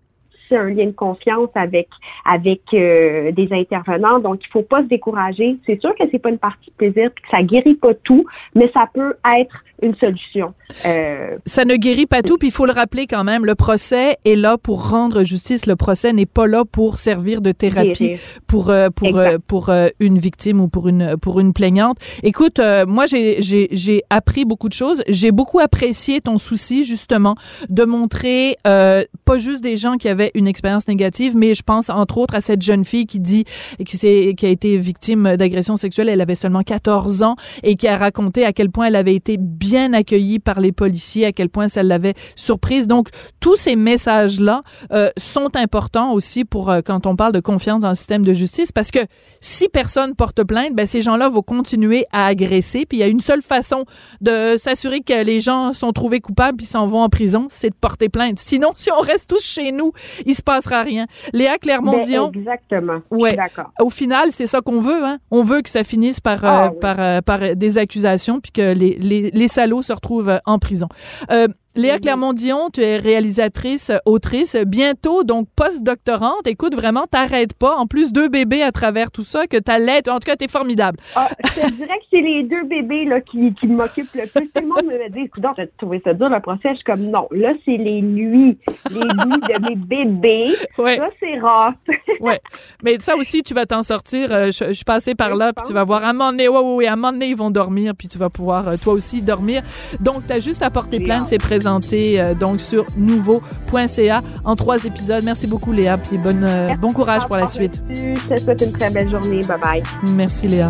un 0.52 0.70
lien 0.70 0.86
de 0.86 0.92
confiance 0.92 1.50
avec 1.54 1.88
avec 2.24 2.62
euh, 2.72 3.32
des 3.32 3.48
intervenants. 3.52 4.18
Donc, 4.18 4.40
il 4.44 4.48
faut 4.48 4.62
pas 4.62 4.82
se 4.82 4.88
décourager. 4.88 5.56
C'est 5.66 5.80
sûr 5.80 5.94
que 5.94 6.04
c'est 6.10 6.18
pas 6.18 6.30
une 6.30 6.38
partie 6.38 6.70
de 6.70 6.76
plaisir, 6.76 7.10
que 7.14 7.28
ça 7.30 7.42
guérit 7.42 7.74
pas 7.74 7.94
tout, 7.94 8.24
mais 8.54 8.70
ça 8.72 8.88
peut 8.92 9.14
être 9.38 9.64
une 9.82 9.94
solution. 9.96 10.54
Euh, 10.86 11.34
ça 11.44 11.64
ne 11.64 11.76
guérit 11.76 12.06
pas 12.06 12.22
tout, 12.22 12.36
puis 12.38 12.48
il 12.48 12.54
faut 12.54 12.66
le 12.66 12.72
rappeler 12.72 13.06
quand 13.06 13.24
même, 13.24 13.44
le 13.44 13.54
procès 13.54 14.16
est 14.24 14.36
là 14.36 14.56
pour 14.56 14.90
rendre 14.90 15.24
justice. 15.24 15.66
Le 15.66 15.76
procès 15.76 16.12
n'est 16.12 16.26
pas 16.26 16.46
là 16.46 16.64
pour 16.64 16.96
servir 16.96 17.40
de 17.40 17.52
thérapie 17.52 18.08
guérir. 18.08 18.20
pour 18.46 18.70
euh, 18.70 18.88
pour 18.90 19.16
euh, 19.16 19.38
pour 19.46 19.68
euh, 19.68 19.88
une 20.00 20.18
victime 20.18 20.60
ou 20.60 20.68
pour 20.68 20.88
une 20.88 21.16
pour 21.16 21.40
une 21.40 21.52
plaignante. 21.52 21.98
Écoute, 22.22 22.58
euh, 22.58 22.86
moi 22.86 23.06
j'ai 23.06 23.42
j'ai 23.42 23.68
j'ai 23.72 24.02
appris 24.10 24.44
beaucoup 24.44 24.68
de 24.68 24.74
choses. 24.74 25.02
J'ai 25.08 25.32
beaucoup 25.32 25.60
apprécié 25.60 26.20
ton 26.20 26.38
souci 26.38 26.84
justement 26.84 27.36
de 27.68 27.84
montrer 27.84 28.56
pas 28.62 29.38
juste 29.38 29.62
des 29.62 29.76
gens 29.76 29.96
qui 29.96 30.08
avaient 30.08 30.30
une 30.35 30.47
expérience 30.47 30.88
négative, 30.88 31.37
mais 31.37 31.55
je 31.55 31.62
pense 31.62 31.91
entre 31.91 32.19
autres 32.19 32.35
à 32.35 32.41
cette 32.41 32.62
jeune 32.62 32.85
fille 32.85 33.07
qui 33.07 33.19
dit 33.19 33.45
qui 33.87 34.35
qui 34.35 34.47
a 34.47 34.49
été 34.49 34.76
victime 34.76 35.37
d'agression 35.37 35.76
sexuelle. 35.76 36.09
Elle 36.09 36.21
avait 36.21 36.35
seulement 36.35 36.62
14 36.62 37.23
ans 37.23 37.37
et 37.62 37.76
qui 37.76 37.88
a 37.88 37.97
raconté 37.97 38.45
à 38.45 38.53
quel 38.53 38.71
point 38.71 38.87
elle 38.87 38.97
avait 38.97 39.14
été 39.14 39.37
bien 39.38 39.93
accueillie 39.93 40.38
par 40.38 40.61
les 40.61 40.73
policiers, 40.73 41.26
à 41.26 41.33
quel 41.33 41.49
point 41.49 41.69
ça 41.69 41.83
l'avait 41.83 42.14
surprise. 42.37 42.87
Donc, 42.87 43.09
tous 43.41 43.57
ces 43.57 43.76
messages-là 43.76 44.62
euh, 44.93 45.11
sont 45.17 45.57
importants 45.57 46.12
aussi 46.12 46.45
pour 46.45 46.71
euh, 46.71 46.81
quand 46.85 47.07
on 47.07 47.17
parle 47.17 47.33
de 47.33 47.41
confiance 47.41 47.83
dans 47.83 47.91
le 47.91 47.95
système 47.95 48.25
de 48.25 48.33
justice, 48.33 48.73
parce 48.73 48.91
que 48.91 49.00
si 49.41 49.69
personne 49.69 50.14
porte 50.14 50.45
plainte, 50.45 50.75
ben, 50.75 50.87
ces 50.87 51.03
gens-là 51.03 51.29
vont 51.29 51.43
continuer 51.43 52.07
à 52.12 52.26
agresser. 52.26 52.87
Puis 52.87 52.99
il 52.99 53.00
y 53.00 53.05
a 53.05 53.07
une 53.07 53.21
seule 53.21 53.43
façon 53.43 53.85
de 54.21 54.57
s'assurer 54.59 55.00
que 55.00 55.23
les 55.23 55.41
gens 55.41 55.73
sont 55.73 55.93
trouvés 55.93 56.21
coupables 56.21 56.57
puis 56.57 56.67
s'en 56.67 56.87
vont 56.87 57.03
en 57.03 57.09
prison, 57.09 57.49
c'est 57.50 57.71
de 57.71 57.75
porter 57.75 58.09
plainte. 58.09 58.38
Sinon, 58.38 58.73
si 58.76 58.91
on 58.91 59.00
reste 59.00 59.31
tous 59.31 59.43
chez 59.43 59.73
nous, 59.73 59.93
il 60.25 60.35
se 60.35 60.43
passera 60.43 60.83
rien. 60.83 61.07
Léa 61.33 61.59
Clermont-Dion. 61.59 62.28
Ben, 62.28 62.40
exactement. 62.40 63.00
Ouais. 63.11 63.37
Au 63.81 63.90
final, 63.90 64.28
c'est 64.31 64.47
ça 64.47 64.61
qu'on 64.61 64.81
veut. 64.81 65.04
Hein? 65.04 65.19
On 65.31 65.43
veut 65.43 65.62
que 65.62 65.71
ça 65.71 65.85
finisse 65.85 66.21
par, 66.21 66.45
ah, 66.45 66.66
euh, 66.66 66.69
oui. 66.73 66.78
par, 66.81 67.00
euh, 67.00 67.21
par 67.21 67.57
des 67.57 67.78
accusations 67.78 68.40
puis 68.40 68.52
que 68.52 68.73
les, 68.73 68.97
les, 69.00 69.31
les 69.31 69.48
salauds 69.48 69.83
se 69.83 69.92
retrouvent 69.92 70.40
en 70.44 70.59
prison. 70.59 70.88
Euh, 71.31 71.48
Léa 71.76 71.98
Clermont-Dion, 71.98 72.70
tu 72.72 72.82
es 72.82 72.98
réalisatrice, 72.98 73.90
autrice, 74.04 74.56
bientôt 74.64 75.24
donc 75.24 75.48
post-doctorante. 75.56 76.46
Écoute, 76.46 76.72
vraiment, 76.72 77.06
t'arrêtes 77.10 77.54
pas. 77.54 77.74
En 77.74 77.88
plus, 77.88 78.12
deux 78.12 78.28
bébés 78.28 78.62
à 78.62 78.70
travers 78.70 79.10
tout 79.10 79.24
ça, 79.24 79.48
que 79.48 79.56
t'as 79.56 79.80
l'aide. 79.80 80.08
En 80.08 80.20
tout 80.20 80.26
cas, 80.26 80.37
t'es 80.37 80.46
formidable. 80.46 80.98
Ah, 81.16 81.28
je 81.42 81.62
te 81.62 81.70
dirais 81.72 81.98
que 81.98 82.04
c'est 82.12 82.20
les 82.20 82.44
deux 82.44 82.62
bébés 82.62 83.06
là, 83.06 83.20
qui, 83.20 83.52
qui 83.54 83.66
m'occupent 83.66 84.14
le 84.14 84.28
plus. 84.28 84.48
Tout 84.50 84.62
le 84.62 84.68
monde 84.68 84.84
me 84.84 85.10
dit, 85.10 85.22
écoute, 85.22 85.42
j'ai 85.58 85.68
trouvé 85.76 86.00
ça 86.04 86.14
dur 86.14 86.28
le 86.28 86.38
procès. 86.38 86.68
Je 86.70 86.74
suis 86.74 86.84
comme, 86.84 87.10
non, 87.10 87.26
là, 87.32 87.52
c'est 87.64 87.76
les 87.76 88.02
nuits. 88.02 88.56
Les 88.90 89.00
nuits 89.00 89.40
de 89.40 89.68
mes 89.68 89.74
bébés. 89.74 90.54
Ouais. 90.78 90.96
Ça, 90.96 91.08
c'est 91.18 91.40
rare. 91.40 91.72
ouais. 92.20 92.40
Mais 92.84 93.00
ça 93.00 93.16
aussi, 93.16 93.42
tu 93.42 93.52
vas 93.52 93.66
t'en 93.66 93.82
sortir. 93.82 94.32
Euh, 94.32 94.52
je, 94.52 94.68
je, 94.68 94.72
suis 94.74 94.84
passée 94.84 95.16
par 95.16 95.34
là, 95.34 95.52
puis 95.52 95.64
tu 95.66 95.72
vas 95.72 95.82
voir, 95.82 96.04
à 96.04 96.10
un 96.10 96.12
moment 96.12 96.30
donné, 96.30 96.46
ouais, 96.46 96.60
ouais, 96.60 96.74
ouais, 96.74 96.87
à 96.87 96.92
un 96.92 96.96
moment 96.96 97.10
donné, 97.10 97.30
ils 97.30 97.37
vont 97.37 97.50
dormir, 97.50 97.94
puis 97.98 98.06
tu 98.06 98.16
vas 98.16 98.30
pouvoir, 98.30 98.68
euh, 98.68 98.76
toi 98.80 98.92
aussi, 98.92 99.22
dormir. 99.22 99.64
Donc, 99.98 100.22
t'as 100.28 100.38
juste 100.38 100.62
à 100.62 100.70
porter 100.70 101.00
plainte, 101.00 101.22
c'est 101.26 101.38
présent 101.38 101.63
présenté 101.64 102.20
euh, 102.20 102.35
donc 102.35 102.61
sur 102.61 102.85
nouveau.ca 102.98 104.22
en 104.44 104.55
trois 104.55 104.85
épisodes. 104.85 105.24
Merci 105.24 105.46
beaucoup 105.46 105.72
Léa, 105.72 105.98
et 106.12 106.18
bonne, 106.18 106.44
euh, 106.44 106.77
bon 106.77 106.92
courage 106.92 107.27
pour 107.27 107.37
la 107.37 107.48
suite. 107.48 107.83
Je 107.88 108.35
te 108.35 108.40
souhaite 108.40 108.62
une 108.66 108.72
très 108.72 108.90
belle 108.90 109.09
journée. 109.09 109.40
Bye 109.40 109.59
bye. 109.59 109.83
Merci 110.14 110.48
Léa. 110.48 110.68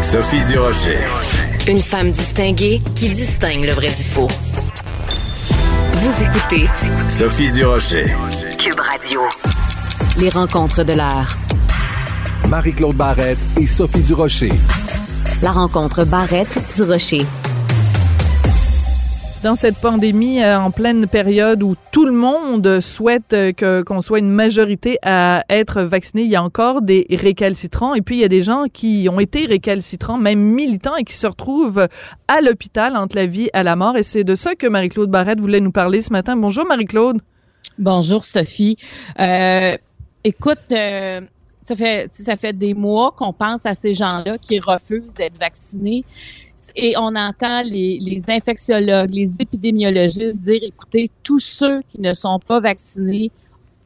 Sophie 0.00 0.42
Durocher. 0.50 0.96
Une 1.68 1.82
femme 1.82 2.10
distinguée 2.10 2.80
qui 2.94 3.10
distingue 3.10 3.64
le 3.64 3.72
vrai 3.72 3.88
du 3.88 4.02
faux. 4.02 4.28
Vous 5.92 6.24
écoutez 6.24 6.70
Sophie 7.10 7.52
Durocher. 7.52 8.06
Cube 8.58 8.80
Radio. 8.80 9.20
Les 10.18 10.30
rencontres 10.30 10.84
de 10.84 10.94
l'heure. 10.94 11.36
Marie-Claude 12.48 12.96
Barrette 12.96 13.38
et 13.60 13.66
Sophie 13.66 14.00
Durocher. 14.00 14.52
La 15.42 15.52
rencontre 15.52 16.06
Barrette 16.06 16.58
du 16.74 16.82
Rocher. 16.82 17.20
Dans 19.44 19.54
cette 19.54 19.76
pandémie, 19.76 20.42
euh, 20.42 20.58
en 20.58 20.70
pleine 20.70 21.06
période 21.06 21.62
où 21.62 21.74
tout 21.92 22.06
le 22.06 22.12
monde 22.12 22.80
souhaite 22.80 23.34
euh, 23.34 23.52
que 23.52 23.82
qu'on 23.82 24.00
soit 24.00 24.18
une 24.18 24.30
majorité 24.30 24.98
à 25.02 25.44
être 25.50 25.82
vacciné, 25.82 26.22
il 26.22 26.30
y 26.30 26.36
a 26.36 26.42
encore 26.42 26.80
des 26.80 27.06
récalcitrants. 27.10 27.94
Et 27.94 28.00
puis 28.00 28.16
il 28.16 28.20
y 28.20 28.24
a 28.24 28.28
des 28.28 28.42
gens 28.42 28.64
qui 28.72 29.08
ont 29.12 29.20
été 29.20 29.44
récalcitrants, 29.44 30.16
même 30.16 30.40
militants, 30.40 30.96
et 30.96 31.04
qui 31.04 31.14
se 31.14 31.26
retrouvent 31.26 31.86
à 32.28 32.40
l'hôpital 32.40 32.96
entre 32.96 33.16
la 33.16 33.26
vie 33.26 33.50
et 33.52 33.62
la 33.62 33.76
mort. 33.76 33.98
Et 33.98 34.02
c'est 34.02 34.24
de 34.24 34.36
ça 34.36 34.54
que 34.54 34.66
Marie-Claude 34.66 35.10
Barrette 35.10 35.38
voulait 35.38 35.60
nous 35.60 35.72
parler 35.72 36.00
ce 36.00 36.14
matin. 36.14 36.34
Bonjour 36.34 36.64
Marie-Claude. 36.66 37.20
Bonjour 37.78 38.24
Sophie. 38.24 38.78
Euh, 39.20 39.76
écoute. 40.24 40.72
Euh 40.72 41.20
ça 41.66 42.36
fait, 42.36 42.52
des 42.52 42.74
mois 42.74 43.10
qu'on 43.10 43.32
pense 43.32 43.66
à 43.66 43.74
ces 43.74 43.92
gens-là 43.92 44.38
qui 44.38 44.58
refusent 44.60 45.14
d'être 45.14 45.38
vaccinés. 45.38 46.04
Et 46.74 46.94
on 46.96 47.14
entend 47.14 47.62
les, 47.62 47.98
les 48.00 48.30
infectiologues, 48.30 49.10
les 49.12 49.40
épidémiologistes 49.40 50.40
dire, 50.40 50.60
écoutez, 50.62 51.10
tous 51.22 51.40
ceux 51.40 51.82
qui 51.82 52.00
ne 52.00 52.14
sont 52.14 52.38
pas 52.38 52.60
vaccinés 52.60 53.30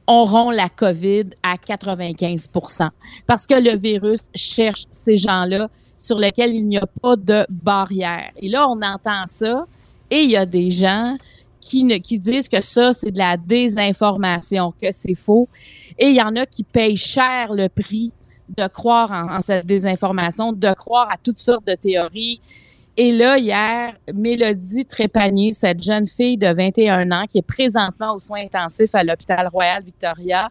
auront 0.07 0.51
la 0.51 0.69
COVID 0.69 1.31
à 1.43 1.57
95% 1.57 2.91
parce 3.27 3.47
que 3.47 3.55
le 3.55 3.77
virus 3.79 4.29
cherche 4.35 4.85
ces 4.91 5.17
gens-là 5.17 5.69
sur 5.97 6.19
lesquels 6.19 6.55
il 6.55 6.67
n'y 6.67 6.79
a 6.79 6.87
pas 6.87 7.17
de 7.17 7.47
barrière. 7.49 8.31
Et 8.41 8.49
là, 8.49 8.69
on 8.69 8.81
entend 8.83 9.27
ça 9.27 9.67
et 10.11 10.23
il 10.23 10.31
y 10.31 10.37
a 10.37 10.47
des 10.47 10.71
gens 10.71 11.17
qui, 11.61 11.85
disent 12.19 12.49
que 12.49 12.63
ça, 12.63 12.93
c'est 12.93 13.11
de 13.11 13.19
la 13.19 13.37
désinformation, 13.37 14.73
que 14.81 14.91
c'est 14.91 15.15
faux. 15.15 15.49
Et 15.99 16.07
il 16.07 16.17
y 16.17 16.23
en 16.23 16.35
a 16.37 16.47
qui 16.47 16.65
payent 16.65 16.97
cher 16.97 17.53
le 17.53 17.69
prix 17.69 18.13
de 18.57 18.67
croire 18.67 19.13
en, 19.13 19.37
en, 19.37 19.41
cette 19.41 19.67
désinformation, 19.67 20.53
de 20.53 20.73
croire 20.73 21.09
à 21.11 21.17
toutes 21.17 21.39
sortes 21.39 21.67
de 21.67 21.75
théories. 21.75 22.41
Et 22.97 23.13
là, 23.13 23.39
hier, 23.39 23.95
Mélodie 24.13 24.85
Trépanier, 24.85 25.53
cette 25.53 25.83
jeune 25.83 26.09
fille 26.09 26.37
de 26.37 26.53
21 26.53 27.11
ans 27.13 27.25
qui 27.31 27.39
est 27.39 27.43
présentement 27.43 28.15
aux 28.15 28.19
soins 28.19 28.43
intensifs 28.43 28.95
à 28.95 29.05
l'hôpital 29.05 29.49
Royal 29.49 29.83
Victoria, 29.83 30.51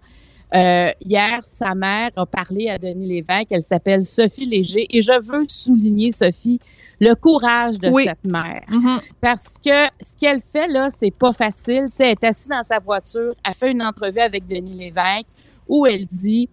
euh, 0.53 0.91
hier, 1.05 1.39
sa 1.43 1.75
mère 1.75 2.09
a 2.15 2.25
parlé 2.25 2.69
à 2.69 2.77
Denis 2.77 3.07
Lévesque. 3.07 3.47
Elle 3.51 3.61
s'appelle 3.61 4.01
Sophie 4.01 4.45
Léger. 4.45 4.87
Et 4.89 5.01
je 5.01 5.21
veux 5.21 5.45
souligner, 5.47 6.11
Sophie, 6.11 6.59
le 6.99 7.13
courage 7.15 7.79
de 7.79 7.91
cette 7.91 8.23
mère. 8.23 8.63
Mm-hmm. 8.69 9.01
Parce 9.21 9.57
que 9.57 9.85
ce 10.01 10.17
qu'elle 10.17 10.41
fait 10.41 10.67
là, 10.67 10.89
c'est 10.89 11.15
pas 11.17 11.31
facile. 11.31 11.85
Tu 11.85 11.95
sais, 11.95 12.03
elle 12.05 12.11
est 12.11 12.23
assise 12.23 12.47
dans 12.47 12.63
sa 12.63 12.79
voiture, 12.79 13.33
elle 13.43 13.53
fait 13.53 13.71
une 13.71 13.83
entrevue 13.83 14.19
avec 14.19 14.47
Denis 14.47 14.73
Lévesque 14.73 15.27
où 15.67 15.85
elle 15.85 16.05
dit 16.05 16.49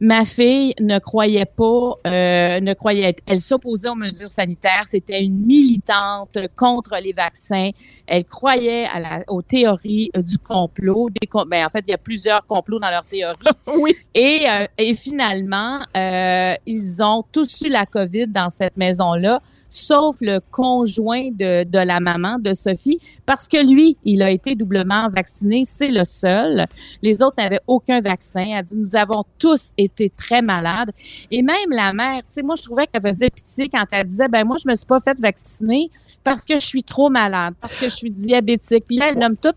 Ma 0.00 0.24
fille 0.24 0.74
ne 0.78 1.00
croyait 1.00 1.44
pas, 1.44 1.94
euh, 2.06 2.60
ne 2.60 2.72
croyait, 2.74 3.16
elle 3.26 3.40
s'opposait 3.40 3.88
aux 3.88 3.96
mesures 3.96 4.30
sanitaires. 4.30 4.84
C'était 4.86 5.20
une 5.24 5.44
militante 5.44 6.38
contre 6.54 6.96
les 7.02 7.12
vaccins. 7.12 7.70
Elle 8.06 8.24
croyait 8.24 8.86
à 8.86 9.00
la, 9.00 9.24
aux 9.26 9.42
théories 9.42 10.12
euh, 10.16 10.22
du 10.22 10.38
complot. 10.38 11.10
Des, 11.10 11.28
ben, 11.48 11.66
en 11.66 11.68
fait, 11.68 11.82
il 11.88 11.90
y 11.90 11.94
a 11.94 11.98
plusieurs 11.98 12.46
complots 12.46 12.78
dans 12.78 12.90
leur 12.90 13.04
théorie. 13.04 13.38
oui. 13.76 13.96
Et, 14.14 14.46
euh, 14.48 14.66
et 14.78 14.94
finalement, 14.94 15.80
euh, 15.96 16.54
ils 16.64 17.02
ont 17.02 17.24
tous 17.32 17.62
eu 17.62 17.68
la 17.68 17.84
COVID 17.84 18.28
dans 18.28 18.50
cette 18.50 18.76
maison-là 18.76 19.42
sauf 19.70 20.16
le 20.20 20.40
conjoint 20.50 21.28
de, 21.30 21.64
de, 21.64 21.78
la 21.78 22.00
maman 22.00 22.38
de 22.38 22.54
Sophie, 22.54 23.00
parce 23.26 23.48
que 23.48 23.64
lui, 23.64 23.96
il 24.04 24.22
a 24.22 24.30
été 24.30 24.54
doublement 24.54 25.08
vacciné, 25.10 25.62
c'est 25.64 25.90
le 25.90 26.04
seul. 26.04 26.66
Les 27.02 27.22
autres 27.22 27.36
n'avaient 27.38 27.60
aucun 27.66 28.00
vaccin. 28.00 28.44
Elle 28.56 28.64
dit, 28.64 28.76
nous 28.76 28.96
avons 28.96 29.24
tous 29.38 29.70
été 29.76 30.08
très 30.10 30.42
malades. 30.42 30.90
Et 31.30 31.42
même 31.42 31.70
la 31.70 31.92
mère, 31.92 32.18
tu 32.20 32.34
sais, 32.34 32.42
moi, 32.42 32.54
je 32.56 32.62
trouvais 32.62 32.86
qu'elle 32.86 33.02
faisait 33.02 33.30
pitié 33.30 33.68
quand 33.68 33.84
elle 33.90 34.06
disait, 34.06 34.28
ben 34.28 34.44
moi, 34.44 34.56
je 34.62 34.68
me 34.68 34.74
suis 34.74 34.86
pas 34.86 35.00
fait 35.00 35.18
vacciner 35.18 35.90
parce 36.24 36.44
que 36.44 36.54
je 36.54 36.66
suis 36.66 36.82
trop 36.82 37.10
malade, 37.10 37.54
parce 37.60 37.76
que 37.76 37.86
je 37.86 37.94
suis 37.94 38.10
diabétique. 38.10 38.84
Puis 38.86 38.96
là, 38.96 39.10
elle 39.10 39.18
nomme 39.18 39.36
toutes 39.36 39.56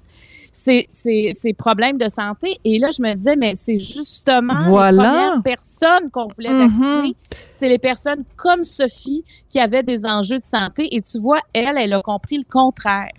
ces, 0.52 0.88
ces, 0.92 1.54
problèmes 1.54 1.98
de 1.98 2.10
santé. 2.10 2.60
Et 2.66 2.78
là, 2.78 2.90
je 2.96 3.02
me 3.02 3.14
disais, 3.14 3.36
mais 3.36 3.54
c'est 3.56 3.80
justement 3.80 4.56
voilà. 4.68 4.92
les 4.92 5.10
premières 5.10 5.44
personnes 5.44 6.10
qu'on 6.12 6.28
voulait 6.28 6.54
vacciner. 6.54 7.16
C'est 7.50 7.70
les 7.70 7.80
personnes 7.80 8.24
comme 8.36 8.64
Sophie 8.64 9.24
qui 9.50 9.60
avaient 9.60 9.84
des 9.84 10.06
enjeux 10.06 10.40
de 10.40 10.46
santé. 10.46 10.94
Et 10.96 11.02
tu 11.02 11.20
vois, 11.20 11.40
elle, 11.54 11.78
elle 11.78 11.94
a 11.94 12.02
compris 12.02 12.38
le 12.38 12.46
contraire 12.50 13.12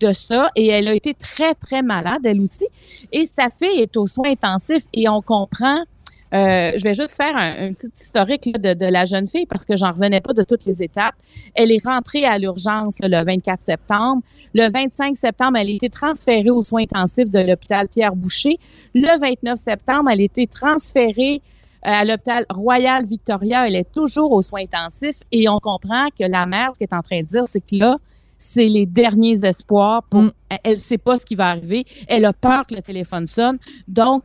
de 0.00 0.12
ça 0.12 0.50
et 0.56 0.68
elle 0.68 0.88
a 0.88 0.94
été 0.94 1.14
très, 1.14 1.54
très 1.54 1.82
malade, 1.82 2.20
elle 2.24 2.40
aussi. 2.40 2.66
Et 3.12 3.26
sa 3.26 3.50
fille 3.50 3.80
est 3.80 3.96
aux 3.96 4.06
soins 4.06 4.30
intensifs 4.30 4.86
et 4.94 5.08
on 5.08 5.20
comprend 5.20 5.84
euh, 6.32 6.72
je 6.76 6.82
vais 6.84 6.94
juste 6.94 7.14
faire 7.16 7.36
un, 7.36 7.72
petit 7.72 7.90
historique 7.94 8.52
de, 8.60 8.74
de, 8.74 8.86
la 8.86 9.04
jeune 9.04 9.26
fille 9.26 9.46
parce 9.46 9.64
que 9.64 9.76
j'en 9.76 9.92
revenais 9.92 10.20
pas 10.20 10.32
de 10.32 10.44
toutes 10.44 10.64
les 10.64 10.82
étapes. 10.82 11.14
Elle 11.54 11.72
est 11.72 11.84
rentrée 11.84 12.24
à 12.24 12.38
l'urgence 12.38 12.98
le 13.02 13.24
24 13.24 13.60
septembre. 13.60 14.22
Le 14.54 14.70
25 14.70 15.16
septembre, 15.16 15.58
elle 15.58 15.68
a 15.68 15.72
été 15.72 15.88
transférée 15.88 16.50
aux 16.50 16.62
soins 16.62 16.82
intensifs 16.82 17.30
de 17.30 17.40
l'hôpital 17.40 17.88
Pierre 17.88 18.14
Boucher. 18.14 18.58
Le 18.94 19.18
29 19.20 19.58
septembre, 19.58 20.10
elle 20.10 20.20
a 20.20 20.24
été 20.24 20.46
transférée 20.46 21.42
euh, 21.86 21.90
à 21.90 22.04
l'hôpital 22.04 22.46
Royal 22.48 23.04
Victoria. 23.04 23.66
Elle 23.66 23.76
est 23.76 23.90
toujours 23.92 24.30
aux 24.32 24.42
soins 24.42 24.62
intensifs 24.62 25.20
et 25.32 25.48
on 25.48 25.58
comprend 25.58 26.08
que 26.16 26.24
la 26.24 26.46
mère, 26.46 26.70
ce 26.74 26.78
qu'elle 26.78 26.88
est 26.92 26.96
en 26.96 27.02
train 27.02 27.22
de 27.22 27.26
dire, 27.26 27.44
c'est 27.46 27.60
que 27.60 27.76
là, 27.76 27.96
c'est 28.38 28.68
les 28.68 28.86
derniers 28.86 29.44
espoirs. 29.44 30.02
Pour, 30.04 30.22
Mm. 30.22 30.30
Elle 30.64 30.78
sait 30.78 30.98
pas 30.98 31.18
ce 31.18 31.26
qui 31.26 31.34
va 31.34 31.50
arriver. 31.50 31.84
Elle 32.08 32.24
a 32.24 32.32
peur 32.32 32.66
que 32.66 32.74
le 32.74 32.82
téléphone 32.82 33.26
sonne. 33.26 33.58
Donc, 33.86 34.24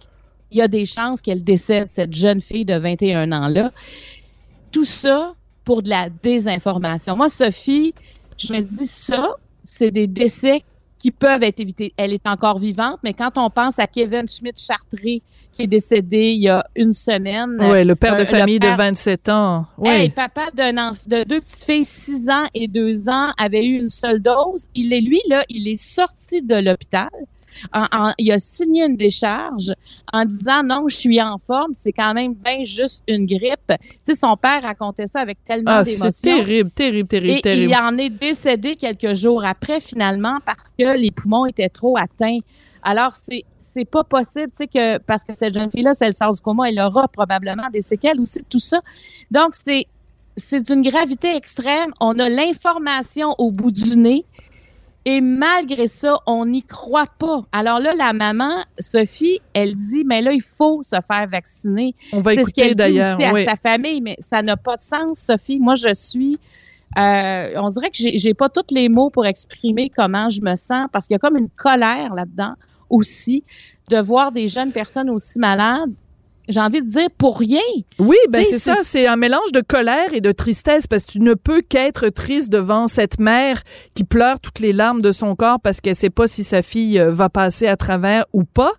il 0.55 0.59
y 0.59 0.61
a 0.61 0.69
des 0.69 0.85
chances 0.85 1.21
qu'elle 1.21 1.43
décède, 1.43 1.87
cette 1.89 2.13
jeune 2.15 2.39
fille 2.39 2.63
de 2.63 2.77
21 2.77 3.29
ans-là. 3.33 3.71
Tout 4.71 4.85
ça 4.85 5.35
pour 5.65 5.83
de 5.83 5.89
la 5.89 6.09
désinformation. 6.09 7.17
Moi, 7.17 7.29
Sophie, 7.29 7.93
je 8.37 8.53
me 8.53 8.61
dis 8.61 8.87
ça, 8.87 9.35
c'est 9.65 9.91
des 9.91 10.07
décès 10.07 10.61
qui 10.97 11.11
peuvent 11.11 11.43
être 11.43 11.59
évités. 11.59 11.93
Elle 11.97 12.13
est 12.13 12.25
encore 12.25 12.57
vivante, 12.57 12.99
mais 13.03 13.13
quand 13.13 13.37
on 13.37 13.49
pense 13.49 13.79
à 13.79 13.87
Kevin 13.87 14.29
Schmidt-Chartré, 14.29 15.21
qui 15.51 15.63
est 15.63 15.67
décédé 15.67 16.31
il 16.31 16.43
y 16.43 16.49
a 16.49 16.65
une 16.75 16.93
semaine. 16.93 17.57
Oui, 17.59 17.83
le 17.83 17.95
père 17.95 18.15
de 18.15 18.21
euh, 18.21 18.25
famille 18.25 18.55
le 18.55 18.59
père- 18.61 18.71
de 18.71 18.77
27 18.77 19.29
ans. 19.29 19.65
Oui. 19.77 19.89
Hey, 19.89 20.09
papa 20.09 20.51
d'un 20.53 20.73
de 21.05 21.23
deux 21.25 21.41
petites 21.41 21.63
filles, 21.65 21.85
6 21.85 22.29
ans 22.29 22.45
et 22.53 22.67
2 22.69 23.09
ans, 23.09 23.31
avait 23.37 23.65
eu 23.65 23.77
une 23.77 23.89
seule 23.89 24.21
dose. 24.21 24.67
Il 24.73 24.93
est, 24.93 25.01
lui, 25.01 25.19
là, 25.29 25.43
il 25.49 25.67
est 25.67 25.81
sorti 25.81 26.41
de 26.41 26.55
l'hôpital. 26.55 27.09
En- 27.73 27.85
en- 27.91 28.13
il 28.17 28.31
a 28.31 28.39
signé 28.39 28.85
une 28.85 28.95
décharge 28.97 29.73
en 30.13 30.25
disant 30.25 30.63
non, 30.63 30.87
je 30.87 30.95
suis 30.95 31.21
en 31.21 31.37
forme, 31.45 31.71
c'est 31.73 31.91
quand 31.91 32.13
même 32.13 32.33
bien 32.33 32.63
juste 32.63 33.03
une 33.07 33.25
grippe. 33.25 33.67
Tu 33.69 33.77
sais, 34.03 34.15
son 34.15 34.35
père 34.37 34.61
racontait 34.63 35.07
ça 35.07 35.19
avec 35.21 35.43
tellement 35.43 35.71
Ah, 35.71 35.85
c'est 35.85 35.91
d'émotions. 35.97 36.35
terrible, 36.37 36.71
terrible, 36.71 37.07
terrible, 37.07 37.33
Et 37.37 37.41
terrible. 37.41 37.71
il 37.71 37.75
en 37.75 37.97
est 37.97 38.09
décédé 38.09 38.75
quelques 38.75 39.13
jours 39.15 39.43
après, 39.45 39.79
finalement, 39.81 40.39
parce 40.45 40.71
que 40.77 40.97
les 40.97 41.11
poumons 41.11 41.45
étaient 41.45 41.69
trop 41.69 41.97
atteints. 41.97 42.39
Alors, 42.87 43.13
c'est, 43.13 43.43
c'est 43.57 43.85
pas 43.85 44.03
possible, 44.03 44.47
tu 44.55 44.57
sais, 44.57 44.67
que, 44.67 44.99
parce 44.99 45.23
que 45.23 45.33
cette 45.33 45.55
jeune 45.55 45.71
fille-là, 45.71 45.95
si 45.95 46.03
elle 46.03 46.13
sort 46.13 46.33
du 46.35 46.41
coma, 46.41 46.69
elle 46.69 46.79
aura 46.79 47.07
probablement 47.07 47.67
des 47.73 47.81
séquelles 47.81 48.19
aussi 48.21 48.39
de 48.39 48.45
tout 48.47 48.59
ça. 48.59 48.79
Donc, 49.31 49.53
c'est, 49.53 49.85
c'est 50.37 50.61
d'une 50.61 50.83
gravité 50.83 51.35
extrême. 51.35 51.91
On 51.99 52.19
a 52.19 52.29
l'information 52.29 53.33
au 53.39 53.51
bout 53.51 53.71
du 53.71 53.97
nez. 53.97 54.23
Et 55.07 55.21
malgré 55.21 55.85
ça, 55.85 56.17
on 56.25 56.47
n'y 56.47 56.63
croit 56.63 57.05
pas. 57.19 57.43
Alors 57.51 57.79
là, 57.79 57.93
la 57.95 58.11
maman, 58.11 58.63
Sophie, 58.79 59.39
elle 59.53 59.75
dit, 59.75 60.03
mais 60.03 60.21
là, 60.23 60.31
il 60.33 60.41
faut 60.41 60.81
se 60.81 60.95
faire 61.07 61.27
vacciner. 61.31 61.93
On 62.11 62.21
va 62.21 62.31
C'est 62.31 62.37
ce 62.37 62.41
écouter 62.41 62.61
qu'elle 62.61 62.69
dit 62.71 62.75
d'ailleurs. 62.75 63.13
aussi 63.13 63.23
à 63.23 63.33
oui. 63.33 63.45
sa 63.45 63.55
famille, 63.55 64.01
mais 64.01 64.15
ça 64.19 64.41
n'a 64.41 64.57
pas 64.57 64.77
de 64.77 64.81
sens, 64.81 65.19
Sophie. 65.19 65.59
Moi, 65.59 65.75
je 65.75 65.93
suis... 65.93 66.39
euh, 66.97 67.51
on 67.57 67.67
dirait 67.67 67.89
que 67.91 67.97
j'ai 67.97 68.17
j'ai 68.17 68.33
pas 68.33 68.49
tous 68.49 68.73
les 68.73 68.89
mots 68.89 69.09
pour 69.11 69.25
exprimer 69.27 69.91
comment 69.95 70.29
je 70.29 70.41
me 70.41 70.55
sens 70.55 70.87
parce 70.91 71.05
qu'il 71.07 71.13
y 71.13 71.17
a 71.17 71.19
comme 71.19 71.37
une 71.37 71.49
colère 71.49 72.13
là-dedans 72.15 72.53
aussi 72.89 73.43
de 73.89 73.97
voir 73.99 74.31
des 74.31 74.47
jeunes 74.49 74.71
personnes 74.71 75.09
aussi 75.11 75.37
malades. 75.37 75.91
J'ai 76.47 76.59
envie 76.59 76.81
de 76.81 76.87
dire 76.87 77.07
pour 77.17 77.39
rien. 77.39 77.59
Oui, 77.99 78.17
ben 78.31 78.43
c'est 78.47 78.59
ça, 78.59 78.75
c'est- 78.75 78.83
c'est 78.83 79.07
un 79.07 79.15
mélange 79.15 79.51
de 79.51 79.61
colère 79.61 80.13
et 80.13 80.21
de 80.21 80.31
tristesse 80.31 80.85
parce 80.87 81.03
que 81.05 81.13
tu 81.13 81.19
ne 81.19 81.33
peux 81.33 81.61
qu'être 81.61 82.09
triste 82.09 82.49
devant 82.51 82.87
cette 82.87 83.19
mère 83.19 83.61
qui 83.95 84.03
pleure 84.03 84.39
toutes 84.39 84.59
les 84.59 84.73
larmes 84.73 85.01
de 85.01 85.11
son 85.11 85.35
corps 85.35 85.59
parce 85.59 85.81
qu'elle 85.81 85.95
sait 85.95 86.09
pas 86.09 86.27
si 86.27 86.43
sa 86.43 86.61
fille 86.61 86.99
euh, 86.99 87.11
va 87.11 87.29
passer 87.29 87.67
à 87.67 87.77
travers 87.77 88.25
ou 88.33 88.43
pas. 88.43 88.73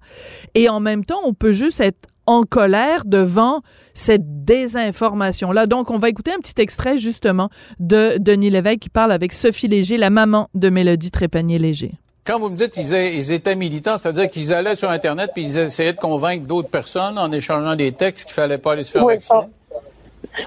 Et 0.54 0.68
en 0.68 0.80
même 0.80 1.04
temps, 1.04 1.20
on 1.24 1.34
peut 1.34 1.52
juste 1.52 1.80
être 1.80 1.98
en 2.28 2.42
colère 2.42 3.04
devant 3.04 3.62
cette 3.94 4.44
désinformation-là. 4.44 5.66
Donc, 5.66 5.90
on 5.90 5.98
va 5.98 6.08
écouter 6.08 6.32
un 6.32 6.38
petit 6.38 6.60
extrait 6.60 6.98
justement 6.98 7.50
de 7.78 8.16
Denis 8.18 8.50
Lévesque 8.50 8.80
qui 8.80 8.88
parle 8.88 9.12
avec 9.12 9.32
Sophie 9.32 9.68
Léger, 9.68 9.96
la 9.96 10.10
maman 10.10 10.48
de 10.54 10.68
Mélodie 10.68 11.10
Trépanier-Léger. 11.10 11.92
Quand 12.26 12.40
vous 12.40 12.50
me 12.50 12.56
dites 12.56 12.72
qu'ils 12.72 12.92
ils 12.92 13.30
étaient 13.32 13.54
militants, 13.54 13.98
c'est-à-dire 13.98 14.28
qu'ils 14.28 14.52
allaient 14.52 14.74
sur 14.74 14.90
Internet 14.90 15.30
puis 15.32 15.44
ils 15.44 15.58
essayaient 15.58 15.92
de 15.92 16.00
convaincre 16.00 16.44
d'autres 16.44 16.68
personnes 16.68 17.18
en 17.18 17.30
échangeant 17.30 17.76
des 17.76 17.92
textes 17.92 18.26
qu'il 18.26 18.34
fallait 18.34 18.58
pas 18.58 18.72
aller 18.72 18.82
se 18.82 18.90
faire 18.90 19.04
Oui, 19.04 19.14
vacciner? 19.14 19.42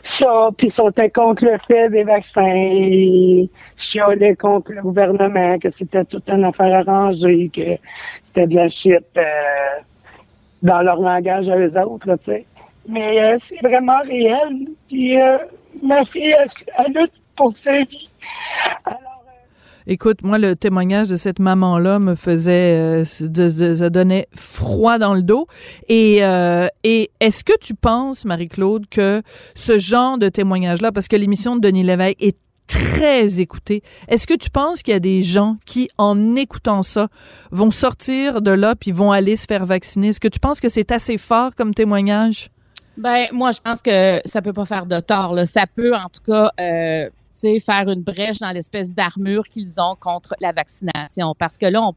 Ça, 0.04 0.50
puis 0.56 0.68
ils 0.68 0.72
sont 0.72 0.92
contre 1.14 1.46
le 1.46 1.58
fait 1.66 1.90
des 1.90 2.04
vaccins, 2.04 2.54
ils 2.54 3.50
chialaient 3.76 4.36
contre 4.36 4.74
le 4.74 4.82
gouvernement, 4.82 5.58
que 5.58 5.70
c'était 5.72 6.06
toute 6.06 6.30
une 6.30 6.44
affaire 6.44 6.88
arrangée, 6.88 7.50
que 7.52 7.78
c'était 8.26 8.46
de 8.46 8.56
la 8.56 8.70
shit 8.70 9.06
euh, 9.18 9.24
dans 10.62 10.82
leur 10.82 11.00
langage 11.00 11.50
à 11.50 11.58
eux 11.58 11.72
autres, 11.80 12.18
tu 12.18 12.32
sais. 12.32 12.46
Mais 12.88 13.20
euh, 13.20 13.38
c'est 13.40 13.62
vraiment 13.62 14.02
réel. 14.02 14.68
Puis 14.88 15.20
euh, 15.20 15.38
ma 15.82 16.06
fille, 16.06 16.36
elle, 16.38 16.50
elle 16.78 16.94
lutte 16.94 17.22
pour 17.36 17.52
sa 17.54 17.80
vie. 17.84 18.10
Écoute, 19.92 20.22
moi, 20.22 20.38
le 20.38 20.56
témoignage 20.56 21.10
de 21.10 21.16
cette 21.16 21.40
maman-là 21.40 21.98
me 21.98 22.14
faisait, 22.14 23.02
euh, 23.02 23.06
ça 23.06 23.90
donnait 23.90 24.28
froid 24.36 25.00
dans 25.00 25.16
le 25.16 25.24
dos. 25.24 25.48
Et, 25.88 26.20
euh, 26.24 26.68
est-ce 26.84 27.44
que 27.44 27.58
tu 27.60 27.74
penses, 27.74 28.24
Marie-Claude, 28.24 28.86
que 28.88 29.24
ce 29.56 29.80
genre 29.80 30.20
de 30.20 30.30
témoignage-là, 30.30 30.92
parce 30.92 31.08
que 31.08 31.16
l'émission 31.16 31.56
de 31.56 31.62
Denis 31.62 31.82
Lévesque 31.82 32.18
est 32.20 32.38
très 32.68 33.40
écoutée, 33.40 33.82
est-ce 34.08 34.28
que 34.28 34.36
tu 34.36 34.52
penses 34.52 34.84
qu'il 34.84 34.92
y 34.94 34.96
a 34.96 35.00
des 35.00 35.24
gens 35.24 35.58
qui, 35.66 35.90
en 35.98 36.36
écoutant 36.36 36.84
ça, 36.84 37.08
vont 37.50 37.72
sortir 37.72 38.44
de 38.44 38.52
là 38.52 38.76
puis 38.76 38.92
vont 38.92 39.12
aller 39.12 39.36
se 39.36 39.48
faire 39.48 39.66
vacciner? 39.66 40.10
Est-ce 40.10 40.20
que 40.20 40.28
tu 40.28 40.40
penses 40.40 40.60
que 40.60 40.70
c'est 40.70 40.92
assez 40.92 41.18
fort 41.18 41.56
comme 41.56 41.74
témoignage? 41.74 42.52
Ben, 42.96 43.26
moi, 43.32 43.52
je 43.54 43.60
pense 43.60 43.82
que 43.82 44.22
ça 44.26 44.44
peut 44.44 44.54
pas 44.54 44.66
faire 44.66 44.86
de 44.86 45.00
tort. 45.00 45.34
Là. 45.34 45.48
Ça 45.48 45.66
peut, 45.66 45.96
en 45.96 46.10
tout 46.10 46.22
cas, 46.32 46.52
euh, 46.60 47.10
faire 47.60 47.90
une 47.90 48.02
brèche 48.02 48.40
dans 48.40 48.52
l'espèce 48.52 48.94
d'armure 48.94 49.44
qu'ils 49.44 49.80
ont 49.80 49.96
contre 50.00 50.36
la 50.42 50.52
vaccination. 50.52 51.36
Parce 51.38 51.58
que 51.58 51.66
là, 51.66 51.92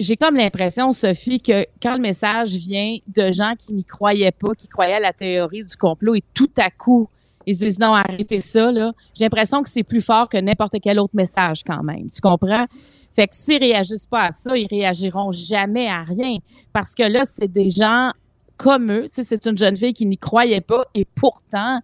j'ai 0.00 0.16
comme 0.16 0.36
l'impression, 0.36 0.92
Sophie, 0.92 1.40
que 1.40 1.66
quand 1.80 1.94
le 1.94 2.00
message 2.00 2.50
vient 2.50 2.96
de 3.06 3.32
gens 3.32 3.54
qui 3.58 3.72
n'y 3.74 3.84
croyaient 3.84 4.32
pas, 4.32 4.52
qui 4.56 4.66
croyaient 4.68 4.94
à 4.94 5.00
la 5.00 5.12
théorie 5.12 5.64
du 5.64 5.76
complot, 5.76 6.16
et 6.16 6.24
tout 6.34 6.50
à 6.58 6.70
coup, 6.70 7.08
ils 7.46 7.56
disent 7.56 7.78
non, 7.78 7.94
arrêtez 7.94 8.40
ça, 8.40 8.72
là. 8.72 8.92
J'ai 9.14 9.24
l'impression 9.24 9.62
que 9.62 9.68
c'est 9.68 9.82
plus 9.82 10.00
fort 10.00 10.28
que 10.28 10.36
n'importe 10.36 10.76
quel 10.82 10.98
autre 10.98 11.14
message 11.14 11.62
quand 11.64 11.82
même. 11.82 12.08
Tu 12.10 12.20
comprends? 12.20 12.66
Fait 13.14 13.28
que 13.28 13.36
s'ils 13.36 13.58
réagissent 13.58 14.06
pas 14.06 14.24
à 14.24 14.30
ça, 14.30 14.56
ils 14.56 14.66
réagiront 14.66 15.30
jamais 15.30 15.86
à 15.86 16.02
rien. 16.02 16.38
Parce 16.72 16.94
que 16.94 17.04
là, 17.04 17.24
c'est 17.24 17.52
des 17.52 17.70
gens 17.70 18.10
comme 18.56 18.90
eux. 18.90 19.04
Tu 19.04 19.14
sais, 19.14 19.24
c'est 19.24 19.46
une 19.46 19.56
jeune 19.56 19.76
fille 19.76 19.92
qui 19.92 20.06
n'y 20.06 20.18
croyait 20.18 20.60
pas 20.60 20.84
et 20.94 21.04
pourtant, 21.04 21.80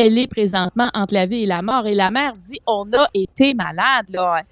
elle 0.00 0.18
est 0.18 0.26
présentement 0.26 0.88
entre 0.94 1.14
la 1.14 1.26
vie 1.26 1.42
et 1.42 1.46
la 1.46 1.62
mort. 1.62 1.86
Et 1.86 1.94
la 1.94 2.10
mère 2.10 2.34
dit, 2.36 2.58
on 2.66 2.90
a 2.92 3.06
été 3.14 3.54
malade, 3.54 4.06
là. 4.08 4.42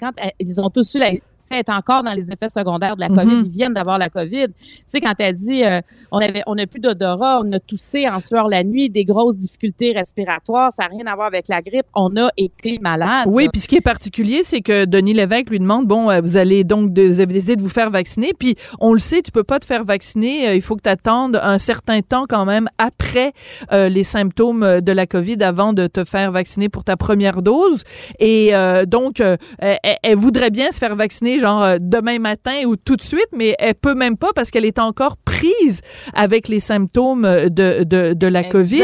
Quand 0.00 0.12
ils 0.38 0.60
ont 0.60 0.70
tous 0.70 0.94
eu 0.94 0.98
la, 0.98 1.10
est 1.50 1.68
encore 1.68 2.02
dans 2.02 2.12
les 2.12 2.32
effets 2.32 2.48
secondaires 2.48 2.96
de 2.96 3.00
la 3.00 3.08
COVID. 3.08 3.36
Mhm. 3.36 3.42
Ils 3.46 3.50
viennent 3.50 3.74
d'avoir 3.74 3.98
la 3.98 4.10
COVID. 4.10 4.46
Tu 4.48 4.54
sais, 4.88 5.00
quand 5.00 5.14
elle 5.18 5.34
dit 5.34 5.64
euh, 5.64 5.80
on 6.10 6.18
avait, 6.18 6.42
on 6.46 6.54
n'a 6.54 6.66
plus 6.66 6.80
d'odorat, 6.80 7.40
on 7.44 7.52
a 7.52 7.60
toussé 7.60 8.08
en 8.08 8.20
sueur 8.20 8.48
la 8.48 8.64
nuit, 8.64 8.90
des 8.90 9.04
grosses 9.04 9.36
difficultés 9.36 9.92
respiratoires, 9.92 10.72
ça 10.72 10.84
n'a 10.84 10.88
rien 10.88 11.06
à 11.06 11.14
voir 11.14 11.28
avec 11.28 11.48
la 11.48 11.60
grippe. 11.60 11.86
On 11.94 12.16
a 12.16 12.30
été 12.36 12.78
malade. 12.80 13.28
Oui, 13.28 13.48
puis 13.52 13.60
ce 13.60 13.68
qui 13.68 13.76
est 13.76 13.80
particulier, 13.80 14.42
c'est 14.44 14.60
que 14.60 14.84
Denis 14.84 15.14
Lévesque 15.14 15.50
lui 15.50 15.58
demande 15.58 15.86
bon, 15.86 16.10
euh, 16.10 16.20
vous 16.20 16.36
allez 16.36 16.64
donc 16.64 16.92
de, 16.92 17.02
vous 17.02 17.20
avez 17.20 17.34
décidé 17.34 17.56
de 17.56 17.62
vous 17.62 17.68
faire 17.68 17.90
vacciner, 17.90 18.32
puis 18.38 18.56
on 18.80 18.92
le 18.92 18.98
sait, 18.98 19.22
tu 19.22 19.32
peux 19.32 19.44
pas 19.44 19.58
te 19.58 19.64
faire 19.64 19.84
vacciner. 19.84 20.48
Euh, 20.48 20.54
il 20.54 20.62
faut 20.62 20.76
que 20.76 20.82
tu 20.82 20.88
attendes 20.88 21.40
un 21.42 21.58
certain 21.58 22.00
temps 22.02 22.24
quand 22.28 22.44
même 22.44 22.68
après 22.78 23.32
les 23.70 24.04
symptômes 24.04 24.80
de 24.80 24.92
la 24.92 25.06
COVID 25.06 25.42
avant 25.42 25.72
de 25.72 25.86
te 25.86 26.04
faire 26.04 26.32
vacciner 26.32 26.68
pour 26.68 26.84
ta 26.84 26.96
première 26.96 27.42
dose. 27.42 27.84
Et 28.18 28.52
donc, 28.86 29.22
elle 29.58 30.16
voudrait 30.16 30.50
bien 30.50 30.70
se 30.70 30.78
faire 30.78 30.96
vacciner 30.96 31.29
genre 31.38 31.62
euh, 31.62 31.76
demain 31.80 32.18
matin 32.18 32.64
ou 32.66 32.76
tout 32.76 32.96
de 32.96 33.02
suite, 33.02 33.28
mais 33.32 33.54
elle 33.58 33.74
peut 33.74 33.94
même 33.94 34.16
pas 34.16 34.32
parce 34.34 34.50
qu'elle 34.50 34.64
est 34.64 34.78
encore 34.78 35.16
prise 35.18 35.82
avec 36.14 36.48
les 36.48 36.60
symptômes 36.60 37.24
euh, 37.24 37.48
de, 37.48 37.84
de, 37.84 38.14
de 38.14 38.26
la 38.26 38.44
COVID. 38.44 38.78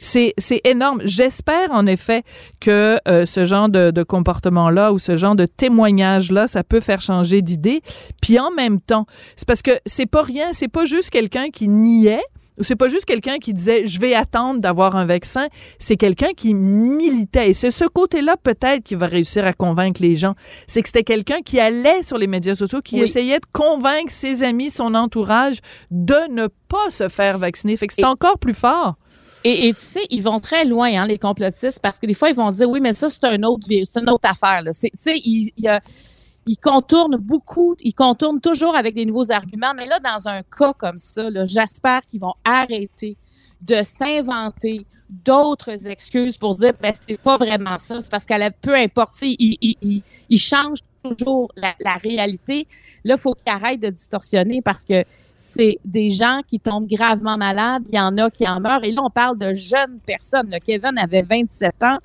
C'est 0.00 0.60
énorme. 0.64 1.00
J'espère 1.04 1.70
en 1.70 1.86
effet 1.86 2.22
que 2.60 2.98
euh, 3.06 3.26
ce 3.26 3.44
genre 3.44 3.68
de, 3.68 3.90
de 3.90 4.02
comportement-là 4.02 4.92
ou 4.92 4.98
ce 4.98 5.16
genre 5.16 5.36
de 5.36 5.46
témoignage-là, 5.46 6.46
ça 6.46 6.64
peut 6.64 6.80
faire 6.80 7.00
changer 7.00 7.42
d'idée. 7.42 7.82
Puis 8.20 8.38
en 8.38 8.50
même 8.50 8.80
temps, 8.80 9.06
c'est 9.36 9.46
parce 9.46 9.62
que 9.62 9.72
c'est 9.86 10.06
pas 10.06 10.22
rien, 10.22 10.52
c'est 10.52 10.68
pas 10.68 10.84
juste 10.84 11.10
quelqu'un 11.10 11.50
qui 11.50 11.68
niait, 11.68 12.22
c'est 12.58 12.76
pas 12.76 12.88
juste 12.88 13.04
quelqu'un 13.04 13.38
qui 13.38 13.54
disait 13.54 13.86
je 13.86 14.00
vais 14.00 14.14
attendre 14.14 14.60
d'avoir 14.60 14.96
un 14.96 15.06
vaccin, 15.06 15.46
c'est 15.78 15.96
quelqu'un 15.96 16.32
qui 16.36 16.54
militait. 16.54 17.50
Et 17.50 17.54
c'est 17.54 17.70
ce 17.70 17.84
côté-là 17.84 18.36
peut-être 18.36 18.82
qui 18.82 18.94
va 18.94 19.06
réussir 19.06 19.46
à 19.46 19.52
convaincre 19.52 20.02
les 20.02 20.14
gens. 20.14 20.34
C'est 20.66 20.82
que 20.82 20.88
c'était 20.88 21.02
quelqu'un 21.02 21.40
qui 21.44 21.60
allait 21.60 22.02
sur 22.02 22.18
les 22.18 22.26
médias 22.26 22.54
sociaux, 22.54 22.80
qui 22.82 23.00
essayait 23.00 23.40
de 23.40 23.46
convaincre 23.52 24.10
ses 24.10 24.42
amis, 24.42 24.70
son 24.70 24.94
entourage 24.94 25.58
de 25.90 26.30
ne 26.30 26.46
pas 26.46 26.90
se 26.90 27.08
faire 27.08 27.38
vacciner. 27.38 27.76
Fait 27.76 27.86
que 27.86 27.94
c'est 27.94 28.04
encore 28.04 28.38
plus 28.38 28.54
fort. 28.54 28.96
Et, 29.44 29.74
tu 29.74 29.80
sais, 29.84 30.06
ils 30.10 30.22
vont 30.22 30.38
très 30.38 30.64
loin, 30.64 30.88
hein, 30.94 31.06
les 31.08 31.18
complotistes, 31.18 31.80
parce 31.82 31.98
que 31.98 32.06
des 32.06 32.14
fois, 32.14 32.30
ils 32.30 32.36
vont 32.36 32.52
dire, 32.52 32.70
oui, 32.70 32.78
mais 32.80 32.92
ça, 32.92 33.10
c'est 33.10 33.24
un 33.24 33.42
autre 33.42 33.66
virus, 33.66 33.90
c'est 33.92 34.00
une 34.00 34.08
autre 34.08 34.28
affaire. 34.30 34.62
Tu 34.62 34.88
sais, 34.96 35.20
il 35.24 35.50
y 35.56 35.66
a 35.66 35.80
il 36.46 36.56
contourne 36.56 37.16
beaucoup, 37.16 37.76
il 37.80 37.94
contourne 37.94 38.40
toujours 38.40 38.76
avec 38.76 38.94
des 38.94 39.06
nouveaux 39.06 39.30
arguments, 39.30 39.74
mais 39.76 39.86
là, 39.86 39.98
dans 40.00 40.28
un 40.28 40.42
cas 40.42 40.72
comme 40.72 40.98
ça, 40.98 41.28
j'espère 41.44 42.02
qu'ils 42.02 42.20
vont 42.20 42.34
arrêter 42.44 43.16
de 43.60 43.82
s'inventer 43.82 44.86
d'autres 45.08 45.86
excuses 45.86 46.36
pour 46.36 46.54
dire 46.54 46.72
ben 46.80 46.92
c'est 46.98 47.20
pas 47.20 47.36
vraiment 47.36 47.76
ça, 47.76 48.00
c'est 48.00 48.10
parce 48.10 48.24
qu'elle 48.24 48.50
peu 48.60 48.74
importe, 48.74 49.20
il, 49.22 49.56
il, 49.60 50.02
toujours 51.02 51.52
la, 51.56 51.74
réalité. 52.02 52.66
Là, 53.04 53.14
il 53.16 53.20
faut 53.20 53.34
qu'il 53.34 53.52
arrête 53.52 53.80
de 53.80 53.90
distorsionner 53.90 54.62
parce 54.62 54.84
que 54.84 55.04
c'est 55.34 55.78
des 55.84 56.10
gens 56.10 56.40
qui 56.48 56.60
tombent 56.60 56.86
gravement 56.86 57.36
malades, 57.36 57.82
il 57.88 57.96
y 57.96 58.00
en 58.00 58.16
a 58.18 58.30
qui 58.30 58.46
en 58.46 58.60
meurent. 58.60 58.84
Et 58.84 58.92
là, 58.92 59.02
on 59.04 59.10
parle 59.10 59.38
de 59.38 59.54
jeunes 59.54 59.98
personnes. 60.06 60.54
Kevin 60.64 60.96
avait 60.98 61.22
27 61.22 61.82
ans. 61.82 61.98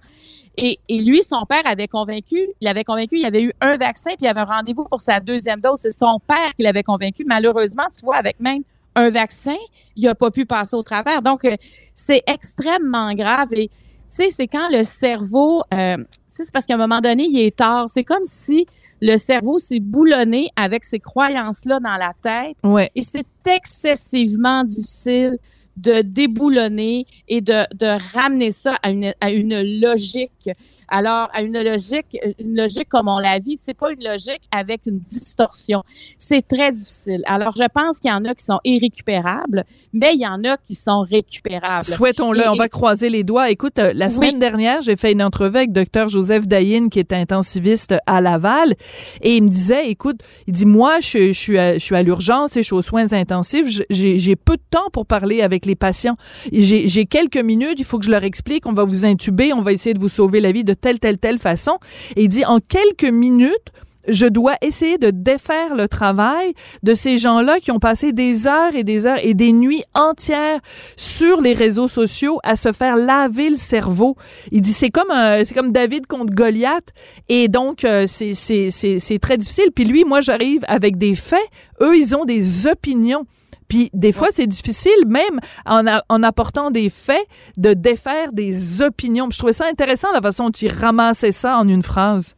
Et, 0.58 0.80
lui, 0.89 1.22
son 1.22 1.46
père 1.46 1.62
avait 1.65 1.88
convaincu, 1.88 2.39
il 2.60 2.67
avait 2.67 2.84
convaincu, 2.84 3.15
il 3.15 3.22
y 3.22 3.26
avait 3.26 3.43
eu 3.43 3.54
un 3.62 3.78
vaccin, 3.78 4.12
puis 4.12 4.26
il 4.26 4.28
avait 4.28 4.39
un 4.39 4.46
rendez-vous 4.46 4.86
pour 4.86 5.00
sa 5.00 5.20
deuxième 5.20 5.62
dose. 5.62 5.80
C'est 5.80 5.91
son 5.91 6.20
père 6.26 6.54
qui 6.56 6.63
l'avait 6.63 6.84
convaincu. 6.84 7.24
Malheureusement, 7.28 7.86
tu 7.98 8.04
vois, 8.04 8.15
avec 8.15 8.39
même 8.39 8.63
un 8.96 9.12
vaccin, 9.12 9.56
il 9.96 10.06
n'a 10.06 10.15
pas 10.15 10.32
pu 10.32 10.48
passer 10.48 10.76
au 10.76 10.82
travers. 10.82 11.22
Donc, 11.22 11.46
euh, 11.46 11.56
c'est 11.93 12.24
extrêmement 12.26 13.13
grave. 13.13 13.50
Et 13.52 13.67
tu 13.67 13.74
sais, 14.08 14.32
c'est 14.32 14.48
quand 14.48 14.70
le 14.72 14.84
cerveau, 14.84 15.62
euh, 15.74 15.98
c'est 16.28 16.52
parce 16.52 16.65
qu'à 16.65 16.74
un 16.74 16.78
moment 16.78 17.02
donné, 17.02 17.28
il 17.30 17.39
est 17.39 17.56
tard. 17.56 17.86
C'est 17.88 18.04
comme 18.04 18.26
si 18.26 18.65
le 19.00 19.17
cerveau 19.17 19.60
s'est 19.60 19.80
boulonné 19.80 20.50
avec 20.56 20.86
ces 20.86 21.00
croyances-là 21.00 21.80
dans 21.80 21.98
la 21.98 22.13
tête. 22.20 22.58
Ouais. 22.63 22.89
Et 22.96 23.04
c'est 23.04 23.28
excessivement 23.46 24.63
difficile 24.63 25.38
de 25.78 26.02
déboulonner 26.02 27.06
et 27.28 27.42
de, 27.42 27.63
de 27.76 28.13
ramener 28.13 28.52
ça 28.52 28.76
à 28.82 28.92
une, 28.92 29.13
à 29.22 29.32
une 29.32 29.80
logique 29.80 30.50
alors, 30.88 31.28
à 31.34 31.41
une 31.41 31.62
logique, 31.62 32.17
une 32.39 32.56
logique 32.56 32.88
comme 32.89 33.08
on 33.08 33.19
la 33.19 33.39
vit, 33.39 33.58
c'est 33.60 33.78
pas 33.78 33.91
une 33.91 34.04
logique 34.04 34.41
avec 34.52 34.82
une 34.86 35.00
distorsion. 35.00 35.84
C'est 36.17 36.47
très 36.47 36.71
difficile. 36.71 37.21
Alors, 37.26 37.54
je 37.58 37.67
pense 37.73 38.00
qu'il 38.00 38.10
y 38.10 38.13
en 38.13 38.23
a 38.26 38.34
qui 38.34 38.45
sont 38.45 38.60
irrécupérables, 38.63 39.65
mais 39.91 40.13
il 40.13 40.21
y 40.21 40.28
en 40.28 40.43
a 40.43 40.58
qui 40.58 40.76
sont 40.76 41.02
récupérables. 41.02 41.84
Souhaitons-le. 41.84 42.50
On 42.50 42.56
va 42.56 42.69
croiser 42.69 43.10
les 43.10 43.23
doigts. 43.23 43.50
Écoute, 43.50 43.80
euh, 43.80 43.91
la 43.93 44.10
semaine 44.10 44.39
dernière, 44.39 44.82
j'ai 44.82 44.95
fait 44.95 45.12
une 45.12 45.21
entrevue 45.21 45.58
avec 45.58 45.73
Dr 45.73 46.08
Joseph 46.08 46.47
Dayin, 46.47 46.88
qui 46.89 47.00
est 47.00 47.12
intensiviste 47.12 47.95
à 48.06 48.21
Laval, 48.21 48.73
et 49.21 49.36
il 49.36 49.43
me 49.43 49.50
disait, 49.50 49.89
écoute, 49.89 50.21
il 50.47 50.54
dit, 50.54 50.65
moi, 50.65 51.00
je, 51.02 51.34
je 51.34 51.39
suis 51.39 51.58
à, 51.58 51.73
je 51.73 51.80
suis 51.80 51.95
à 51.95 52.04
l'urgence 52.04 52.56
et 52.56 52.62
je 52.62 52.67
suis 52.67 52.76
aux 52.76 52.82
soins 52.82 53.12
intensifs. 53.12 53.82
J'ai 53.89 54.36
peu 54.36 54.56
de 54.56 54.63
temps 54.69 54.89
pour 54.93 55.06
parler 55.06 55.41
avec 55.41 55.65
les 55.65 55.76
patients. 55.76 56.15
J'ai 56.52 57.06
quelques 57.06 57.38
minutes. 57.38 57.80
Il 57.80 57.86
faut 57.86 58.00
que 58.00 58.06
je 58.06 58.12
leur 58.12 58.23
explique. 58.23 58.65
On 58.65 58.73
va 58.73 58.86
vous 58.86 59.06
intuber. 59.06 59.52
On 59.54 59.62
va 59.62 59.73
essayer 59.73 59.93
de 59.93 60.00
vous 60.00 60.10
sauver 60.10 60.39
la 60.39 60.52
vie 60.52 60.63
de 60.63 60.77
telle, 60.80 61.00
telle, 61.00 61.18
telle 61.18 61.40
façon. 61.40 61.78
Et 62.16 62.24
il 62.24 62.30
dit, 62.30 62.46
en 62.46 62.60
quelques 62.60 63.12
minutes, 63.12 63.72
je 64.08 64.26
dois 64.26 64.56
essayer 64.62 64.98
de 64.98 65.10
défaire 65.12 65.76
le 65.76 65.88
travail 65.88 66.54
de 66.84 66.94
ces 66.94 67.18
gens-là 67.18 67.60
qui 67.60 67.72
ont 67.72 67.80
passé 67.80 68.13
des 68.13 68.48
heures 68.48 68.76
et 68.76 68.84
des 68.84 69.06
heures 69.06 69.20
et 69.22 69.34
des 69.34 69.52
nuits 69.52 69.84
entières 69.94 70.60
sur 70.96 71.42
les 71.42 71.54
réseaux 71.54 71.88
sociaux 71.88 72.40
à 72.44 72.56
se 72.56 72.72
faire 72.72 72.96
laver 72.96 73.50
le 73.50 73.56
cerveau. 73.56 74.16
Il 74.52 74.62
dit 74.62 74.74
c'est 74.74 74.90
comme 74.90 75.12
c'est 75.46 75.54
comme 75.54 75.72
David 75.72 76.08
contre 76.08 76.34
Goliath 76.34 76.94
et 77.30 77.48
donc 77.48 77.84
euh, 77.84 78.06
c'est 78.08 78.34
c'est 78.34 78.70
c'est 78.72 79.20
très 79.20 79.38
difficile. 79.38 79.72
Puis 79.74 79.86
lui, 79.86 80.06
moi 80.06 80.22
j'arrive 80.22 80.63
avec 80.68 80.98
des 80.98 81.16
faits, 81.16 81.40
eux 81.82 81.98
ils 81.98 82.16
ont 82.16 82.26
des 82.26 82.68
opinions. 82.68 83.26
Puis 83.67 83.89
des 83.93 84.12
fois, 84.12 84.30
c'est 84.32 84.47
difficile, 84.47 85.06
même 85.08 85.39
en, 85.65 85.84
en, 86.08 86.23
apportant 86.23 86.71
des 86.71 86.89
faits, 86.89 87.27
de 87.58 87.73
défaire 87.73 88.32
des 88.32 88.82
opinions. 88.82 89.30
je 89.30 89.38
trouvais 89.38 89.53
ça 89.53 89.65
intéressant 89.65 90.12
la 90.13 90.21
façon 90.21 90.45
dont 90.45 90.51
il 90.51 90.71
ramassait 90.71 91.32
ça 91.32 91.58
en 91.58 91.67
une 91.67 91.84
phrase. 91.84 92.36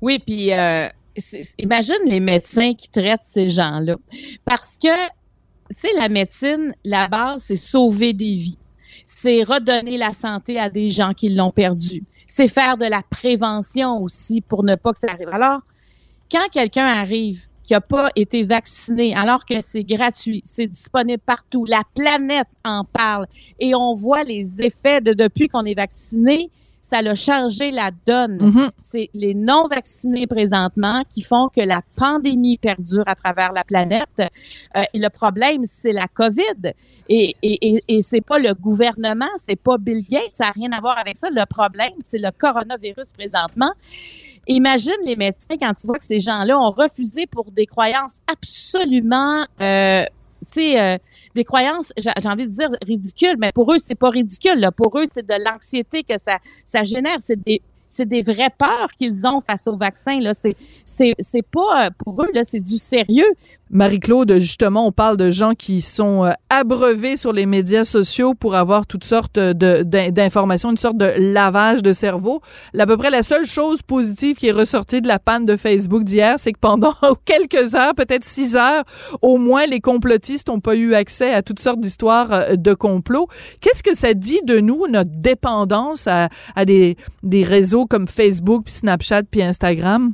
Oui, 0.00 0.18
puis 0.18 0.52
euh, 0.52 0.88
imagine 1.58 1.98
les 2.06 2.20
médecins 2.20 2.74
qui 2.74 2.88
traitent 2.88 3.24
ces 3.24 3.50
gens-là. 3.50 3.96
Parce 4.44 4.76
que, 4.76 4.94
tu 5.70 5.76
sais, 5.76 5.88
la 5.96 6.08
médecine, 6.08 6.74
la 6.84 7.08
base, 7.08 7.44
c'est 7.44 7.56
sauver 7.56 8.12
des 8.12 8.36
vies. 8.36 8.58
C'est 9.06 9.42
redonner 9.42 9.98
la 9.98 10.12
santé 10.12 10.58
à 10.58 10.70
des 10.70 10.90
gens 10.90 11.12
qui 11.12 11.30
l'ont 11.30 11.50
perdu. 11.50 12.04
C'est 12.26 12.48
faire 12.48 12.76
de 12.76 12.86
la 12.86 13.02
prévention 13.02 14.00
aussi 14.00 14.40
pour 14.40 14.62
ne 14.62 14.76
pas 14.76 14.92
que 14.92 15.00
ça 15.00 15.10
arrive. 15.10 15.28
Alors, 15.32 15.60
quand 16.30 16.48
quelqu'un 16.52 16.86
arrive 16.86 17.40
qui 17.70 17.74
n'a 17.74 17.80
pas 17.80 18.10
été 18.16 18.42
vacciné, 18.42 19.14
alors 19.14 19.46
que 19.46 19.60
c'est 19.60 19.84
gratuit, 19.84 20.42
c'est 20.44 20.66
disponible 20.66 21.22
partout, 21.24 21.64
la 21.64 21.84
planète 21.94 22.48
en 22.64 22.82
parle 22.84 23.28
et 23.60 23.76
on 23.76 23.94
voit 23.94 24.24
les 24.24 24.60
effets 24.62 25.00
de 25.00 25.12
depuis 25.12 25.46
qu'on 25.46 25.64
est 25.64 25.76
vacciné, 25.76 26.50
ça 26.80 26.98
a 26.98 27.14
changé 27.14 27.70
la 27.70 27.92
donne. 28.04 28.38
Mm-hmm. 28.38 28.70
C'est 28.76 29.08
les 29.14 29.34
non-vaccinés 29.34 30.26
présentement 30.26 31.04
qui 31.10 31.22
font 31.22 31.48
que 31.48 31.60
la 31.60 31.82
pandémie 31.94 32.58
perdure 32.58 33.04
à 33.06 33.14
travers 33.14 33.52
la 33.52 33.62
planète. 33.62 34.18
Euh, 34.18 34.82
et 34.92 34.98
le 34.98 35.08
problème, 35.08 35.62
c'est 35.64 35.92
la 35.92 36.08
COVID. 36.08 36.72
Et, 37.08 37.36
et, 37.42 37.84
et, 37.86 38.02
c'est 38.02 38.20
pas 38.20 38.38
le 38.38 38.52
gouvernement, 38.54 39.30
c'est 39.36 39.56
pas 39.56 39.78
Bill 39.78 40.04
Gates, 40.08 40.30
ça 40.34 40.46
n'a 40.46 40.50
rien 40.52 40.72
à 40.72 40.80
voir 40.80 40.96
avec 40.98 41.16
ça. 41.16 41.28
Le 41.30 41.44
problème, 41.44 41.92
c'est 42.00 42.18
le 42.18 42.30
coronavirus 42.36 43.12
présentement. 43.12 43.72
Imagine 44.46 44.96
les 45.04 45.16
médecins 45.16 45.56
quand 45.60 45.72
ils 45.82 45.86
voient 45.86 45.98
que 45.98 46.04
ces 46.04 46.20
gens-là 46.20 46.58
ont 46.58 46.70
refusé 46.70 47.26
pour 47.26 47.50
des 47.52 47.66
croyances 47.66 48.18
absolument, 48.30 49.46
euh, 49.60 50.04
tu 50.46 50.52
sais, 50.52 50.80
euh, 50.80 50.98
des 51.34 51.44
croyances, 51.44 51.92
j'ai 51.96 52.28
envie 52.28 52.46
de 52.46 52.52
dire 52.52 52.70
ridicules, 52.82 53.36
mais 53.38 53.52
pour 53.52 53.72
eux, 53.72 53.78
c'est 53.78 53.94
pas 53.94 54.10
ridicule. 54.10 54.58
Là. 54.58 54.72
Pour 54.72 54.98
eux, 54.98 55.04
c'est 55.10 55.26
de 55.26 55.34
l'anxiété 55.44 56.02
que 56.02 56.18
ça, 56.18 56.38
ça 56.64 56.82
génère. 56.82 57.16
C'est 57.20 57.40
des, 57.40 57.62
c'est 57.90 58.06
des 58.06 58.22
vraies 58.22 58.52
peurs 58.56 58.88
qu'ils 58.96 59.26
ont 59.26 59.40
face 59.40 59.66
au 59.66 59.76
vaccin. 59.76 60.18
Là, 60.20 60.32
c'est, 60.32 60.56
c'est, 60.84 61.14
c'est 61.18 61.42
pas 61.42 61.86
euh, 61.86 61.90
pour 61.98 62.22
eux 62.22 62.28
là, 62.32 62.42
c'est 62.44 62.60
du 62.60 62.78
sérieux. 62.78 63.34
Marie-Claude, 63.72 64.38
justement, 64.40 64.84
on 64.88 64.90
parle 64.90 65.16
de 65.16 65.30
gens 65.30 65.54
qui 65.54 65.80
sont 65.80 66.24
euh, 66.24 66.32
abreuvés 66.48 67.16
sur 67.16 67.32
les 67.32 67.46
médias 67.46 67.84
sociaux 67.84 68.34
pour 68.34 68.56
avoir 68.56 68.84
toutes 68.84 69.04
sortes 69.04 69.38
de, 69.38 69.82
d'informations, 70.10 70.72
une 70.72 70.76
sorte 70.76 70.96
de 70.96 71.12
lavage 71.16 71.80
de 71.80 71.92
cerveau. 71.92 72.40
À 72.76 72.86
peu 72.86 72.96
près 72.96 73.10
la 73.10 73.22
seule 73.22 73.46
chose 73.46 73.82
positive 73.82 74.36
qui 74.36 74.48
est 74.48 74.52
ressortie 74.52 75.00
de 75.00 75.06
la 75.06 75.20
panne 75.20 75.44
de 75.44 75.56
Facebook 75.56 76.02
d'hier, 76.02 76.34
c'est 76.38 76.52
que 76.52 76.58
pendant 76.58 76.94
quelques 77.24 77.76
heures, 77.76 77.94
peut-être 77.94 78.24
six 78.24 78.56
heures, 78.56 78.82
au 79.22 79.38
moins 79.38 79.66
les 79.66 79.80
complotistes 79.80 80.48
n'ont 80.48 80.60
pas 80.60 80.74
eu 80.74 80.94
accès 80.94 81.32
à 81.32 81.42
toutes 81.42 81.60
sortes 81.60 81.78
d'histoires 81.78 82.32
euh, 82.32 82.56
de 82.56 82.74
complots. 82.74 83.28
Qu'est-ce 83.60 83.84
que 83.84 83.94
ça 83.94 84.14
dit 84.14 84.40
de 84.44 84.58
nous, 84.58 84.88
notre 84.88 85.10
dépendance 85.14 86.08
à, 86.08 86.28
à 86.56 86.64
des, 86.64 86.96
des 87.22 87.44
réseaux 87.44 87.79
comme 87.86 88.08
Facebook, 88.08 88.64
puis 88.64 88.74
Snapchat, 88.74 89.24
puis 89.24 89.42
Instagram? 89.42 90.12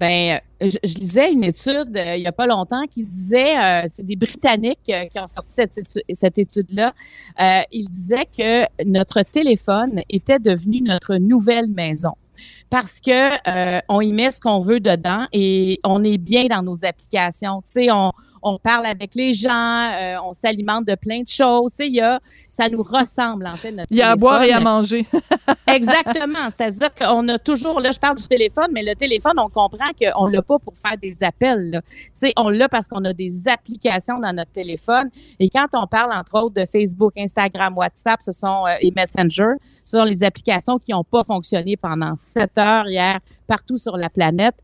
Ben, 0.00 0.40
je, 0.60 0.78
je 0.84 0.94
lisais 0.94 1.32
une 1.32 1.42
étude 1.42 1.96
euh, 1.96 2.16
il 2.16 2.22
y 2.22 2.26
a 2.28 2.32
pas 2.32 2.46
longtemps 2.46 2.86
qui 2.86 3.04
disait, 3.04 3.58
euh, 3.58 3.86
c'est 3.88 4.04
des 4.06 4.14
Britanniques 4.14 4.78
euh, 4.90 5.06
qui 5.06 5.18
ont 5.18 5.26
sorti 5.26 5.52
cette, 5.54 5.80
cette 6.12 6.38
étude-là. 6.38 6.94
Euh, 7.40 7.60
ils 7.72 7.88
disaient 7.88 8.26
que 8.26 8.84
notre 8.84 9.22
téléphone 9.22 10.02
était 10.08 10.38
devenu 10.38 10.82
notre 10.82 11.16
nouvelle 11.16 11.68
maison 11.70 12.14
parce 12.70 13.00
que 13.00 13.10
euh, 13.48 13.80
on 13.88 14.00
y 14.00 14.12
met 14.12 14.30
ce 14.30 14.40
qu'on 14.40 14.60
veut 14.60 14.80
dedans 14.80 15.26
et 15.32 15.80
on 15.84 16.04
est 16.04 16.18
bien 16.18 16.46
dans 16.46 16.62
nos 16.62 16.84
applications. 16.84 17.62
Tu 17.62 17.72
sais, 17.72 17.90
on 17.90 18.12
on 18.42 18.58
parle 18.58 18.86
avec 18.86 19.14
les 19.14 19.34
gens, 19.34 19.50
euh, 19.92 20.16
on 20.24 20.32
s'alimente 20.32 20.86
de 20.86 20.94
plein 20.94 21.22
de 21.22 21.28
choses. 21.28 21.70
Tu 21.70 21.84
sais, 21.84 21.88
y 21.88 22.00
a, 22.00 22.20
ça 22.48 22.68
nous 22.68 22.82
ressemble 22.82 23.46
en 23.46 23.56
fait 23.56 23.72
notre 23.72 23.88
Il 23.90 23.98
y 23.98 24.02
a 24.02 24.10
à 24.10 24.16
boire 24.16 24.42
et 24.42 24.52
à 24.52 24.60
manger. 24.60 25.06
Exactement. 25.66 26.48
C'est-à-dire 26.50 26.94
qu'on 26.94 27.28
a 27.28 27.38
toujours, 27.38 27.80
là, 27.80 27.90
je 27.92 27.98
parle 27.98 28.16
du 28.16 28.26
téléphone, 28.26 28.68
mais 28.72 28.82
le 28.82 28.94
téléphone, 28.94 29.34
on 29.38 29.48
comprend 29.48 29.90
qu'on 30.00 30.26
l'a 30.26 30.42
pas 30.42 30.58
pour 30.58 30.74
faire 30.76 30.96
des 30.96 31.22
appels. 31.22 31.70
là. 31.70 31.82
Tu 31.82 32.10
sais, 32.14 32.32
on 32.36 32.48
l'a 32.48 32.68
parce 32.68 32.88
qu'on 32.88 33.04
a 33.04 33.12
des 33.12 33.48
applications 33.48 34.18
dans 34.18 34.32
notre 34.32 34.52
téléphone. 34.52 35.10
Et 35.38 35.50
quand 35.50 35.66
on 35.72 35.86
parle, 35.86 36.12
entre 36.12 36.42
autres, 36.42 36.54
de 36.54 36.66
Facebook, 36.70 37.12
Instagram, 37.16 37.76
WhatsApp, 37.76 38.20
ce 38.22 38.32
sont 38.32 38.66
euh, 38.66 38.74
et 38.80 38.92
Messenger, 38.94 39.54
ce 39.84 39.96
sont 39.98 40.04
les 40.04 40.22
applications 40.22 40.78
qui 40.78 40.92
n'ont 40.92 41.04
pas 41.04 41.24
fonctionné 41.24 41.76
pendant 41.76 42.14
sept 42.14 42.58
heures 42.58 42.86
hier 42.88 43.20
partout 43.46 43.76
sur 43.76 43.96
la 43.96 44.10
planète. 44.10 44.56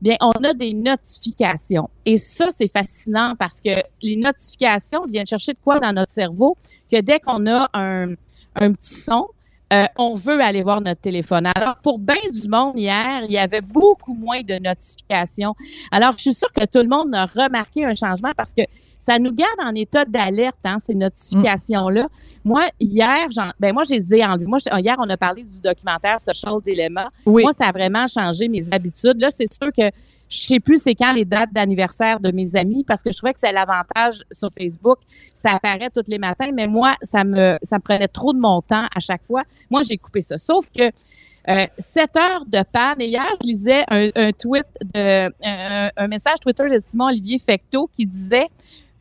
Bien, 0.00 0.16
on 0.20 0.32
a 0.32 0.54
des 0.54 0.74
notifications. 0.74 1.88
Et 2.04 2.16
ça, 2.16 2.48
c'est 2.52 2.68
fascinant 2.68 3.34
parce 3.38 3.60
que 3.60 3.70
les 4.02 4.16
notifications 4.16 5.04
viennent 5.06 5.26
chercher 5.26 5.52
de 5.52 5.58
quoi 5.62 5.80
dans 5.80 5.92
notre 5.92 6.12
cerveau 6.12 6.56
que 6.90 7.00
dès 7.00 7.20
qu'on 7.20 7.46
a 7.46 7.68
un, 7.74 8.14
petit 8.54 8.94
son, 8.94 9.28
euh, 9.72 9.84
on 9.96 10.14
veut 10.14 10.40
aller 10.40 10.62
voir 10.62 10.80
notre 10.80 11.00
téléphone. 11.00 11.48
Alors, 11.54 11.76
pour 11.76 11.98
bien 11.98 12.16
du 12.32 12.48
monde 12.48 12.78
hier, 12.78 13.22
il 13.24 13.32
y 13.32 13.38
avait 13.38 13.62
beaucoup 13.62 14.14
moins 14.14 14.42
de 14.42 14.58
notifications. 14.58 15.54
Alors, 15.90 16.12
je 16.16 16.22
suis 16.22 16.34
sûre 16.34 16.52
que 16.52 16.64
tout 16.66 16.78
le 16.78 16.88
monde 16.88 17.14
a 17.14 17.26
remarqué 17.26 17.84
un 17.84 17.94
changement 17.94 18.32
parce 18.36 18.52
que 18.52 18.62
ça 19.06 19.18
nous 19.18 19.32
garde 19.32 19.60
en 19.62 19.74
état 19.74 20.04
d'alerte, 20.06 20.56
hein, 20.64 20.78
ces 20.78 20.94
notifications-là. 20.94 22.08
Moi, 22.42 22.62
hier, 22.80 23.28
ben 23.60 23.72
moi, 23.74 23.84
je 23.84 23.94
les 23.94 24.14
ai 24.14 24.24
enlevées. 24.24 24.46
Moi, 24.46 24.58
je- 24.58 24.80
hier, 24.80 24.96
on 24.98 25.08
a 25.10 25.16
parlé 25.18 25.42
du 25.44 25.60
documentaire 25.60 26.20
Social 26.20 26.54
Dilemma. 26.64 27.10
Oui. 27.26 27.42
Moi, 27.42 27.52
ça 27.52 27.66
a 27.66 27.72
vraiment 27.72 28.06
changé 28.06 28.48
mes 28.48 28.72
habitudes. 28.72 29.20
Là, 29.20 29.28
c'est 29.30 29.52
sûr 29.52 29.70
que 29.76 29.90
je 30.28 30.38
sais 30.38 30.58
plus 30.60 30.82
c'est 30.82 30.94
quand 30.94 31.12
les 31.12 31.26
dates 31.26 31.52
d'anniversaire 31.52 32.18
de 32.18 32.30
mes 32.32 32.56
amis 32.56 32.82
parce 32.82 33.02
que 33.02 33.12
je 33.12 33.16
trouvais 33.18 33.34
que 33.34 33.40
c'est 33.40 33.52
l'avantage 33.52 34.22
sur 34.32 34.48
Facebook. 34.58 34.98
Ça 35.34 35.52
apparaît 35.52 35.90
tous 35.94 36.08
les 36.08 36.18
matins, 36.18 36.50
mais 36.54 36.66
moi, 36.66 36.94
ça 37.02 37.24
me, 37.24 37.58
ça 37.62 37.76
me 37.76 37.82
prenait 37.82 38.08
trop 38.08 38.32
de 38.32 38.38
mon 38.40 38.62
temps 38.62 38.86
à 38.94 39.00
chaque 39.00 39.24
fois. 39.26 39.42
Moi, 39.70 39.82
j'ai 39.82 39.98
coupé 39.98 40.22
ça. 40.22 40.38
Sauf 40.38 40.66
que 40.74 40.90
euh, 41.50 41.66
7 41.78 42.16
heures 42.16 42.44
de 42.46 42.62
panne. 42.72 43.00
Et 43.02 43.08
hier, 43.08 43.26
je 43.42 43.46
lisais 43.46 43.84
un, 43.90 44.08
un 44.14 44.32
tweet 44.32 44.64
de, 44.94 45.30
un, 45.44 45.90
un 45.94 46.08
message 46.08 46.40
Twitter 46.40 46.64
de 46.70 46.78
Simon 46.78 47.08
Olivier 47.08 47.38
Fecteau 47.38 47.90
qui 47.94 48.06
disait 48.06 48.48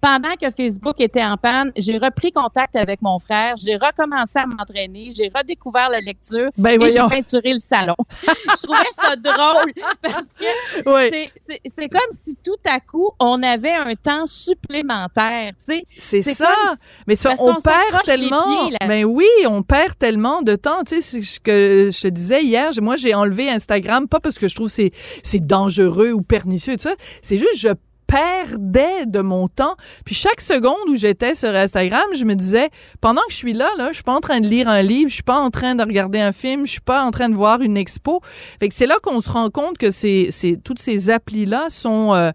pendant 0.04 0.34
que 0.36 0.52
Facebook 0.52 1.00
était 1.00 1.24
en 1.24 1.38
panne, 1.38 1.72
j'ai 1.78 1.98
repris 1.98 2.34
contact 2.34 2.76
avec 2.76 3.02
mon 3.02 3.20
frère, 3.20 3.56
j'ai 3.56 3.76
recommencé 3.76 4.38
à 4.38 4.46
m'entraîner, 4.46 5.12
j'ai 5.16 5.32
redécouvert 5.34 5.90
la 5.90 6.02
lecture 6.02 6.50
Ben, 6.58 6.82
et 6.82 6.90
j'ai 6.90 7.00
peinturé 7.00 7.54
le 7.54 7.60
salon. 7.60 7.96
je 8.22 8.64
trouvais 8.64 8.92
ça 8.92 9.16
drôle 9.16 9.72
parce 10.02 10.34
que 10.38 10.44
Oui. 11.14 11.30
c'est- 11.40 11.88
comme 11.88 12.12
si 12.12 12.36
tout 12.44 12.52
à 12.66 12.82
coup, 12.82 13.12
on 13.22 13.42
avait 13.44 13.72
un 13.72 13.96
temps 13.96 14.26
supplémentaire, 14.26 15.54
tu 15.58 15.76
sais. 15.76 15.86
C'est 15.98 16.22
ça. 16.22 16.48
comme- 16.48 16.76
Mais 17.08 17.16
ça, 17.16 17.30
parce 17.30 17.42
on 17.42 17.54
qu'on 17.54 17.62
perd 17.62 18.04
tellement. 18.04 18.68
pieds. 18.68 18.78
Mais 18.88 19.06
oui, 19.06 19.28
on 19.48 19.64
perd 19.64 19.98
tellement 19.98 20.42
de 20.42 20.56
temps. 20.58 20.84
Tu 20.86 21.02
sais, 21.02 21.22
ce 21.22 21.40
que 21.40 21.90
je 21.94 22.02
te 22.02 22.08
disais 22.08 22.44
hier. 22.44 22.72
Moi, 22.82 22.96
j'ai 22.98 23.14
enlevé 23.14 23.50
Instagram, 23.50 24.08
pas 24.10 24.20
parce 24.20 24.38
que 24.40 24.48
je 24.50 24.56
trouve 24.56 24.68
que 24.76 24.90
c'est 25.24 25.40
dangereux 25.46 26.12
ou 26.12 26.22
pernicieux 26.22 26.76
tout 26.76 26.84
ça. 26.90 26.96
C'est 27.22 27.38
juste, 27.38 27.58
je 27.58 27.70
perdais 28.14 29.06
de 29.06 29.20
mon 29.22 29.48
temps. 29.48 29.76
Puis 30.06 30.14
chaque 30.16 30.42
seconde 30.42 30.90
où 30.90 30.96
j'étais 30.96 31.34
sur 31.34 31.50
Instagram, 31.50 32.04
je 32.16 32.26
me 32.26 32.36
disais, 32.36 32.70
pendant 33.02 33.22
que 33.22 33.32
je 33.32 33.38
suis 33.38 33.54
là, 33.54 33.70
là, 33.78 33.88
je 33.90 33.96
suis 33.96 34.04
pas 34.04 34.14
en 34.14 34.20
train 34.20 34.40
de 34.40 34.48
lire 34.48 34.70
un 34.70 34.82
livre, 34.84 35.10
je 35.10 35.16
suis 35.16 35.24
pas 35.24 35.40
en 35.40 35.50
train 35.50 35.76
de 35.76 35.84
regarder 35.84 36.20
un 36.20 36.32
film, 36.32 36.66
je 36.68 36.74
suis 36.74 36.82
pas 36.82 37.04
en 37.04 37.12
train 37.12 37.30
de 37.30 37.36
voir 37.36 37.62
une 37.62 37.78
expo. 37.78 38.22
Fait 38.60 38.70
que 38.70 38.76
c'est 38.76 38.86
là 38.86 38.98
qu'on 39.02 39.20
se 39.20 39.30
rend 39.32 39.50
compte 39.50 39.78
que 39.78 39.90
c'est, 39.92 40.28
c'est 40.32 40.60
toutes 40.64 40.80
ces 40.80 41.10
applis-là 41.10 41.68
sont 41.70 42.14
euh, 42.14 42.32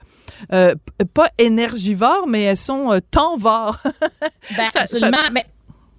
euh, 0.53 0.75
pas 1.15 1.31
énergivores, 1.39 2.27
mais 2.27 2.43
elles 2.43 2.57
sont 2.57 2.93
euh, 2.93 2.99
temps-vores. 3.11 3.77
Ben, 4.57 4.71
Ça- 4.73 4.81
absolument. 4.81 5.19
Mais, 5.33 5.45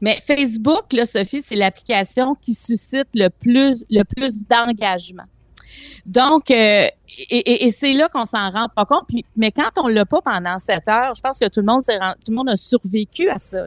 mais 0.01 0.17
Facebook, 0.25 0.91
là, 0.91 1.05
Sophie, 1.05 1.41
c'est 1.41 1.55
l'application 1.55 2.35
qui 2.35 2.53
suscite 2.53 3.07
le 3.13 3.29
plus, 3.29 3.83
le 3.89 4.03
plus 4.03 4.47
d'engagement. 4.47 5.25
Donc, 6.05 6.51
euh, 6.51 6.87
et, 7.29 7.71
c'est 7.71 7.93
là 7.93 8.09
qu'on 8.09 8.25
s'en 8.25 8.49
rend 8.49 8.67
pas 8.73 8.85
compte. 8.85 9.05
Mais 9.35 9.51
quand 9.51 9.69
on 9.83 9.87
l'a 9.87 10.05
pas 10.05 10.21
pendant 10.21 10.57
sept 10.59 10.87
heures, 10.87 11.13
je 11.15 11.21
pense 11.21 11.39
que 11.39 11.47
tout 11.47 11.61
le 11.61 11.65
monde 12.35 12.49
a 12.49 12.55
survécu 12.55 13.29
à 13.29 13.37
ça. 13.37 13.65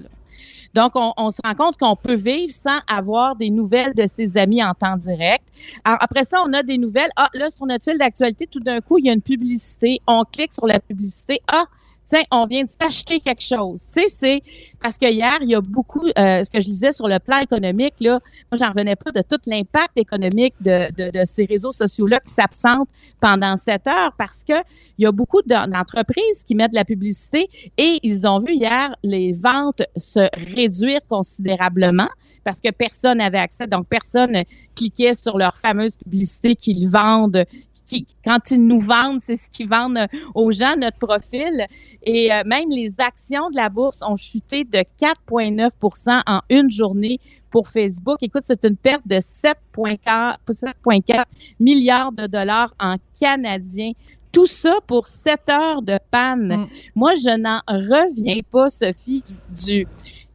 Donc, 0.74 0.92
on, 0.94 1.30
se 1.30 1.40
rend 1.44 1.54
compte 1.54 1.76
qu'on 1.76 1.96
peut 1.96 2.14
vivre 2.14 2.50
sans 2.50 2.78
avoir 2.88 3.36
des 3.36 3.50
nouvelles 3.50 3.92
de 3.94 4.06
ses 4.06 4.38
amis 4.38 4.64
en 4.64 4.72
temps 4.72 4.96
direct. 4.96 5.44
Après 5.84 6.24
ça, 6.24 6.42
on 6.46 6.52
a 6.54 6.62
des 6.62 6.78
nouvelles. 6.78 7.10
Ah, 7.16 7.28
là, 7.34 7.50
sur 7.50 7.66
notre 7.66 7.84
fil 7.84 7.98
d'actualité, 7.98 8.46
tout 8.46 8.60
d'un 8.60 8.80
coup, 8.80 8.98
il 8.98 9.06
y 9.06 9.10
a 9.10 9.12
une 9.12 9.20
publicité. 9.20 10.00
On 10.06 10.24
clique 10.24 10.52
sur 10.52 10.66
la 10.66 10.80
publicité. 10.80 11.42
Ah, 11.46 11.66
tiens, 12.04 12.22
on 12.30 12.46
vient 12.46 12.64
de 12.64 12.68
s'acheter 12.68 13.20
quelque 13.20 13.42
chose. 13.42 13.80
C'est 13.80 14.42
parce 14.80 14.98
que 14.98 15.10
hier, 15.10 15.38
il 15.42 15.50
y 15.50 15.54
a 15.54 15.60
beaucoup, 15.60 16.04
euh, 16.06 16.42
ce 16.44 16.50
que 16.50 16.60
je 16.60 16.66
disais 16.66 16.92
sur 16.92 17.08
le 17.08 17.18
plan 17.18 17.38
économique, 17.38 17.94
là, 18.00 18.20
moi, 18.50 18.58
j'en 18.58 18.68
revenais 18.68 18.96
pas 18.96 19.12
de 19.12 19.22
tout 19.22 19.38
l'impact 19.46 19.96
économique 19.96 20.54
de, 20.60 20.90
ces 21.24 21.44
réseaux 21.44 21.72
sociaux-là 21.72 22.20
qui 22.20 22.32
s'absentent 22.32 22.88
pendant 23.20 23.56
sept 23.56 23.86
heures 23.86 24.12
parce 24.18 24.42
que 24.44 24.54
il 24.98 25.04
y 25.04 25.06
a 25.06 25.12
beaucoup 25.12 25.40
d'en- 25.46 25.68
d'entreprises 25.68 26.42
qui 26.44 26.54
mettent 26.54 26.72
de 26.72 26.76
la 26.76 26.84
publicité 26.84 27.48
et 27.78 27.98
ils 28.02 28.26
ont 28.26 28.38
vu 28.40 28.54
hier 28.54 28.94
les 29.02 29.32
ventes 29.32 29.82
se 29.96 30.28
réduire 30.54 31.00
considérablement 31.08 32.08
parce 32.44 32.60
que 32.60 32.70
personne 32.70 33.18
n'avait 33.18 33.38
accès, 33.38 33.66
donc 33.66 33.86
personne 33.86 34.42
cliquait 34.74 35.14
sur 35.14 35.38
leur 35.38 35.56
fameuse 35.56 35.96
publicité 35.96 36.56
qu'ils 36.56 36.88
vendent. 36.88 37.44
Qui, 37.86 38.06
quand 38.24 38.50
ils 38.50 38.64
nous 38.64 38.80
vendent, 38.80 39.20
c'est 39.20 39.36
ce 39.36 39.50
qu'ils 39.50 39.68
vendent 39.68 39.98
euh, 39.98 40.06
aux 40.34 40.52
gens, 40.52 40.76
notre 40.76 40.98
profil. 40.98 41.66
Et 42.02 42.32
euh, 42.32 42.42
même 42.46 42.70
les 42.70 43.00
actions 43.00 43.50
de 43.50 43.56
la 43.56 43.68
bourse 43.68 44.02
ont 44.02 44.16
chuté 44.16 44.64
de 44.64 44.84
4,9% 45.00 46.22
en 46.26 46.40
une 46.48 46.70
journée 46.70 47.18
pour 47.50 47.68
Facebook. 47.68 48.18
Écoute, 48.22 48.42
c'est 48.44 48.64
une 48.64 48.76
perte 48.76 49.06
de 49.06 49.16
7,4 49.16 50.36
7,4 50.48 51.24
milliards 51.60 52.12
de 52.12 52.26
dollars 52.26 52.74
en 52.80 52.96
canadien. 53.20 53.92
Tout 54.32 54.46
ça 54.46 54.74
pour 54.86 55.06
7 55.06 55.48
heures 55.50 55.82
de 55.82 55.98
panne. 56.10 56.66
Moi, 56.96 57.14
je 57.14 57.36
n'en 57.38 57.60
reviens 57.68 58.40
pas, 58.50 58.70
Sophie, 58.70 59.22
du, 59.50 59.86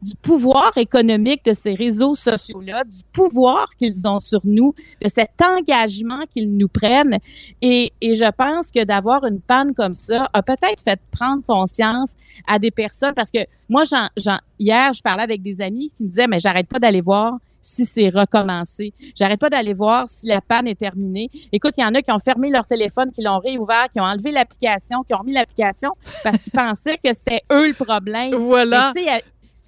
du, 0.02 0.14
pouvoir 0.16 0.76
économique 0.76 1.44
de 1.44 1.52
ces 1.52 1.74
réseaux 1.74 2.14
sociaux-là, 2.14 2.84
du 2.84 3.00
pouvoir 3.12 3.68
qu'ils 3.78 4.06
ont 4.06 4.18
sur 4.18 4.40
nous, 4.44 4.74
de 5.02 5.08
cet 5.08 5.30
engagement 5.42 6.20
qu'ils 6.32 6.50
nous 6.56 6.68
prennent. 6.68 7.18
Et, 7.62 7.92
et 8.00 8.14
je 8.14 8.30
pense 8.36 8.70
que 8.70 8.84
d'avoir 8.84 9.24
une 9.24 9.40
panne 9.40 9.74
comme 9.74 9.94
ça 9.94 10.28
a 10.32 10.42
peut-être 10.42 10.82
fait 10.82 11.00
prendre 11.10 11.42
conscience 11.46 12.14
à 12.46 12.58
des 12.58 12.70
personnes 12.70 13.14
parce 13.14 13.30
que 13.30 13.40
moi, 13.68 13.84
j'en, 13.84 14.06
j'en- 14.16 14.38
hier, 14.58 14.92
je 14.94 15.02
parlais 15.02 15.22
avec 15.24 15.42
des 15.42 15.60
amis 15.60 15.92
qui 15.96 16.04
me 16.04 16.08
disaient, 16.08 16.26
mais 16.26 16.38
j'arrête 16.40 16.68
pas 16.68 16.78
d'aller 16.78 17.00
voir 17.00 17.34
si 17.60 17.84
c'est 17.84 18.08
recommencé. 18.08 18.94
J'arrête 19.14 19.40
pas 19.40 19.50
d'aller 19.50 19.74
voir 19.74 20.08
si 20.08 20.26
la 20.26 20.40
panne 20.40 20.66
est 20.68 20.78
terminée. 20.78 21.28
Écoute, 21.52 21.74
il 21.76 21.82
y 21.82 21.84
en 21.84 21.92
a 21.94 22.00
qui 22.00 22.10
ont 22.12 22.18
fermé 22.18 22.48
leur 22.50 22.66
téléphone, 22.66 23.10
qui 23.12 23.20
l'ont 23.22 23.40
réouvert, 23.40 23.88
qui 23.92 24.00
ont 24.00 24.04
enlevé 24.04 24.30
l'application, 24.30 25.02
qui 25.02 25.12
ont 25.14 25.18
remis 25.18 25.32
l'application 25.34 25.90
parce 26.22 26.40
qu'ils 26.40 26.52
pensaient 26.54 26.96
que 27.02 27.12
c'était 27.12 27.42
eux 27.52 27.68
le 27.68 27.74
problème. 27.74 28.34
Voilà. 28.36 28.92
Mais 28.94 29.22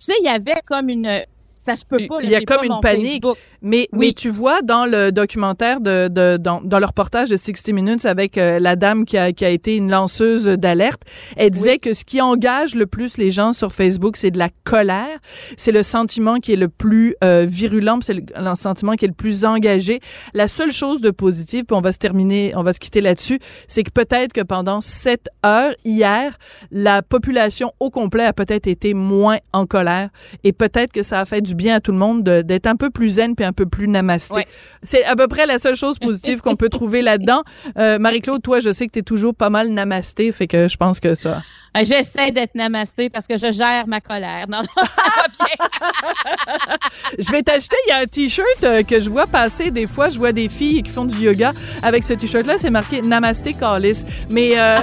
sais, 0.05 0.15
il 0.21 0.25
y 0.25 0.29
a- 0.29 0.39
tu 0.39 0.45
sais, 0.45 0.45
il 0.45 0.49
y 0.49 0.51
avait 0.51 0.61
comme 0.67 0.89
une... 0.89 1.25
Ça 1.59 1.77
se 1.77 1.85
peut 1.85 1.99
pas. 2.09 2.21
là, 2.21 2.25
Il 2.25 2.31
y 2.31 2.35
a 2.35 2.41
comme 2.41 2.65
une 2.65 2.81
panique. 2.81 3.23
Facebook. 3.23 3.37
Mais, 3.63 3.89
Oui. 3.93 4.09
mais 4.09 4.13
tu 4.13 4.31
vois, 4.31 4.63
dans 4.63 4.87
le 4.87 5.13
documentaire, 5.13 5.81
de, 5.81 6.09
de, 6.09 6.37
dans, 6.39 6.61
dans 6.63 6.79
le 6.79 6.87
reportage 6.87 7.29
de 7.31 7.37
60 7.37 7.69
Minutes 7.75 8.07
avec 8.07 8.39
euh, 8.39 8.59
la 8.59 8.77
dame 8.77 9.05
qui 9.05 9.17
a, 9.19 9.33
qui 9.33 9.45
a 9.45 9.51
été 9.51 9.77
une 9.77 9.91
lanceuse 9.91 10.47
d'alerte, 10.47 11.03
elle 11.37 11.51
disait 11.51 11.79
que 11.79 11.93
ce 11.95 12.05
qui 12.05 12.21
engage 12.21 12.75
le 12.75 12.87
plus 12.87 13.17
les 13.19 13.31
gens 13.31 13.53
sur 13.53 13.73
Facebook, 13.73 14.17
c'est 14.17 14.31
de 14.31 14.39
la 14.39 14.49
colère. 14.65 15.19
C'est 15.57 15.73
le 15.73 15.83
sentiment 15.83 16.39
qui 16.39 16.53
est 16.53 16.57
le 16.57 16.69
plus 16.69 17.15
euh, 17.23 17.47
virulent, 17.49 17.99
c'est 18.03 18.15
le, 18.15 18.23
le 18.37 18.55
sentiment 18.55 18.95
qui 18.95 19.05
est 19.05 19.09
le 19.09 19.15
plus 19.15 19.45
engagé. 19.45 20.01
La 20.35 20.49
seule 20.49 20.73
chose 20.73 21.01
de 21.01 21.11
positive, 21.11 21.65
puis 21.65 21.77
on 21.77 21.81
va 21.81 21.93
se 21.93 21.99
terminer, 21.99 22.53
on 22.57 22.63
va 22.63 22.73
se 22.73 22.81
quitter 22.81 23.01
là-dessus, 23.01 23.39
c'est 23.69 23.83
que 23.83 23.91
peut-être 23.91 24.33
que 24.33 24.41
pendant 24.41 24.81
sept 24.81 25.29
heures, 25.45 25.73
hier, 25.85 26.39
la 26.71 27.03
population 27.03 27.73
au 27.81 27.91
complet 27.91 28.25
a 28.25 28.33
peut-être 28.33 28.67
été 28.67 28.95
moins 28.95 29.39
en 29.53 29.67
colère 29.67 30.11
et 30.45 30.53
peut-être 30.53 30.93
que 30.93 31.03
ça 31.03 31.21
a 31.21 31.25
fait 31.25 31.41
du 31.41 31.55
bien 31.55 31.77
à 31.77 31.81
tout 31.81 31.93
le 31.93 31.99
monde 31.99 32.23
de- 32.23 32.43
d'être 32.43 32.67
un 32.67 32.77
peu 32.77 32.91
plus 32.91 33.09
zen 33.11 33.35
puis 33.35 33.45
un 33.45 33.50
un 33.51 33.53
peu 33.53 33.67
plus 33.67 33.89
namasté. 33.89 34.47
C'est 34.83 35.05
à 35.05 35.17
peu 35.17 35.29
près 35.29 35.47
la 35.47 35.59
seule 35.59 35.77
chose 35.77 35.99
positive 35.99 36.41
qu'on 36.41 36.57
peut 36.57 36.69
trouver 36.69 37.03
là-dedans. 37.03 37.43
Euh, 37.79 37.99
Marie-Claude, 37.99 38.43
toi, 38.43 38.61
je 38.61 38.73
sais 38.73 38.87
que 38.87 38.93
tu 38.93 39.01
es 39.01 39.03
toujours 39.03 39.35
pas 39.35 39.51
mal 39.51 39.69
namasté, 39.69 40.33
fait 40.33 40.47
que 40.47 40.69
je 40.69 40.77
pense 40.77 41.01
que 41.01 41.15
ça. 41.15 41.43
Euh, 41.77 41.85
j'essaie 41.85 42.33
d'être 42.33 42.55
namasté 42.57 43.11
parce 43.11 43.27
que 43.27 43.37
je 43.37 43.53
gère 43.53 43.87
ma 43.87 44.01
colère. 44.01 44.47
Non, 44.49 44.59
non, 44.59 44.85
ça 44.85 45.03
va 45.17 45.27
bien. 45.45 46.77
je 47.19 47.31
vais 47.31 47.43
t'acheter, 47.43 47.77
il 47.87 47.91
y 47.91 47.93
a 47.93 47.99
un 47.99 48.07
t-shirt 48.07 48.65
euh, 48.65 48.83
que 48.83 49.01
je 49.01 49.09
vois 49.09 49.27
passer 49.27 49.71
des 49.71 49.87
fois, 49.87 50.11
je 50.11 50.19
vois 50.19 50.33
des 50.33 50.49
filles 50.49 50.83
qui 50.83 50.91
font 50.91 51.05
du 51.05 51.17
yoga 51.17 51.53
avec 51.83 52.03
ce 52.03 52.15
t-shirt-là, 52.15 52.59
c'est 52.59 52.71
marqué 52.71 53.01
Namasté 53.03 53.55
Calis. 53.55 54.03
Mais 54.31 54.59
euh, 54.59 54.81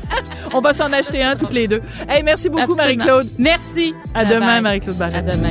on 0.54 0.60
va 0.60 0.72
s'en 0.72 0.92
acheter 0.92 1.22
un 1.22 1.34
toutes 1.34 1.52
les 1.52 1.66
deux. 1.66 1.82
Hey, 2.08 2.22
merci 2.22 2.48
beaucoup 2.48 2.74
Marie-Claude. 2.74 3.26
Merci. 3.38 3.94
À 4.14 4.24
demain 4.24 4.60
Marie-Claude. 4.60 5.00
À 5.02 5.22
demain. 5.22 5.50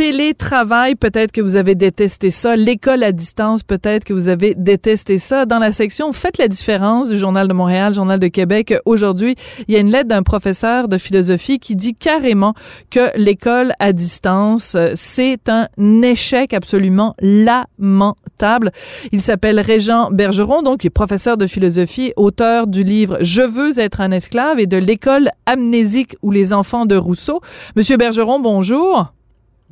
télétravail, 0.00 0.94
peut-être 0.94 1.30
que 1.30 1.42
vous 1.42 1.56
avez 1.56 1.74
détesté 1.74 2.30
ça. 2.30 2.56
L'école 2.56 3.02
à 3.02 3.12
distance, 3.12 3.62
peut-être 3.62 4.04
que 4.04 4.14
vous 4.14 4.28
avez 4.28 4.54
détesté 4.54 5.18
ça. 5.18 5.44
Dans 5.44 5.58
la 5.58 5.72
section 5.72 6.14
Faites 6.14 6.38
la 6.38 6.48
différence 6.48 7.10
du 7.10 7.18
Journal 7.18 7.46
de 7.46 7.52
Montréal, 7.52 7.92
Journal 7.92 8.18
de 8.18 8.28
Québec, 8.28 8.74
aujourd'hui, 8.86 9.34
il 9.68 9.74
y 9.74 9.76
a 9.76 9.80
une 9.80 9.90
lettre 9.90 10.08
d'un 10.08 10.22
professeur 10.22 10.88
de 10.88 10.96
philosophie 10.96 11.58
qui 11.58 11.76
dit 11.76 11.94
carrément 11.94 12.54
que 12.88 13.14
l'école 13.14 13.74
à 13.78 13.92
distance, 13.92 14.74
c'est 14.94 15.50
un 15.50 15.68
échec 16.00 16.54
absolument 16.54 17.14
lamentable. 17.20 18.70
Il 19.12 19.20
s'appelle 19.20 19.60
Régent 19.60 20.10
Bergeron, 20.10 20.62
donc 20.62 20.82
il 20.82 20.86
est 20.86 20.90
professeur 20.90 21.36
de 21.36 21.46
philosophie, 21.46 22.14
auteur 22.16 22.68
du 22.68 22.84
livre 22.84 23.18
Je 23.20 23.42
veux 23.42 23.78
être 23.78 24.00
un 24.00 24.12
esclave 24.12 24.60
et 24.60 24.66
de 24.66 24.78
l'école 24.78 25.28
amnésique 25.44 26.16
ou 26.22 26.30
les 26.30 26.54
enfants 26.54 26.86
de 26.86 26.96
Rousseau. 26.96 27.42
Monsieur 27.76 27.98
Bergeron, 27.98 28.40
bonjour. 28.40 29.12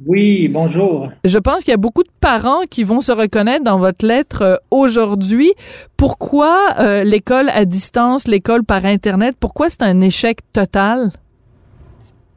Oui, 0.07 0.47
bonjour. 0.47 1.09
Je 1.25 1.39
pense 1.39 1.65
qu'il 1.65 1.73
y 1.73 1.75
a 1.75 1.79
beaucoup 1.79 2.05
de 2.05 2.11
parents 2.21 2.63
qui 2.71 2.85
vont 2.85 3.01
se 3.01 3.11
reconnaître 3.11 3.65
dans 3.65 3.81
votre 3.81 4.07
lettre 4.07 4.43
euh, 4.43 4.57
aujourd'hui. 4.71 5.53
Pourquoi 5.97 6.57
euh, 6.79 7.03
l'école 7.03 7.49
à 7.49 7.65
distance, 7.65 8.29
l'école 8.29 8.63
par 8.63 8.85
Internet, 8.85 9.35
pourquoi 9.41 9.71
c'est 9.71 9.83
un 9.83 10.01
échec 10.01 10.39
total? 10.53 11.11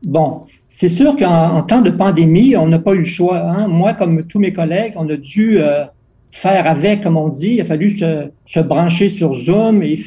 Bon, 0.07 0.45
c'est 0.69 0.89
sûr 0.89 1.15
qu'en 1.17 1.61
temps 1.61 1.81
de 1.81 1.91
pandémie, 1.91 2.57
on 2.57 2.67
n'a 2.67 2.79
pas 2.79 2.93
eu 2.93 2.99
le 2.99 3.03
choix. 3.03 3.37
Hein. 3.37 3.67
Moi, 3.67 3.93
comme 3.93 4.25
tous 4.25 4.39
mes 4.39 4.53
collègues, 4.53 4.93
on 4.95 5.07
a 5.07 5.15
dû 5.15 5.59
euh, 5.59 5.83
faire 6.31 6.65
avec, 6.65 7.03
comme 7.03 7.17
on 7.17 7.29
dit. 7.29 7.55
Il 7.55 7.61
a 7.61 7.65
fallu 7.65 7.91
se, 7.91 8.59
brancher 8.59 9.09
sur 9.09 9.35
Zoom 9.35 9.83
et, 9.83 9.99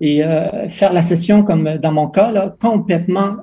et 0.00 0.22
faire 0.68 0.94
la 0.94 1.02
session, 1.02 1.42
comme 1.42 1.76
dans 1.76 1.92
mon 1.92 2.06
cas, 2.06 2.32
là, 2.32 2.56
complètement 2.58 3.36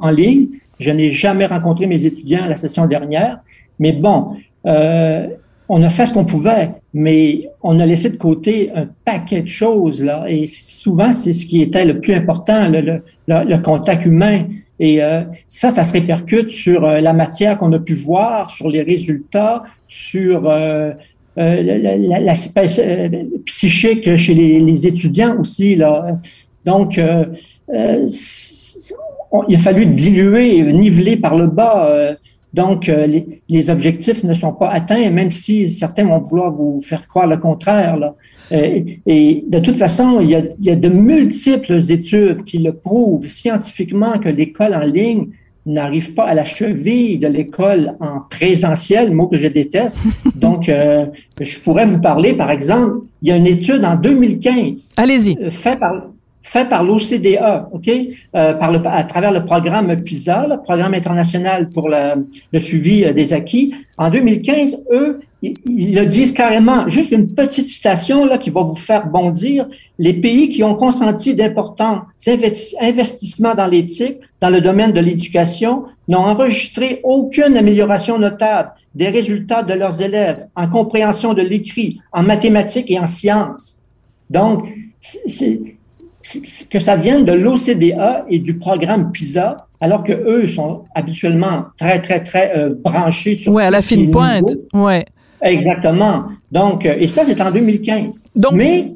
en 0.00 0.10
ligne. 0.10 0.48
Je 0.82 0.90
n'ai 0.90 1.08
jamais 1.08 1.46
rencontré 1.46 1.86
mes 1.86 2.04
étudiants 2.04 2.46
la 2.48 2.56
session 2.56 2.86
dernière, 2.86 3.38
mais 3.78 3.92
bon, 3.92 4.36
euh, 4.66 5.28
on 5.68 5.80
a 5.82 5.88
fait 5.88 6.06
ce 6.06 6.12
qu'on 6.12 6.24
pouvait, 6.24 6.70
mais 6.92 7.48
on 7.62 7.78
a 7.78 7.86
laissé 7.86 8.10
de 8.10 8.16
côté 8.16 8.70
un 8.74 8.88
paquet 9.04 9.42
de 9.42 9.48
choses 9.48 10.02
là, 10.02 10.24
et 10.28 10.46
souvent 10.46 11.12
c'est 11.12 11.32
ce 11.32 11.46
qui 11.46 11.62
était 11.62 11.84
le 11.84 12.00
plus 12.00 12.14
important, 12.14 12.68
le, 12.68 13.58
contact 13.58 14.04
humain. 14.04 14.46
Et 14.80 15.00
euh, 15.00 15.22
ça, 15.46 15.70
ça 15.70 15.84
se 15.84 15.92
répercute 15.92 16.50
sur 16.50 16.84
euh, 16.84 17.00
la 17.00 17.12
matière 17.12 17.56
qu'on 17.58 17.72
a 17.72 17.78
pu 17.78 17.94
voir, 17.94 18.50
sur 18.50 18.68
les 18.68 18.82
résultats, 18.82 19.62
sur 19.86 20.52
l'aspect 21.36 22.66
psychique 23.46 24.16
chez 24.16 24.34
les, 24.34 24.58
les, 24.58 24.86
étudiants 24.86 25.38
aussi 25.38 25.76
là. 25.76 26.18
Donc, 26.64 27.00
il 29.48 29.56
a 29.56 29.58
fallu 29.58 29.86
diluer, 29.86 30.72
niveler 30.72 31.16
par 31.16 31.36
le 31.36 31.46
bas. 31.46 31.86
Euh, 31.86 32.14
donc, 32.52 32.88
euh, 32.88 33.08
les, 33.48 33.70
objectifs 33.70 34.24
ne 34.24 34.34
sont 34.34 34.52
pas 34.52 34.68
atteints, 34.68 35.08
même 35.10 35.30
si 35.30 35.70
certains 35.70 36.04
vont 36.04 36.18
vouloir 36.18 36.52
vous 36.52 36.80
faire 36.80 37.06
croire 37.08 37.26
le 37.26 37.38
contraire. 37.38 37.96
Là. 37.96 38.14
Euh, 38.52 38.80
et 39.06 39.44
de 39.48 39.58
toute 39.58 39.78
façon, 39.78 40.20
il 40.20 40.30
y, 40.30 40.34
a, 40.34 40.42
il 40.58 40.66
y 40.66 40.70
a 40.70 40.76
de 40.76 40.90
multiples 40.90 41.78
études 41.90 42.44
qui 42.44 42.58
le 42.58 42.74
prouvent 42.74 43.26
scientifiquement 43.26 44.18
que 44.18 44.28
l'école 44.28 44.74
en 44.74 44.84
ligne 44.84 45.28
n'arrive 45.64 46.12
pas 46.12 46.24
à 46.24 46.34
la 46.34 46.44
cheville 46.44 47.18
de 47.18 47.28
l'école 47.28 47.94
en 48.00 48.20
présentiel, 48.28 49.12
mot 49.12 49.28
que 49.28 49.38
je 49.38 49.48
déteste. 49.48 50.00
Donc, 50.34 50.64
je 50.66 51.60
pourrais 51.60 51.86
vous 51.86 52.00
parler, 52.00 52.34
par 52.34 52.50
exemple, 52.50 53.06
il 53.22 53.28
y 53.28 53.32
a 53.32 53.36
une 53.36 53.46
étude 53.46 53.84
en 53.84 53.94
2015. 53.94 54.94
Allez-y. 54.96 55.38
Faite 55.50 55.78
par, 55.78 56.08
fait 56.42 56.68
par 56.68 56.82
l'OCDE, 56.82 57.38
OK, 57.72 57.88
euh, 57.88 58.54
par 58.54 58.72
le, 58.72 58.80
à 58.86 59.04
travers 59.04 59.32
le 59.32 59.44
programme 59.44 59.94
PISA, 60.02 60.46
le 60.48 60.62
programme 60.62 60.94
international 60.94 61.70
pour 61.70 61.88
le, 61.88 62.26
le 62.52 62.60
suivi 62.60 63.04
euh, 63.04 63.12
des 63.12 63.32
acquis. 63.32 63.74
En 63.96 64.10
2015, 64.10 64.84
eux, 64.92 65.20
ils, 65.42 65.54
ils, 65.66 65.94
le 65.94 66.04
disent 66.06 66.32
carrément, 66.32 66.88
juste 66.88 67.12
une 67.12 67.28
petite 67.28 67.68
citation 67.68 68.24
là 68.26 68.38
qui 68.38 68.50
va 68.50 68.62
vous 68.62 68.74
faire 68.74 69.06
bondir. 69.06 69.68
Les 69.98 70.14
pays 70.14 70.48
qui 70.48 70.64
ont 70.64 70.74
consenti 70.74 71.34
d'importants 71.34 72.02
investissements 72.80 73.54
dans 73.54 73.66
l'éthique, 73.66 74.18
dans 74.40 74.50
le 74.50 74.60
domaine 74.60 74.92
de 74.92 75.00
l'éducation, 75.00 75.84
n'ont 76.08 76.18
enregistré 76.18 77.00
aucune 77.04 77.56
amélioration 77.56 78.18
notable 78.18 78.72
des 78.94 79.08
résultats 79.08 79.62
de 79.62 79.74
leurs 79.74 80.02
élèves 80.02 80.46
en 80.54 80.68
compréhension 80.68 81.34
de 81.34 81.42
l'écrit, 81.42 82.00
en 82.12 82.22
mathématiques 82.22 82.90
et 82.90 82.98
en 82.98 83.06
sciences. 83.06 83.82
Donc, 84.28 84.66
c'est 85.00 85.60
que 86.70 86.78
ça 86.78 86.96
vienne 86.96 87.24
de 87.24 87.32
l'OCDE 87.32 88.24
et 88.28 88.38
du 88.38 88.56
programme 88.58 89.10
PISA, 89.10 89.56
alors 89.80 90.04
que 90.04 90.12
eux 90.12 90.46
sont 90.46 90.84
habituellement 90.94 91.66
très, 91.78 92.00
très, 92.00 92.22
très 92.22 92.56
euh, 92.56 92.74
branchés 92.74 93.36
sur. 93.36 93.52
Oui, 93.52 93.62
à 93.62 93.70
la 93.70 93.82
fine 93.82 94.10
pointe. 94.10 94.54
Ouais. 94.72 95.04
Exactement. 95.42 96.26
Donc, 96.50 96.86
euh, 96.86 96.94
et 96.98 97.08
ça, 97.08 97.24
c'est 97.24 97.40
en 97.40 97.50
2015. 97.50 98.26
Donc, 98.36 98.52
Mais 98.52 98.92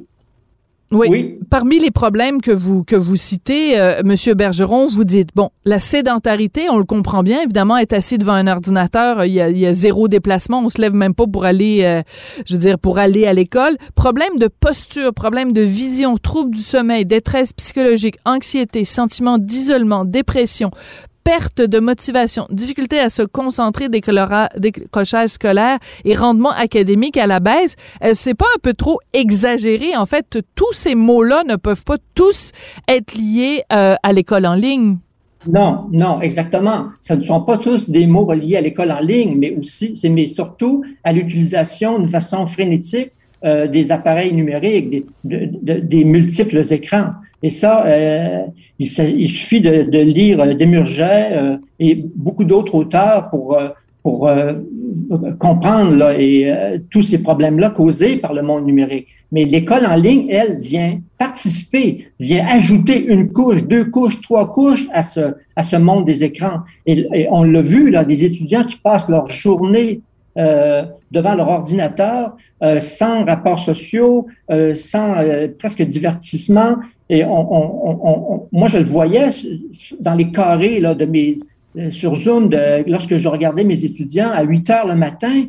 oui. 0.93 1.39
Parmi 1.51 1.79
les 1.79 1.91
problèmes 1.91 2.41
que 2.41 2.51
vous 2.51 2.85
que 2.85 2.97
vous 2.97 3.17
citez, 3.17 3.79
euh, 3.79 4.03
Monsieur 4.05 4.35
Bergeron, 4.35 4.89
vous 4.89 5.05
dites 5.05 5.31
bon, 5.35 5.51
la 5.65 5.81
sédentarité, 5.81 6.69
on 6.71 6.79
le 6.79 6.85
comprend 6.85 7.23
bien. 7.23 7.43
Évidemment, 7.43 7.77
être 7.77 7.93
assis 7.93 8.19
devant 8.19 8.35
un 8.35 8.47
ordinateur, 8.47 9.25
il 9.25 9.33
y 9.33 9.41
a, 9.41 9.51
il 9.51 9.59
y 9.59 9.67
a 9.67 9.73
zéro 9.73 10.09
déplacement, 10.09 10.61
on 10.65 10.69
se 10.69 10.81
lève 10.81 10.95
même 10.95 11.15
pas 11.15 11.27
pour 11.27 11.45
aller, 11.45 11.83
euh, 11.85 12.03
je 12.47 12.55
veux 12.55 12.61
dire, 12.61 12.79
pour 12.79 12.99
aller 12.99 13.27
à 13.27 13.33
l'école. 13.33 13.77
Problème 13.95 14.39
de 14.39 14.49
posture, 14.49 15.13
problème 15.13 15.53
de 15.53 15.63
vision, 15.63 16.17
troubles 16.17 16.55
du 16.55 16.63
sommeil, 16.63 17.05
détresse 17.05 17.53
psychologique, 17.53 18.17
anxiété, 18.25 18.85
sentiment 18.85 19.39
d'isolement, 19.39 20.05
dépression, 20.05 20.71
perte 21.27 21.61
de 21.61 21.81
motivation, 21.81 22.47
difficulté 22.51 23.01
à 23.01 23.09
se 23.09 23.23
concentrer, 23.23 23.89
décrochage 23.89 25.31
scolaire 25.31 25.79
et 26.05 26.15
rendement 26.15 26.53
académique 26.53 27.17
à 27.17 27.27
la 27.27 27.41
baisse, 27.41 27.75
euh, 28.05 28.13
c'est 28.15 28.35
pas 28.35 28.47
un 28.55 28.61
peu 28.63 28.75
trop 28.75 29.01
exagéré? 29.13 29.97
En 29.97 30.07
fait, 30.07 30.39
tous 30.55 30.73
ces 30.73 30.95
mots-là 30.95 31.43
ne 31.43 31.57
peuvent 31.57 31.83
pas 31.83 31.97
tous 32.15 32.53
être 32.87 33.15
liés 33.15 33.65
euh, 33.73 33.97
à 34.05 34.13
l'école 34.13 34.47
en 34.47 34.55
ligne. 34.55 34.99
Non, 35.49 35.89
non, 35.91 36.21
exactement. 36.21 36.91
Ce 37.01 37.15
ne 37.15 37.23
sont 37.23 37.41
pas 37.41 37.59
tous 37.59 37.91
des 37.91 38.07
mots 38.07 38.33
liés 38.33 38.59
à 38.59 38.61
l'école 38.61 38.93
en 38.93 39.01
ligne, 39.01 39.35
mais 39.37 39.57
aussi, 39.57 40.01
mais 40.09 40.29
surtout 40.29 40.85
à 41.03 41.13
l'utilisation 41.13 41.99
de 41.99 42.07
façon 42.07 42.47
frénétique 42.47 43.11
euh, 43.45 43.67
des 43.67 43.93
appareils 43.93 44.33
numériques, 44.33 45.05
des, 45.23 45.47
des 45.63 46.05
multiples 46.05 46.61
écrans. 46.71 47.11
Et 47.43 47.49
ça, 47.49 47.85
euh, 47.87 48.45
il, 48.79 48.87
suffit 48.87 49.61
de, 49.61 49.83
de 49.83 49.99
lire 49.99 50.41
euh, 50.41 50.55
Desmurget 50.55 51.29
euh, 51.33 51.57
et 51.79 51.95
beaucoup 51.95 52.45
d'autres 52.45 52.75
auteurs 52.75 53.29
pour, 53.31 53.59
euh, 53.59 53.69
pour 54.03 54.31
comprendre 55.39 55.97
là, 55.97 56.15
et, 56.19 56.51
tous 56.91 57.03
ces 57.03 57.23
problèmes-là 57.23 57.71
causés 57.71 58.17
par 58.17 58.35
le 58.35 58.43
monde 58.43 58.65
numérique. 58.65 59.09
Mais 59.33 59.45
l'école 59.45 59.85
en 59.85 59.97
ligne, 59.97 60.29
elle, 60.31 60.57
vient 60.57 61.01
participer, 61.19 62.07
vient 62.21 62.47
ajouter 62.47 63.05
une 63.05 63.33
couche, 63.33 63.65
deux 63.65 63.85
couches, 63.87 64.21
trois 64.21 64.53
couches 64.53 64.87
à 64.93 65.03
ce, 65.03 65.35
à 65.57 65.63
ce 65.63 65.77
monde 65.77 66.05
des 66.05 66.23
écrans. 66.23 66.61
Et, 66.87 67.07
et 67.13 67.27
on 67.31 67.43
l'a 67.43 67.63
vu, 67.63 67.91
là, 67.91 68.05
des 68.05 68.25
étudiants 68.25 68.65
qui 68.65 68.77
passent 68.77 69.09
leur 69.09 69.27
journée 69.27 70.01
euh, 70.39 70.85
devant 71.11 71.35
leur 71.35 71.49
ordinateur, 71.49 72.37
euh, 72.63 72.79
sans 72.81 73.25
rapports 73.25 73.59
sociaux, 73.59 74.27
euh, 74.51 74.75
sans 74.75 75.15
presque 75.59 75.81
divertissement. 75.83 76.77
Et 77.09 77.25
on, 77.25 77.55
on, 77.55 78.01
on, 78.03 78.49
moi, 78.53 78.69
je 78.69 78.77
le 78.77 78.85
voyais 78.85 79.29
dans 80.01 80.13
les 80.13 80.31
carrés 80.31 80.79
là, 80.81 80.95
de 80.95 81.07
mes, 81.07 81.39
sur 81.89 82.17
Zoom, 82.17 82.51
de, 82.51 82.85
lorsque 82.87 83.17
je 83.17 83.29
regardais 83.29 83.65
mes 83.65 83.83
étudiants 83.83 84.31
à 84.31 84.43
8 84.43 84.71
heures 84.71 84.87
le 84.87 84.97
matin, 84.97 85.47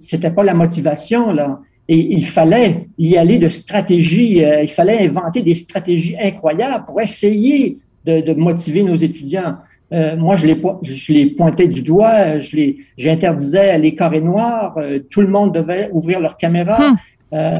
c'était 0.00 0.30
pas 0.30 0.42
la 0.42 0.54
motivation 0.54 1.32
là. 1.32 1.60
Et 1.88 1.98
il 1.98 2.24
fallait 2.24 2.88
y 2.98 3.16
aller 3.16 3.38
de 3.38 3.48
stratégie, 3.48 4.40
il 4.40 4.68
fallait 4.68 5.06
inventer 5.06 5.42
des 5.42 5.54
stratégies 5.54 6.16
incroyables 6.20 6.84
pour 6.84 7.00
essayer 7.00 7.78
de, 8.04 8.20
de 8.20 8.32
motiver 8.32 8.82
nos 8.82 8.96
étudiants. 8.96 9.56
Euh, 9.92 10.16
moi, 10.16 10.36
je 10.36 10.46
les, 10.46 10.60
je 10.82 11.12
les 11.12 11.26
pointais 11.26 11.68
du 11.68 11.82
doigt, 11.82 12.38
je 12.38 12.56
les, 12.56 12.78
j'interdisais 12.96 13.78
les 13.78 13.94
carrés 13.94 14.20
noirs, 14.20 14.76
euh, 14.78 14.98
tout 15.10 15.20
le 15.20 15.28
monde 15.28 15.54
devait 15.54 15.90
ouvrir 15.92 16.20
leur 16.20 16.36
caméra. 16.36 16.78
Hum. 16.80 16.96
Euh, 17.32 17.58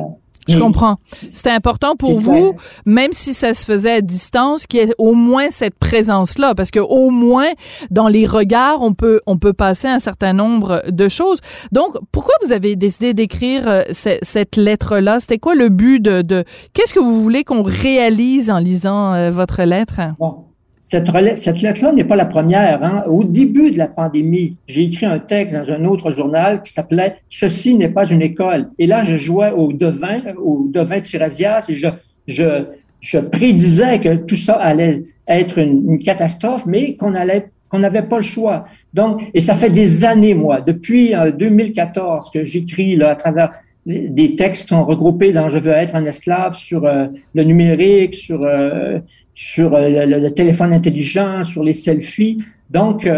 je 0.48 0.58
comprends. 0.58 0.96
C'était 1.02 1.50
important 1.50 1.96
pour 1.96 2.20
vous, 2.20 2.54
même 2.84 3.12
si 3.12 3.34
ça 3.34 3.52
se 3.52 3.64
faisait 3.64 3.94
à 3.94 4.00
distance, 4.00 4.66
qu'il 4.66 4.80
y 4.80 4.82
ait 4.84 4.94
au 4.98 5.14
moins 5.14 5.50
cette 5.50 5.76
présence-là, 5.76 6.54
parce 6.54 6.70
que 6.70 6.78
au 6.78 7.10
moins 7.10 7.48
dans 7.90 8.08
les 8.08 8.26
regards, 8.26 8.82
on 8.82 8.94
peut 8.94 9.20
on 9.26 9.38
peut 9.38 9.52
passer 9.52 9.88
un 9.88 9.98
certain 9.98 10.32
nombre 10.32 10.84
de 10.88 11.08
choses. 11.08 11.40
Donc, 11.72 11.96
pourquoi 12.12 12.34
vous 12.44 12.52
avez 12.52 12.76
décidé 12.76 13.12
d'écrire 13.12 13.64
euh, 13.66 13.82
cette 13.90 14.56
lettre-là? 14.56 15.18
C'était 15.20 15.38
quoi 15.38 15.54
le 15.54 15.68
but 15.68 16.00
de, 16.00 16.22
de 16.22 16.44
Qu'est-ce 16.74 16.94
que 16.94 17.00
vous 17.00 17.22
voulez 17.22 17.42
qu'on 17.42 17.64
réalise 17.64 18.50
en 18.50 18.58
lisant 18.58 19.14
euh, 19.14 19.30
votre 19.32 19.62
lettre? 19.62 20.00
Bon. 20.18 20.45
Cette, 20.88 21.62
lettre-là 21.62 21.92
n'est 21.92 22.04
pas 22.04 22.14
la 22.14 22.26
première. 22.26 22.84
Hein. 22.84 23.02
Au 23.08 23.24
début 23.24 23.72
de 23.72 23.78
la 23.78 23.88
pandémie, 23.88 24.56
j'ai 24.68 24.84
écrit 24.84 25.04
un 25.04 25.18
texte 25.18 25.56
dans 25.56 25.72
un 25.72 25.84
autre 25.84 26.12
journal 26.12 26.62
qui 26.62 26.72
s'appelait 26.72 27.16
Ceci 27.28 27.74
n'est 27.74 27.88
pas 27.88 28.08
une 28.08 28.22
école. 28.22 28.70
Et 28.78 28.86
là, 28.86 29.02
je 29.02 29.16
jouais 29.16 29.50
au 29.50 29.72
devin, 29.72 30.20
au 30.40 30.68
devin 30.70 31.00
de 31.00 31.04
Sirasias 31.04 31.64
et 31.68 31.74
je, 31.74 31.88
je, 32.28 32.66
je 33.00 33.18
prédisais 33.18 33.98
que 33.98 34.14
tout 34.14 34.36
ça 34.36 34.54
allait 34.54 35.02
être 35.26 35.58
une, 35.58 35.98
catastrophe, 35.98 36.66
mais 36.66 36.94
qu'on 36.94 37.16
allait 37.16 37.48
qu'on 37.68 37.80
n'avait 37.80 38.02
pas 38.02 38.18
le 38.18 38.22
choix. 38.22 38.66
Donc, 38.94 39.22
et 39.34 39.40
ça 39.40 39.56
fait 39.56 39.70
des 39.70 40.04
années, 40.04 40.34
moi, 40.34 40.60
depuis 40.60 41.14
2014 41.36 42.26
euh, 42.28 42.38
que 42.38 42.44
j'écris 42.44 43.02
à 43.02 43.16
travers 43.16 43.50
des 43.86 44.34
textes 44.34 44.68
sont 44.68 44.84
regroupés 44.84 45.32
dans 45.32 45.48
Je 45.48 45.58
veux 45.58 45.70
être 45.70 45.94
un 45.94 46.04
esclave 46.04 46.56
sur 46.56 46.84
euh, 46.84 47.06
le 47.34 47.44
numérique, 47.44 48.14
sur, 48.14 48.44
euh, 48.44 48.98
sur 49.34 49.74
euh, 49.74 50.04
le, 50.04 50.28
téléphone 50.30 50.72
intelligent, 50.72 51.44
sur 51.44 51.62
les 51.62 51.72
selfies. 51.72 52.38
Donc, 52.70 53.08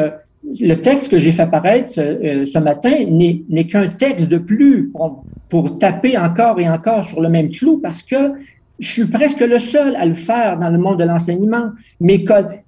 le 0.61 0.75
texte 0.75 1.11
que 1.11 1.19
j'ai 1.19 1.33
fait 1.33 1.43
apparaître 1.43 1.91
ce, 1.91 2.59
matin 2.59 2.93
n'est 3.09 3.64
qu'un 3.64 3.89
texte 3.89 4.29
de 4.29 4.37
plus 4.37 4.91
pour, 4.91 5.25
pour, 5.49 5.79
taper 5.79 6.19
encore 6.19 6.61
et 6.61 6.69
encore 6.69 7.07
sur 7.07 7.23
le 7.23 7.31
même 7.31 7.49
clou 7.49 7.79
parce 7.79 8.03
que 8.03 8.33
je 8.79 8.87
suis 8.87 9.07
presque 9.07 9.41
le 9.41 9.59
seul 9.59 9.97
à 9.97 10.05
le 10.05 10.14
faire 10.14 10.59
dans 10.59 10.71
le 10.71 10.79
monde 10.79 11.01
de 11.01 11.05
l'enseignement. 11.05 11.71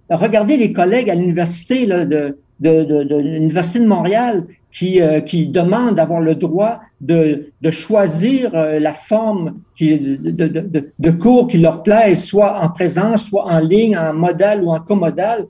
Regardez 0.09 0.57
les 0.57 0.73
collègues 0.73 1.11
à 1.11 1.15
l'université 1.15 1.87
de, 1.87 2.39
de, 2.61 2.85
de, 2.85 3.03
de 3.05 3.17
l'Université 3.17 3.81
de 3.81 3.87
Montréal 3.87 4.45
qui, 4.73 5.01
euh, 5.01 5.21
qui 5.21 5.47
demandent 5.47 5.95
d'avoir 5.95 6.21
le 6.21 6.35
droit 6.35 6.81
de, 7.01 7.53
de 7.61 7.71
choisir 7.71 8.55
euh, 8.55 8.79
la 8.79 8.93
forme 8.93 9.61
qui, 9.77 9.99
de, 9.99 10.47
de, 10.47 10.93
de, 10.99 11.11
cours 11.11 11.49
qui 11.49 11.59
leur 11.59 11.83
plaise, 11.83 12.25
soit 12.25 12.63
en 12.63 12.69
présence, 12.69 13.25
soit 13.25 13.45
en 13.45 13.59
ligne, 13.59 13.97
en 13.97 14.15
modal 14.15 14.63
ou 14.63 14.71
en 14.71 14.81
comodal. 14.81 15.47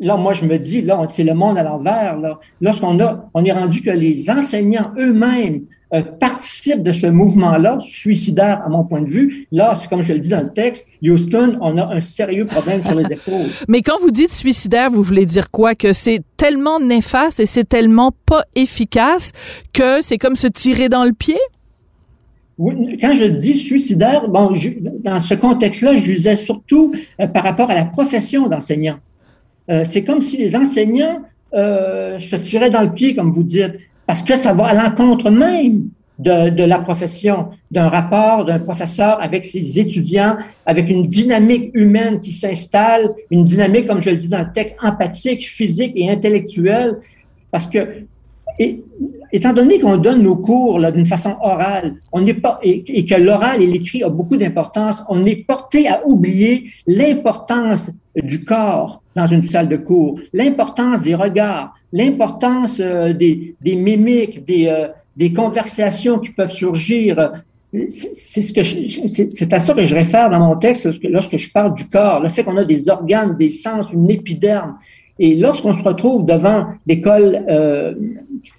Là, 0.00 0.16
moi, 0.16 0.32
je 0.32 0.44
me 0.44 0.58
dis, 0.58 0.82
là, 0.82 1.04
c'est 1.08 1.24
le 1.24 1.34
monde 1.34 1.58
à 1.58 1.62
l'envers. 1.62 2.16
Lorsqu'on 2.60 3.00
a, 3.00 3.28
on 3.34 3.44
est 3.44 3.52
rendu 3.52 3.82
que 3.82 3.90
les 3.90 4.30
enseignants 4.30 4.92
eux-mêmes 4.98 5.62
euh, 5.94 6.02
participe 6.02 6.82
de 6.82 6.92
ce 6.92 7.06
mouvement-là, 7.06 7.78
suicidaire 7.80 8.62
à 8.64 8.68
mon 8.68 8.84
point 8.84 9.00
de 9.00 9.08
vue. 9.08 9.46
Là, 9.52 9.74
c'est 9.74 9.88
comme 9.88 10.02
je 10.02 10.12
le 10.12 10.20
dis 10.20 10.28
dans 10.28 10.42
le 10.42 10.52
texte, 10.52 10.86
Houston, 11.02 11.58
on 11.60 11.78
a 11.78 11.86
un 11.94 12.00
sérieux 12.00 12.46
problème 12.46 12.82
sur 12.82 12.94
les 12.94 13.12
épaules. 13.12 13.46
Mais 13.68 13.82
quand 13.82 13.98
vous 14.00 14.10
dites 14.10 14.32
suicidaire, 14.32 14.90
vous 14.90 15.02
voulez 15.02 15.26
dire 15.26 15.50
quoi? 15.50 15.74
Que 15.74 15.92
c'est 15.92 16.20
tellement 16.36 16.78
néfaste 16.80 17.40
et 17.40 17.46
c'est 17.46 17.68
tellement 17.68 18.12
pas 18.26 18.42
efficace 18.54 19.32
que 19.72 20.02
c'est 20.02 20.18
comme 20.18 20.36
se 20.36 20.46
tirer 20.46 20.88
dans 20.88 21.04
le 21.04 21.12
pied? 21.12 21.38
Oui, 22.58 22.98
quand 23.00 23.14
je 23.14 23.24
dis 23.24 23.54
suicidaire, 23.54 24.28
bon, 24.28 24.52
dans 25.04 25.20
ce 25.20 25.34
contexte-là, 25.34 25.94
je 25.94 26.04
disais 26.04 26.34
surtout 26.34 26.92
euh, 27.20 27.28
par 27.28 27.44
rapport 27.44 27.70
à 27.70 27.74
la 27.74 27.84
profession 27.84 28.48
d'enseignant. 28.48 28.98
Euh, 29.70 29.84
c'est 29.84 30.02
comme 30.02 30.20
si 30.20 30.36
les 30.38 30.56
enseignants 30.56 31.22
euh, 31.54 32.18
se 32.18 32.34
tiraient 32.36 32.70
dans 32.70 32.82
le 32.82 32.92
pied, 32.92 33.14
comme 33.14 33.30
vous 33.30 33.44
dites 33.44 33.88
parce 34.08 34.22
que 34.22 34.36
ça 34.36 34.54
va 34.54 34.68
à 34.68 34.74
l'encontre 34.74 35.30
même 35.30 35.90
de, 36.18 36.48
de, 36.48 36.64
la 36.64 36.78
profession, 36.78 37.50
d'un 37.70 37.88
rapport 37.88 38.46
d'un 38.46 38.58
professeur 38.58 39.22
avec 39.22 39.44
ses 39.44 39.78
étudiants, 39.78 40.38
avec 40.64 40.88
une 40.88 41.06
dynamique 41.06 41.70
humaine 41.74 42.18
qui 42.18 42.32
s'installe, 42.32 43.10
une 43.30 43.44
dynamique, 43.44 43.86
comme 43.86 44.00
je 44.00 44.08
le 44.08 44.16
dis 44.16 44.30
dans 44.30 44.38
le 44.38 44.50
texte, 44.50 44.76
empathique, 44.82 45.46
physique 45.46 45.92
et 45.94 46.10
intellectuelle, 46.10 46.96
parce 47.50 47.66
que 47.66 47.86
et, 48.58 48.82
étant 49.32 49.52
donné 49.52 49.78
qu'on 49.78 49.96
donne 49.98 50.22
nos 50.22 50.36
cours 50.36 50.80
d'une 50.92 51.04
façon 51.04 51.36
orale, 51.42 51.96
on 52.12 52.20
n'est 52.20 52.34
pas 52.34 52.58
et, 52.62 52.82
et 52.86 53.04
que 53.04 53.14
l'oral 53.14 53.62
et 53.62 53.66
l'écrit 53.66 54.04
ont 54.04 54.10
beaucoup 54.10 54.36
d'importance, 54.36 55.02
on 55.08 55.24
est 55.24 55.36
porté 55.36 55.88
à 55.88 56.00
oublier 56.06 56.66
l'importance 56.86 57.90
du 58.16 58.44
corps 58.44 59.02
dans 59.14 59.26
une 59.26 59.46
salle 59.46 59.68
de 59.68 59.76
cours, 59.76 60.18
l'importance 60.32 61.02
des 61.02 61.14
regards, 61.14 61.74
l'importance 61.92 62.80
euh, 62.80 63.12
des, 63.12 63.56
des, 63.60 63.76
mimiques, 63.76 64.44
des, 64.44 64.66
euh, 64.68 64.88
des 65.16 65.32
conversations 65.32 66.18
qui 66.18 66.30
peuvent 66.30 66.50
surgir. 66.50 67.32
C'est 67.90 68.40
ce 68.40 68.52
que 68.54 68.62
c'est 69.28 69.52
à 69.52 69.58
ça 69.58 69.74
que 69.74 69.84
je 69.84 69.94
réfère 69.94 70.30
dans 70.30 70.40
mon 70.40 70.56
texte 70.56 70.88
lorsque 71.04 71.36
je 71.36 71.52
parle 71.52 71.74
du 71.74 71.86
corps, 71.86 72.20
le 72.20 72.28
fait 72.28 72.42
qu'on 72.42 72.56
a 72.56 72.64
des 72.64 72.88
organes, 72.88 73.36
des 73.36 73.50
sens, 73.50 73.92
une 73.92 74.08
épiderme. 74.10 74.76
Et 75.18 75.34
lorsqu'on 75.34 75.74
se 75.74 75.82
retrouve 75.82 76.24
devant 76.24 76.68
l'école 76.86 77.44
euh, 77.48 77.94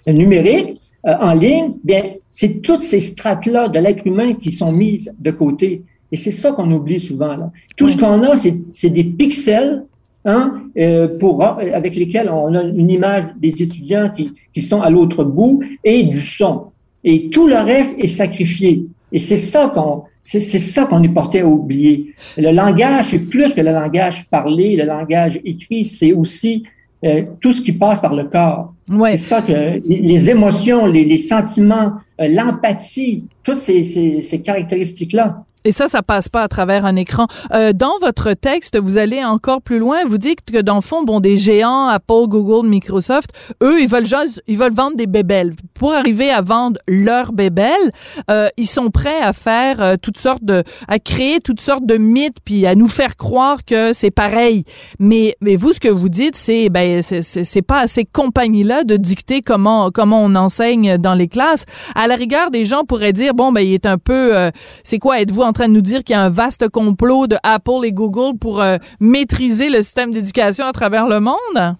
numérique 0.06 0.80
euh, 1.06 1.14
en 1.20 1.34
ligne, 1.34 1.70
bien, 1.82 2.02
c'est 2.28 2.60
toutes 2.60 2.82
ces 2.82 3.00
strates-là 3.00 3.68
de 3.68 3.78
l'être 3.78 4.06
humain 4.06 4.34
qui 4.34 4.50
sont 4.50 4.72
mises 4.72 5.12
de 5.18 5.30
côté. 5.30 5.82
Et 6.12 6.16
c'est 6.16 6.30
ça 6.30 6.52
qu'on 6.52 6.70
oublie 6.72 7.00
souvent. 7.00 7.36
Là. 7.36 7.50
Tout 7.76 7.88
ce 7.88 7.96
qu'on 7.96 8.22
a, 8.22 8.36
c'est 8.36 8.90
des 8.90 9.04
pixels 9.04 9.84
hein, 10.24 10.62
euh, 10.76 11.08
pour, 11.18 11.42
avec 11.42 11.94
lesquels 11.94 12.28
on 12.28 12.54
a 12.54 12.62
une 12.62 12.90
image 12.90 13.24
des 13.38 13.62
étudiants 13.62 14.10
qui, 14.14 14.32
qui 14.52 14.60
sont 14.60 14.82
à 14.82 14.90
l'autre 14.90 15.24
bout 15.24 15.62
et 15.84 16.02
du 16.02 16.20
son. 16.20 16.66
Et 17.04 17.30
tout 17.30 17.46
le 17.46 17.56
reste 17.56 17.98
est 17.98 18.08
sacrifié. 18.08 18.84
Et 19.12 19.18
c'est 19.18 19.36
ça 19.36 19.72
qu'on 19.74 20.04
c'est 20.22 20.40
ça 20.40 20.84
qu'on 20.84 21.02
est 21.02 21.08
porté 21.08 21.40
à 21.40 21.46
oublier. 21.46 22.14
Le 22.36 22.50
langage, 22.50 23.06
c'est 23.06 23.20
plus 23.20 23.54
que 23.54 23.60
le 23.62 23.72
langage 23.72 24.28
parlé, 24.28 24.76
le 24.76 24.84
langage 24.84 25.40
écrit, 25.46 25.82
c'est 25.82 26.12
aussi 26.12 26.64
euh, 27.04 27.22
tout 27.40 27.52
ce 27.52 27.62
qui 27.62 27.72
passe 27.72 28.00
par 28.00 28.14
le 28.14 28.24
corps. 28.24 28.74
Ouais. 28.90 29.12
C'est 29.12 29.28
ça 29.28 29.42
que 29.42 29.80
les, 29.86 30.30
émotions, 30.30 30.86
les, 30.86 31.04
les 31.04 31.16
sentiments, 31.16 31.92
euh, 32.20 32.28
l'empathie, 32.28 33.24
toutes 33.42 33.60
ces, 33.60 33.84
ces, 33.84 34.20
ces 34.20 34.40
caractéristiques-là. 34.42 35.44
Et 35.64 35.72
ça, 35.72 35.88
ça 35.88 36.02
passe 36.02 36.28
pas 36.28 36.42
à 36.42 36.48
travers 36.48 36.86
un 36.86 36.96
écran. 36.96 37.26
Euh, 37.52 37.72
dans 37.72 37.98
votre 38.00 38.32
texte, 38.32 38.78
vous 38.78 38.96
allez 38.96 39.22
encore 39.22 39.60
plus 39.60 39.78
loin. 39.78 39.98
Vous 40.06 40.18
dites 40.18 40.40
que 40.40 40.60
dans 40.60 40.76
le 40.76 40.80
fond, 40.80 41.02
bon, 41.02 41.20
des 41.20 41.36
géants, 41.36 41.86
Apple, 41.86 42.28
Google, 42.28 42.66
Microsoft, 42.66 43.30
eux, 43.62 43.80
ils 43.80 43.88
veulent 43.88 44.06
juste, 44.06 44.42
ils 44.46 44.56
veulent 44.56 44.72
vendre 44.72 44.96
des 44.96 45.06
bébelles. 45.06 45.54
Pour 45.74 45.92
arriver 45.92 46.30
à 46.30 46.40
vendre 46.40 46.80
leurs 46.88 47.32
bébelles, 47.32 47.90
euh, 48.30 48.48
ils 48.56 48.66
sont 48.66 48.90
prêts 48.90 49.20
à 49.20 49.32
faire 49.32 49.82
euh, 49.82 49.96
toutes 50.00 50.18
sortes 50.18 50.44
de, 50.44 50.62
à 50.88 50.98
créer 50.98 51.40
toutes 51.40 51.60
sortes 51.60 51.84
de 51.84 51.96
mythes, 51.96 52.38
puis 52.44 52.66
à 52.66 52.74
nous 52.74 52.88
faire 52.88 53.16
croire 53.16 53.64
que 53.64 53.92
c'est 53.92 54.10
pareil. 54.10 54.64
Mais, 54.98 55.36
mais 55.42 55.56
vous, 55.56 55.72
ce 55.72 55.80
que 55.80 55.88
vous 55.88 56.08
dites, 56.08 56.36
c'est, 56.36 56.70
ben, 56.70 57.02
c'est 57.02 57.62
pas 57.62 57.80
à 57.80 57.86
ces 57.86 58.06
compagnies-là 58.06 58.84
de 58.84 58.96
dicter 58.96 59.42
comment, 59.42 59.90
comment 59.90 60.22
on 60.22 60.34
enseigne 60.36 60.96
dans 60.96 61.14
les 61.14 61.28
classes. 61.28 61.64
À 61.94 62.06
la 62.06 62.16
rigueur, 62.16 62.50
des 62.50 62.64
gens 62.64 62.84
pourraient 62.84 63.12
dire, 63.12 63.34
bon, 63.34 63.52
ben, 63.52 63.60
il 63.60 63.74
est 63.74 63.86
un 63.86 63.98
peu, 63.98 64.36
euh, 64.36 64.50
c'est 64.84 64.98
quoi, 64.98 65.20
êtes-vous 65.20 65.42
en 65.50 65.52
train 65.52 65.68
de 65.68 65.74
nous 65.74 65.80
dire 65.80 66.04
qu'il 66.04 66.14
y 66.14 66.16
a 66.16 66.22
un 66.22 66.28
vaste 66.28 66.68
complot 66.68 67.26
de 67.26 67.36
Apple 67.42 67.84
et 67.84 67.92
Google 67.92 68.38
pour 68.38 68.62
euh, 68.62 68.76
maîtriser 69.00 69.68
le 69.68 69.82
système 69.82 70.12
d'éducation 70.12 70.64
à 70.64 70.72
travers 70.72 71.08
le 71.08 71.18
monde? 71.18 71.76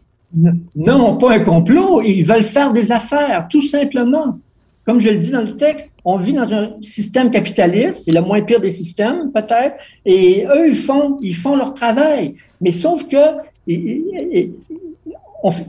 Non, 0.77 1.17
pas 1.17 1.35
un 1.35 1.41
complot. 1.41 2.03
Ils 2.03 2.23
veulent 2.23 2.43
faire 2.43 2.73
des 2.73 2.91
affaires, 2.91 3.47
tout 3.49 3.63
simplement. 3.63 4.39
Comme 4.85 5.01
je 5.01 5.11
le 5.11 5.19
dis 5.19 5.31
dans 5.31 5.43
le 5.43 5.57
texte, 5.57 5.93
on 6.05 6.17
vit 6.17 6.33
dans 6.33 6.53
un 6.53 6.71
système 6.81 7.31
capitaliste, 7.31 8.05
c'est 8.05 8.13
le 8.13 8.23
moins 8.23 8.41
pire 8.43 8.61
des 8.61 8.71
systèmes, 8.71 9.31
peut-être, 9.33 9.77
et 10.05 10.47
eux, 10.47 10.69
ils 10.69 10.75
font, 10.75 11.19
ils 11.21 11.35
font 11.35 11.55
leur 11.55 11.75
travail. 11.75 12.35
Mais 12.61 12.73
sauf 12.73 13.07
que 13.07 13.17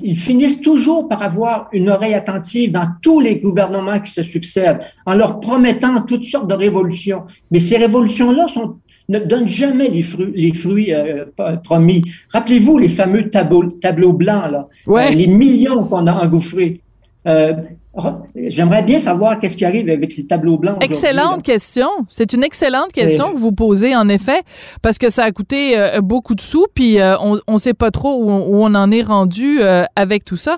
ils 0.01 0.17
finissent 0.17 0.61
toujours 0.61 1.07
par 1.07 1.23
avoir 1.23 1.69
une 1.71 1.89
oreille 1.89 2.13
attentive 2.13 2.71
dans 2.71 2.87
tous 3.01 3.19
les 3.19 3.39
gouvernements 3.39 3.99
qui 3.99 4.11
se 4.11 4.23
succèdent, 4.23 4.79
en 5.05 5.15
leur 5.15 5.39
promettant 5.39 6.01
toutes 6.01 6.25
sortes 6.25 6.49
de 6.49 6.55
révolutions. 6.55 7.23
Mais 7.51 7.59
ces 7.59 7.77
révolutions-là 7.77 8.47
sont 8.47 8.77
ne 9.09 9.19
donnent 9.19 9.47
jamais 9.47 9.89
les 9.89 10.03
fruits, 10.03 10.31
les 10.33 10.53
fruits 10.53 10.93
euh, 10.93 11.25
promis. 11.63 12.01
Rappelez-vous 12.31 12.77
les 12.77 12.87
fameux 12.87 13.27
tableaux, 13.27 13.63
tableaux 13.63 14.13
blancs, 14.13 14.51
là, 14.51 14.67
ouais. 14.87 15.11
euh, 15.11 15.15
les 15.15 15.27
millions 15.27 15.83
qu'on 15.83 16.07
a 16.07 16.13
engouffrés. 16.13 16.81
Euh, 17.27 17.53
J'aimerais 18.35 18.83
bien 18.83 18.99
savoir 18.99 19.39
qu'est-ce 19.39 19.57
qui 19.57 19.65
arrive 19.65 19.89
avec 19.89 20.13
ces 20.13 20.25
tableaux 20.25 20.57
blancs. 20.57 20.81
Excellente 20.81 21.43
question. 21.43 21.89
C'est 22.09 22.31
une 22.31 22.43
excellente 22.43 22.93
question 22.93 23.33
que 23.33 23.37
vous 23.37 23.51
posez, 23.51 23.95
en 23.95 24.07
effet, 24.07 24.41
parce 24.81 24.97
que 24.97 25.09
ça 25.09 25.25
a 25.25 25.31
coûté 25.31 25.77
euh, 25.77 25.99
beaucoup 25.99 26.33
de 26.33 26.41
sous, 26.41 26.67
puis 26.73 27.01
euh, 27.01 27.17
on 27.19 27.53
ne 27.53 27.57
sait 27.57 27.73
pas 27.73 27.91
trop 27.91 28.15
où 28.23 28.29
on, 28.29 28.73
en 28.75 28.91
est 28.91 29.01
rendu 29.01 29.59
euh, 29.59 29.83
avec 29.97 30.23
tout 30.23 30.37
ça. 30.37 30.57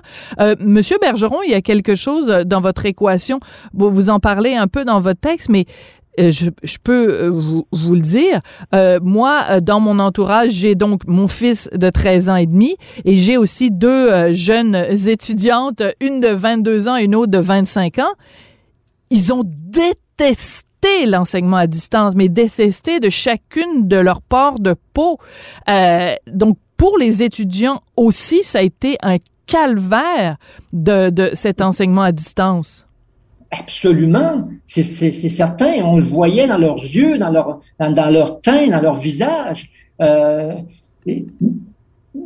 Monsieur 0.60 0.96
Bergeron, 1.00 1.42
il 1.44 1.50
y 1.50 1.54
a 1.54 1.60
quelque 1.60 1.96
chose 1.96 2.26
dans 2.46 2.60
votre 2.60 2.86
équation, 2.86 3.40
vous, 3.72 3.90
vous 3.90 4.10
en 4.10 4.20
parlez 4.20 4.54
un 4.54 4.68
peu 4.68 4.84
dans 4.84 5.00
votre 5.00 5.20
texte, 5.20 5.48
mais 5.48 5.64
je, 6.18 6.50
je, 6.62 6.78
peux 6.82 7.12
euh, 7.12 7.30
vous, 7.30 7.66
vous 7.72 7.94
le 7.94 8.00
dire. 8.00 8.40
Euh, 8.74 8.98
moi, 9.02 9.60
dans 9.60 9.80
mon 9.80 9.98
entourage, 9.98 10.52
j'ai 10.52 10.74
donc 10.74 11.06
mon 11.06 11.28
fils 11.28 11.68
de 11.72 11.90
13 11.90 12.30
ans 12.30 12.36
et 12.36 12.46
demi 12.46 12.76
et 13.04 13.16
j'ai 13.16 13.36
aussi 13.36 13.70
deux 13.70 14.32
jeunes 14.32 14.74
étudiantes, 14.74 15.82
une 16.00 16.20
de 16.20 16.28
22 16.28 16.88
ans 16.88 16.96
et 16.96 17.04
une 17.04 17.14
autre 17.14 17.32
de 17.32 17.38
25 17.38 17.98
ans. 17.98 18.14
Ils 19.10 19.32
ont 19.32 19.44
détesté 19.44 21.06
l'enseignement 21.06 21.56
à 21.56 21.66
distance, 21.66 22.14
mais 22.14 22.28
détesté 22.28 23.00
de 23.00 23.10
chacune 23.10 23.88
de 23.88 23.96
leurs 23.96 24.22
parts 24.22 24.60
de 24.60 24.74
peau. 24.92 25.18
donc, 26.30 26.58
pour 26.76 26.98
les 26.98 27.22
étudiants 27.22 27.82
aussi, 27.96 28.42
ça 28.42 28.58
a 28.58 28.62
été 28.62 28.98
un 29.02 29.16
calvaire 29.46 30.36
de, 30.72 31.10
de 31.10 31.30
cet 31.34 31.60
enseignement 31.62 32.02
à 32.02 32.12
distance. 32.12 32.83
Absolument, 33.58 34.48
c'est 34.64 34.84
certain. 34.84 35.82
On 35.84 35.96
le 35.96 36.02
voyait 36.02 36.46
dans 36.46 36.58
leurs 36.58 36.82
yeux, 36.82 37.18
dans 37.18 37.30
leur, 37.30 37.60
dans, 37.78 38.10
leur 38.10 38.40
teint, 38.40 38.68
dans 38.68 38.80
leur 38.80 38.94
visage. 38.94 39.70
Euh, 40.00 40.54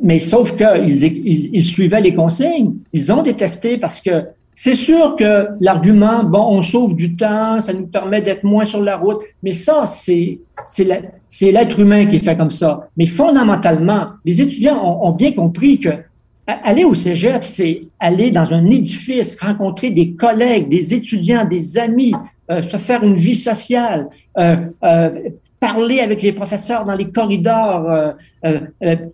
mais 0.03 0.19
sauf 0.19 0.57
qu'ils 0.57 1.05
ils, 1.05 1.51
ils, 1.55 1.65
suivaient 1.65 2.01
les 2.01 2.15
consignes. 2.15 2.77
Ils 2.93 3.13
ont 3.13 3.23
détesté 3.23 3.79
parce 3.79 4.01
que 4.01 4.25
c'est 4.55 4.75
sûr 4.75 5.17
que 5.17 5.47
l'argument, 5.61 6.25
bon, 6.25 6.45
on 6.49 6.63
sauve 6.63 6.97
du 6.97 7.13
temps, 7.15 7.61
ça 7.61 7.73
nous 7.73 7.87
permet 7.87 8.23
d'être 8.23 8.43
moins 8.43 8.65
sur 8.65 8.83
la 8.83 8.97
route, 8.97 9.21
mais 9.43 9.53
ça, 9.53 9.87
c'est 9.87 10.41
l'être 11.41 11.79
humain 11.79 12.07
qui 12.07 12.17
est 12.17 12.25
fait 12.25 12.37
comme 12.37 12.51
ça. 12.51 12.89
Mais 12.97 13.07
fondamentalement, 13.07 14.09
les 14.25 14.43
étudiants 14.43 14.83
ont, 14.85 15.09
ont 15.09 15.13
bien 15.13 15.33
compris 15.33 15.79
que 15.79 15.91
Aller 16.49 16.85
au 16.85 16.95
cégep, 16.95 17.45
c'est 17.45 17.83
aller 18.01 18.31
dans 18.31 18.55
un 18.55 18.65
édifice, 18.65 19.39
rencontrer 19.39 19.91
des 19.91 20.13
collègues, 20.13 20.71
des 20.71 20.95
étudiants, 20.95 21.45
des 21.45 21.77
amis, 21.77 22.15
euh, 22.51 22.63
se 22.63 22.79
faire 22.79 23.03
une 23.05 23.13
vie 23.13 23.35
sociale, 23.35 24.09
euh, 24.39 24.57
euh, 24.83 25.11
parler 25.61 26.01
avec 26.01 26.23
les 26.23 26.33
professeurs 26.33 26.85
dans 26.85 26.95
les 26.95 27.11
corridors, 27.11 28.15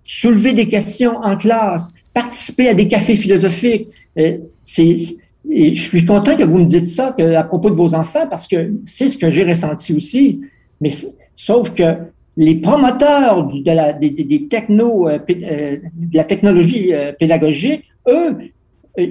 soulever 0.05 0.53
des 0.53 0.69
questions 0.69 1.17
en 1.17 1.37
classe, 1.37 1.93
participer 2.13 2.69
à 2.69 2.75
des 2.75 2.87
cafés 2.87 3.17
philosophiques. 3.17 3.89
je 4.15 5.73
suis 5.73 6.05
content 6.05 6.37
que 6.37 6.45
vous 6.45 6.59
me 6.59 6.67
dites 6.67 6.87
ça 6.87 7.17
à 7.19 7.43
propos 7.43 7.71
de 7.71 7.75
vos 7.75 7.97
enfants 7.97 8.29
parce 8.29 8.47
que 8.47 8.75
c'est 8.87 9.09
ce 9.09 9.19
que 9.19 9.29
j'ai 9.29 9.43
ressenti 9.43 9.93
aussi. 9.93 10.43
Mais 10.81 10.91
sauf 11.35 11.75
que 11.75 11.97
les 12.37 12.57
promoteurs 12.57 13.47
de 13.47 13.71
la, 13.71 13.93
des, 13.93 14.11
des 14.11 14.49
technos, 14.49 15.09
euh, 15.09 15.19
euh, 15.31 15.77
de 15.95 16.17
la 16.17 16.25
technologie 16.25 16.93
euh, 16.93 17.13
pédagogique, 17.13 17.85
eux, 18.09 18.39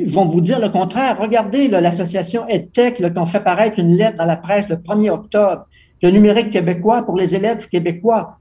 vont 0.06 0.26
vous 0.26 0.42
dire 0.42 0.60
le 0.60 0.70
contraire. 0.70 1.18
Regardez 1.20 1.68
l'association 1.68 2.48
EdTech 2.48 2.96
qui 2.96 3.20
ont 3.20 3.26
fait 3.26 3.42
paraître 3.42 3.80
une 3.80 3.96
lettre 3.98 4.18
dans 4.18 4.26
la 4.26 4.38
presse 4.38 4.70
le 4.70 4.78
1er 4.78 5.10
octobre, 5.10 5.66
le 6.02 6.10
numérique 6.10 6.52
québécois 6.52 7.04
pour 7.04 7.18
les 7.18 7.36
élèves 7.36 7.68
québécois. 7.68 8.38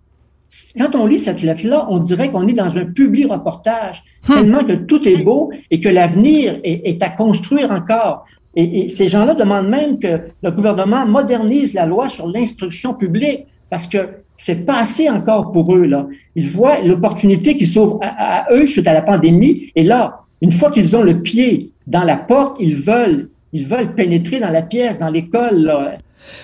Quand 0.79 0.95
on 0.95 1.07
lit 1.07 1.19
cette 1.19 1.43
lettre-là, 1.43 1.87
on 1.91 1.99
dirait 1.99 2.31
qu'on 2.31 2.47
est 2.47 2.53
dans 2.53 2.77
un 2.77 2.85
public 2.85 3.29
reportage, 3.29 4.05
hum. 4.29 4.37
tellement 4.37 4.63
que 4.63 4.75
tout 4.75 5.09
est 5.09 5.17
beau 5.17 5.51
et 5.71 5.81
que 5.81 5.89
l'avenir 5.89 6.61
est, 6.63 6.89
est, 6.89 7.03
à 7.03 7.09
construire 7.09 7.73
encore. 7.73 8.25
Et, 8.55 8.85
et 8.85 8.89
ces 8.89 9.09
gens-là 9.09 9.35
demandent 9.35 9.69
même 9.69 9.99
que 9.99 10.21
le 10.43 10.51
gouvernement 10.51 11.07
modernise 11.07 11.75
la 11.75 11.87
loi 11.87 12.09
sur 12.09 12.29
l'instruction 12.29 12.95
publique 12.95 13.47
parce 13.69 13.87
que 13.87 14.07
c'est 14.45 14.67
pas 14.67 14.81
assez 14.81 15.09
encore 15.09 15.53
pour 15.53 15.73
eux, 15.77 15.87
là. 15.87 16.09
Ils 16.35 16.49
voient 16.49 16.81
l'opportunité 16.81 17.55
qui 17.55 17.65
s'ouvre 17.65 18.01
à, 18.03 18.53
eux 18.53 18.67
suite 18.67 18.89
à 18.89 18.93
la 18.93 19.01
pandémie. 19.01 19.71
Et 19.77 19.85
là, 19.85 20.23
une 20.41 20.51
fois 20.51 20.73
qu'ils 20.73 20.97
ont 20.97 21.05
le 21.05 21.23
pied 21.23 21.71
dans 21.87 22.03
la 22.03 22.17
porte, 22.17 22.57
ils 22.59 22.75
veulent, 22.75 23.29
ils 23.53 23.65
veulent 23.65 23.95
pénétrer 23.95 24.41
dans 24.41 24.51
la 24.51 24.63
pièce, 24.63 24.99
dans 24.99 25.11
l'école, 25.11 25.71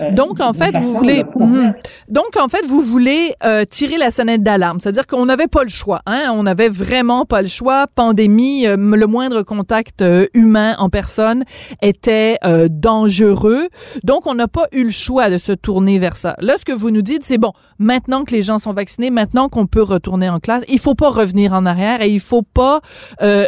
Euh, 0.00 0.10
donc 0.12 0.40
en 0.40 0.52
fait, 0.52 0.76
vous 0.76 0.94
voulez 0.94 1.24
mhm. 1.36 1.74
donc 2.08 2.36
en 2.40 2.48
fait 2.48 2.64
vous 2.66 2.80
voulez 2.80 3.34
euh, 3.44 3.64
tirer 3.64 3.98
la 3.98 4.10
sonnette 4.10 4.42
d'alarme, 4.42 4.80
c'est-à-dire 4.80 5.06
qu'on 5.06 5.26
n'avait 5.26 5.46
pas 5.46 5.62
le 5.62 5.68
choix, 5.68 6.02
hein, 6.06 6.30
on 6.32 6.42
n'avait 6.42 6.68
vraiment 6.68 7.24
pas 7.24 7.42
le 7.42 7.48
choix. 7.48 7.86
Pandémie, 7.94 8.66
euh, 8.66 8.76
le 8.76 9.06
moindre 9.06 9.42
contact 9.42 10.04
humain 10.34 10.74
en 10.78 10.88
personne 10.88 11.44
était 11.82 12.38
dangereux, 12.70 13.68
donc 14.04 14.26
on 14.26 14.34
n'a 14.34 14.48
pas 14.48 14.66
eu 14.72 14.84
le 14.84 14.90
choix 14.90 15.30
de 15.30 15.38
se 15.38 15.52
tourner 15.52 15.98
vers 15.98 16.16
ça. 16.16 16.34
Là, 16.40 16.56
ce 16.58 16.64
que 16.64 16.72
vous 16.72 16.90
nous 16.90 17.02
dites, 17.02 17.22
c'est 17.24 17.38
bon, 17.38 17.52
maintenant 17.78 18.24
que 18.24 18.34
les 18.34 18.42
gens 18.42 18.58
sont 18.58 18.72
vaccinés, 18.72 19.10
maintenant 19.10 19.48
qu'on 19.48 19.66
peut 19.66 19.82
retourner 19.82 20.28
en 20.28 20.40
classe, 20.40 20.64
il 20.68 20.78
faut 20.78 20.94
pas 20.94 21.10
revenir 21.10 21.52
en 21.52 21.66
arrière 21.66 22.02
et 22.02 22.10
il 22.10 22.20
faut 22.20 22.42
pas 22.42 22.80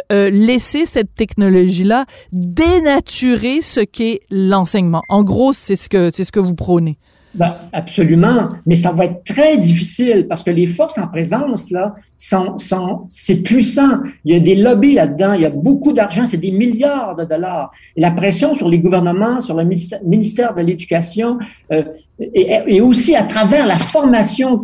laisser 0.09 0.85
cette 0.85 1.15
technologie-là 1.15 2.05
dénaturer 2.31 3.61
ce 3.61 3.81
qu'est 3.81 4.21
l'enseignement. 4.29 5.01
En 5.09 5.23
gros, 5.23 5.53
c'est 5.53 5.75
ce 5.75 5.89
que 5.89 6.11
c'est 6.21 6.27
ce 6.27 6.31
que 6.31 6.39
vous 6.39 6.53
prônez. 6.53 6.97
Ben, 7.33 7.55
absolument, 7.71 8.49
mais 8.65 8.75
ça 8.75 8.91
va 8.91 9.05
être 9.05 9.23
très 9.23 9.57
difficile 9.57 10.27
parce 10.27 10.43
que 10.43 10.51
les 10.51 10.65
forces 10.65 10.97
en 10.97 11.07
présence 11.07 11.71
là 11.71 11.95
sont, 12.17 12.57
sont 12.57 13.05
c'est 13.07 13.37
puissant. 13.37 13.99
Il 14.25 14.33
y 14.33 14.37
a 14.37 14.41
des 14.41 14.55
lobbies 14.55 14.95
là-dedans, 14.95 15.33
il 15.33 15.41
y 15.41 15.45
a 15.45 15.49
beaucoup 15.49 15.93
d'argent, 15.93 16.25
c'est 16.25 16.37
des 16.37 16.51
milliards 16.51 17.15
de 17.15 17.23
dollars. 17.23 17.71
Et 17.95 18.01
la 18.01 18.11
pression 18.11 18.53
sur 18.53 18.67
les 18.67 18.79
gouvernements, 18.79 19.39
sur 19.39 19.55
le 19.55 19.63
ministère 19.63 20.53
de 20.53 20.61
l'Éducation, 20.61 21.39
euh, 21.71 21.83
et, 22.19 22.81
aussi 22.81 23.15
à 23.15 23.23
travers 23.23 23.65
la 23.65 23.77
formation 23.77 24.57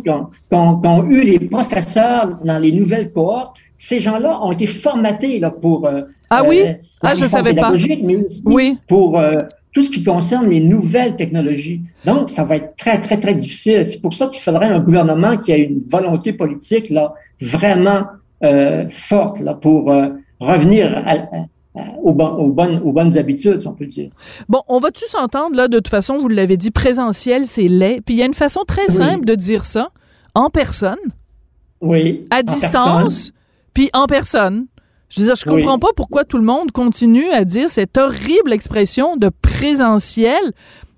qu'ont 0.50 1.04
eu 1.08 1.22
les 1.22 1.40
professeurs 1.40 2.38
dans 2.44 2.58
les 2.58 2.70
nouvelles 2.70 3.10
cohortes, 3.10 3.56
ces 3.78 3.98
gens-là 3.98 4.44
ont 4.44 4.52
été 4.52 4.66
formatés 4.66 5.40
là 5.40 5.50
pour 5.50 5.86
euh, 5.86 6.02
ah 6.30 6.42
oui, 6.44 6.60
euh, 6.60 6.74
ah 7.00 7.14
je 7.14 7.24
savais 7.24 7.54
pas, 7.54 7.72
mais 8.02 8.16
aussi 8.16 8.42
oui. 8.44 8.76
pour 8.86 9.18
euh, 9.18 9.36
tout 9.72 9.82
ce 9.82 9.90
qui 9.90 10.02
concerne 10.02 10.48
les 10.48 10.60
nouvelles 10.60 11.16
technologies. 11.16 11.82
Donc, 12.04 12.30
ça 12.30 12.44
va 12.44 12.56
être 12.56 12.76
très, 12.76 13.00
très, 13.00 13.20
très 13.20 13.34
difficile. 13.34 13.84
C'est 13.84 14.00
pour 14.00 14.14
ça 14.14 14.28
qu'il 14.28 14.42
faudrait 14.42 14.66
un 14.66 14.80
gouvernement 14.80 15.36
qui 15.36 15.52
a 15.52 15.56
une 15.56 15.80
volonté 15.80 16.32
politique 16.32 16.90
là, 16.90 17.14
vraiment 17.40 18.04
euh, 18.42 18.88
forte 18.88 19.40
là, 19.40 19.54
pour 19.54 19.90
euh, 19.90 20.08
revenir 20.40 21.04
aux, 22.02 22.10
aux, 22.10 22.48
bonnes, 22.48 22.78
aux 22.84 22.92
bonnes 22.92 23.18
habitudes, 23.18 23.60
si 23.60 23.68
on 23.68 23.74
peut 23.74 23.86
dire. 23.86 24.10
Bon, 24.48 24.62
on 24.68 24.80
va 24.80 24.90
tous 24.90 25.06
s'entendre, 25.06 25.54
là, 25.54 25.68
de 25.68 25.76
toute 25.76 25.88
façon, 25.88 26.18
vous 26.18 26.28
l'avez 26.28 26.56
dit, 26.56 26.70
présentiel, 26.70 27.46
c'est 27.46 27.68
laid. 27.68 28.00
Puis 28.00 28.14
il 28.14 28.18
y 28.18 28.22
a 28.22 28.26
une 28.26 28.34
façon 28.34 28.62
très 28.66 28.88
simple 28.88 29.24
de 29.24 29.34
dire 29.34 29.64
ça, 29.64 29.90
en 30.34 30.50
personne. 30.50 30.96
Oui. 31.80 32.26
À 32.30 32.42
distance, 32.42 33.32
puis 33.74 33.90
en 33.92 34.06
personne. 34.06 34.66
Je 35.08 35.20
veux 35.20 35.26
dire, 35.26 35.36
je 35.36 35.44
comprends 35.44 35.78
pas 35.78 35.92
pourquoi 35.96 36.24
tout 36.24 36.36
le 36.36 36.44
monde 36.44 36.70
continue 36.70 37.28
à 37.30 37.44
dire 37.44 37.70
cette 37.70 37.96
horrible 37.96 38.52
expression 38.52 39.16
de 39.16 39.30
présentiel. 39.42 40.52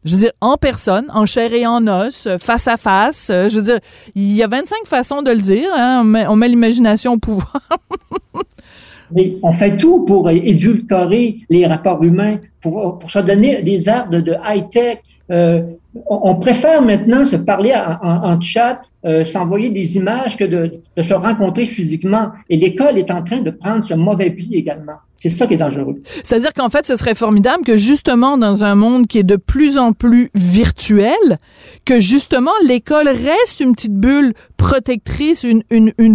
Je 0.04 0.14
veux 0.14 0.20
dire, 0.20 0.32
en 0.40 0.56
personne, 0.56 1.06
en 1.12 1.26
chair 1.26 1.52
et 1.52 1.66
en 1.66 1.86
os, 1.86 2.26
face 2.38 2.66
à 2.66 2.76
face. 2.76 3.26
Je 3.28 3.54
veux 3.54 3.62
dire, 3.62 3.78
il 4.14 4.32
y 4.34 4.42
a 4.42 4.48
25 4.48 4.78
façons 4.86 5.22
de 5.22 5.30
le 5.30 5.38
dire. 5.38 5.68
Hein? 5.74 6.02
On 6.28 6.36
met, 6.36 6.48
l'imagination 6.48 7.12
au 7.12 7.18
pouvoir. 7.18 7.60
Mais 9.12 9.38
on 9.42 9.52
fait 9.52 9.76
tout 9.76 10.04
pour 10.04 10.30
édulcorer 10.30 11.36
les 11.48 11.66
rapports 11.66 12.02
humains, 12.02 12.38
pour, 12.60 12.98
se 13.08 13.18
donner 13.18 13.62
des 13.62 13.88
arts 13.88 14.08
de, 14.08 14.34
high-tech. 14.46 14.98
Euh, 15.30 15.62
on 16.08 16.36
préfère 16.36 16.82
maintenant 16.82 17.24
se 17.24 17.36
parler 17.36 17.72
en, 17.74 18.40
chat, 18.40 18.80
euh, 19.04 19.24
s'envoyer 19.24 19.70
des 19.70 19.96
images 19.96 20.36
que 20.36 20.44
de, 20.44 20.80
se 21.02 21.14
rencontrer 21.14 21.66
physiquement. 21.66 22.30
Et 22.48 22.56
l'école 22.56 22.98
est 22.98 23.10
en 23.10 23.22
train 23.22 23.40
de 23.40 23.50
prendre 23.50 23.82
ce 23.82 23.94
mauvais 23.94 24.30
pli 24.30 24.56
également. 24.56 24.94
C'est 25.16 25.28
ça 25.28 25.46
qui 25.46 25.52
est 25.54 25.58
dangereux. 25.58 26.00
C'est-à-dire 26.24 26.54
qu'en 26.54 26.70
fait, 26.70 26.86
ce 26.86 26.96
serait 26.96 27.14
formidable 27.14 27.62
que 27.62 27.76
justement, 27.76 28.38
dans 28.38 28.64
un 28.64 28.74
monde 28.74 29.06
qui 29.06 29.18
est 29.18 29.24
de 29.24 29.36
plus 29.36 29.76
en 29.76 29.92
plus 29.92 30.30
virtuel, 30.34 31.14
que 31.84 32.00
justement, 32.00 32.52
l'école 32.66 33.08
reste 33.08 33.60
une 33.60 33.74
petite 33.74 33.96
bulle 33.96 34.32
protectrice, 34.56 35.44
une, 35.44 35.62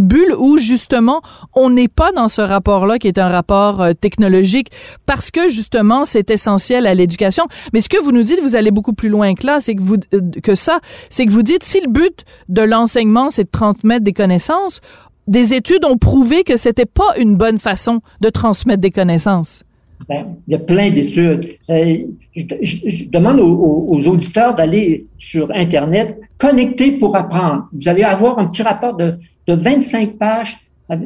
bulle 0.02 0.34
où 0.40 0.58
justement, 0.58 1.22
on 1.54 1.70
n'est 1.70 1.88
pas 1.88 2.14
dans 2.14 2.30
ce 2.30 2.42
rapport-là 2.42 2.98
qui 2.98 3.08
est 3.08 3.20
un 3.20 3.28
rapport 3.28 3.82
euh, 3.82 3.94
technologique 3.94 4.72
parce 5.06 5.30
que 5.30 5.50
justement, 5.50 6.06
c'est 6.06 6.32
essentiel 6.36 6.86
à 6.86 6.94
l'éducation. 6.94 7.46
Mais 7.74 7.82
ce 7.82 7.90
que 7.90 8.02
vous 8.02 8.12
nous 8.12 8.24
dites, 8.24 8.40
vous 8.42 8.56
allez 8.56 8.72
beaucoup 8.72 8.94
plus 8.94 9.10
loin 9.10 9.34
que 9.34 9.46
là, 9.46 9.60
c'est 9.60 9.76
que 9.76 9.82
vous, 9.82 9.98
euh, 10.14 10.22
que 10.44 10.54
ça, 10.56 10.80
c'est 11.10 11.26
que 11.26 11.32
vous 11.32 11.44
dites, 11.44 11.64
si 11.64 11.82
le 11.82 11.90
but 11.90 12.24
de 12.48 12.62
l'enseignement, 12.62 13.30
c'est 13.30 13.46
de 13.46 13.50
transmettre 13.50 14.04
des 14.04 14.14
connaissances, 14.14 14.82
des 15.28 15.54
études 15.54 15.84
ont 15.86 15.98
prouvé 15.98 16.44
que 16.44 16.58
c'était 16.58 16.86
pas 16.86 17.18
une 17.18 17.36
bonne 17.36 17.58
façon 17.58 18.02
de 18.22 18.30
transmettre 18.30 18.82
des 18.82 18.92
connaissances. 18.92 19.64
Ben, 20.08 20.36
il 20.48 20.52
y 20.52 20.56
a 20.56 20.60
plein 20.60 20.92
d'études. 20.92 21.58
Euh, 21.70 21.98
je, 22.36 23.10
demande 23.10 23.40
aux, 23.40 24.08
auditeurs 24.08 24.54
d'aller 24.54 25.08
sur 25.18 25.50
Internet, 25.54 26.20
connecter 26.38 26.92
pour 26.92 27.16
apprendre. 27.16 27.68
Vous 27.74 27.88
allez 27.88 28.04
avoir 28.04 28.38
un 28.38 28.46
petit 28.46 28.62
rapport 28.62 28.96
de, 28.96 29.16
de 29.48 29.54
25 29.54 30.18
pages 30.18 30.58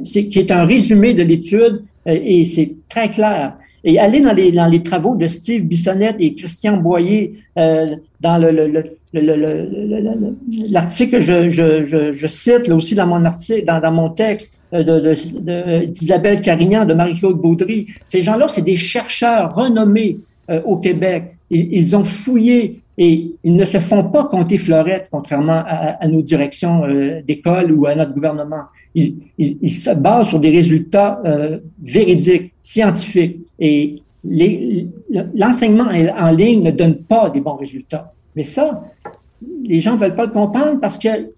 qui 0.04 0.40
est 0.40 0.52
un 0.52 0.66
résumé 0.66 1.14
de 1.14 1.24
l'étude 1.24 1.84
euh, 2.08 2.20
et 2.22 2.44
c'est 2.46 2.74
très 2.90 3.10
clair. 3.10 3.54
Et 3.84 4.00
aller 4.00 4.22
dans 4.22 4.34
les, 4.34 4.52
dans 4.52 4.68
les 4.68 4.84
travaux 4.84 5.16
de 5.16 5.28
Steve 5.28 5.64
Bissonnette 5.64 6.18
et 6.20 6.36
Christian 6.36 6.78
Boyer 6.78 7.36
euh, 7.58 7.96
dans 8.22 8.38
le, 8.38 8.52
le, 8.52 8.68
le 8.68 9.00
l'article 10.72 11.18
que 11.18 11.22
je, 11.22 11.50
je, 11.50 12.14
je, 12.14 12.28
cite 12.28 12.68
là 12.68 12.76
aussi 12.76 12.96
dans 12.96 13.08
mon 13.08 13.26
article, 13.26 13.66
dans, 13.66 13.80
dans 13.80 13.92
mon 13.92 14.10
texte 14.10 14.56
euh, 14.74 15.16
d'Isabelle 15.88 16.36
de, 16.36 16.40
de, 16.42 16.46
Carignan, 16.46 16.86
de 16.86 16.94
Marie-Claude 16.94 17.42
Baudry, 17.42 17.86
ces 18.04 18.22
gens-là, 18.22 18.48
c'est 18.48 18.62
des 18.62 18.76
chercheurs 18.76 19.56
renommés 19.56 20.18
euh, 20.50 20.62
au 20.64 20.78
Québec. 20.78 21.36
Ils, 21.50 21.74
ils, 21.74 21.96
ont 21.96 22.04
fouillé 22.04 22.80
Et 23.02 23.32
ils 23.46 23.56
ne 23.56 23.64
se 23.66 23.80
font 23.80 24.04
pas 24.04 24.26
compter 24.26 24.58
fleurette, 24.58 25.08
contrairement 25.10 25.64
à, 25.66 26.06
nos 26.08 26.22
directions 26.22 26.86
euh, 26.86 27.22
d'école 27.26 27.72
ou 27.72 27.86
à 27.88 27.96
notre 27.96 28.14
gouvernement. 28.14 28.64
Ils, 28.96 29.72
se 29.72 29.92
basent 29.92 30.30
sur 30.30 30.40
des 30.40 30.50
résultats 30.50 31.22
euh, 31.26 31.60
véridiques, 31.82 32.54
scientifiques. 32.62 33.38
Et 33.60 33.92
l'enseignement 35.36 35.90
en 36.18 36.32
ligne 36.32 36.64
ne 36.64 36.72
donne 36.72 36.96
pas 36.96 37.30
des 37.30 37.40
bons 37.40 37.56
résultats. 37.56 38.14
Mais 38.36 38.44
ça, 38.44 38.84
les 39.64 39.80
gens 39.80 39.94
ne 39.94 40.00
veulent 40.00 40.16
pas 40.16 40.26
le 40.26 40.32
comprendre 40.32 40.80
parce 40.80 40.98
qu'il 40.98 41.30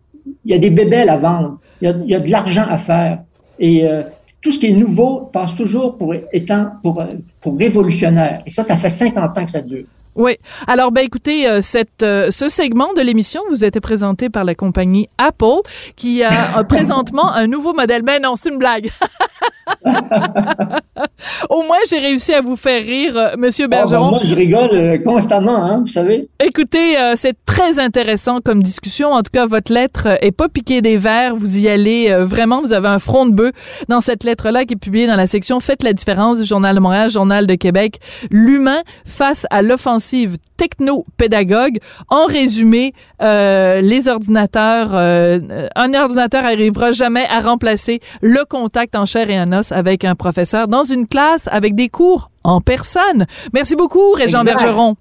y 0.45 0.53
a 0.53 0.57
des 0.57 0.69
bébelles 0.69 1.09
à 1.09 1.17
vendre, 1.17 1.59
il 1.81 1.89
y 1.89 1.91
a, 1.91 2.19
il 2.19 2.23
de 2.23 2.31
l'argent 2.31 2.65
à 2.67 2.77
faire. 2.77 3.23
Et 3.59 3.85
euh, 3.85 4.03
tout 4.41 4.51
ce 4.51 4.59
qui 4.59 4.67
est 4.67 4.73
nouveau 4.73 5.29
passe 5.31 5.55
toujours 5.55 5.97
pour 5.97 6.15
étant 6.33 6.71
pour 6.81 7.57
révolutionnaire. 7.57 8.41
Et 8.45 8.49
ça, 8.49 8.63
ça 8.63 8.75
fait 8.75 8.89
50 8.89 9.37
ans 9.37 9.45
que 9.45 9.51
ça 9.51 9.61
dure. 9.61 9.85
Oui. 10.16 10.38
Alors, 10.68 10.91
ben 10.91 11.05
écoutez, 11.05 11.47
euh, 11.47 11.62
cette, 11.62 12.03
euh, 12.03 12.32
ce 12.32 12.49
segment 12.49 12.93
de 12.93 13.01
l'émission 13.01 13.41
vous 13.49 13.64
a 13.64 13.68
été 13.68 13.80
présenté 13.80 14.30
par 14.30 14.43
la 14.43 14.55
compagnie 14.55 15.07
Apple, 15.18 15.62
qui 15.95 16.24
a 16.24 16.64
présentement 16.70 17.32
un 17.34 17.47
nouveau 17.47 17.74
modèle. 17.74 18.03
Mais 18.03 18.20
non, 18.20 18.36
c'est 18.36 18.49
une 18.49 18.57
blague. 18.57 18.89
Au 21.49 21.63
moins, 21.63 21.78
j'ai 21.89 21.99
réussi 21.99 22.34
à 22.34 22.41
vous 22.41 22.55
faire 22.55 22.84
rire, 22.84 23.17
euh, 23.17 23.36
Monsieur 23.38 23.65
ah, 23.65 23.67
ben, 23.67 23.78
Bergeron. 23.78 24.09
moi, 24.09 24.19
je 24.24 24.36
rigole 24.36 25.03
constamment, 25.03 25.63
hein, 25.63 25.80
vous 25.82 25.91
savez. 25.91 26.28
Écoutez, 26.43 26.95
c'est 27.15 27.36
très 27.45 27.80
intéressant 27.80 28.39
comme 28.41 28.63
discussion. 28.63 29.11
En 29.11 29.22
tout 29.24 29.32
cas, 29.32 29.45
votre 29.45 29.74
lettre 29.74 30.17
est 30.22 30.32
pas 30.32 30.49
piquée 30.49 30.82
des 30.82 30.97
verres. 30.97 31.36
Vous 31.36 31.57
y 31.57 31.67
allez 31.67 32.13
vraiment. 32.19 32.61
Vous 32.61 32.74
avez 32.74 32.88
un 32.88 32.99
front 32.99 33.26
de 33.26 33.34
bœuf 33.34 33.51
dans 33.88 34.01
cette 34.01 34.24
lettre-là 34.24 34.65
qui 34.65 34.74
est 34.74 34.78
publiée 34.78 35.07
dans 35.07 35.15
la 35.15 35.28
section 35.28 35.59
Faites 35.59 35.84
la 35.84 35.93
différence 35.93 36.39
du 36.39 36.45
Journal 36.45 36.76
de 36.76 36.80
Montréal, 36.80 37.09
Journal 37.09 37.47
de 37.47 37.55
Québec. 37.55 37.99
L'humain 38.30 38.82
face 39.05 39.45
à 39.49 39.61
l'offensive 39.61 40.38
techno-pédagogue. 40.62 41.80
En 42.09 42.26
résumé, 42.26 42.93
euh, 43.22 43.82
les 43.82 44.07
ordinateurs, 44.07 44.91
euh, 44.93 45.68
un 45.76 45.93
ordinateur 45.95 46.45
arrivera 46.45 46.91
jamais 46.91 47.26
à 47.30 47.39
remplacer 47.41 47.99
le 48.22 48.45
contact 48.45 48.95
en 48.95 49.05
chair 49.07 49.32
et 49.32 49.39
en 49.41 49.51
os 49.53 49.72
avec 49.72 50.05
un 50.05 50.14
professeur 50.14 50.68
dans 50.68 50.84
une 50.84 51.07
classe 51.07 51.49
avec 51.51 51.74
des 51.74 51.89
cours 51.89 52.30
en 52.43 52.62
personne. 52.62 53.26
Merci 53.53 53.76
beaucoup, 53.76 54.12
Régent 54.14 54.43
Bergeron. 54.43 54.97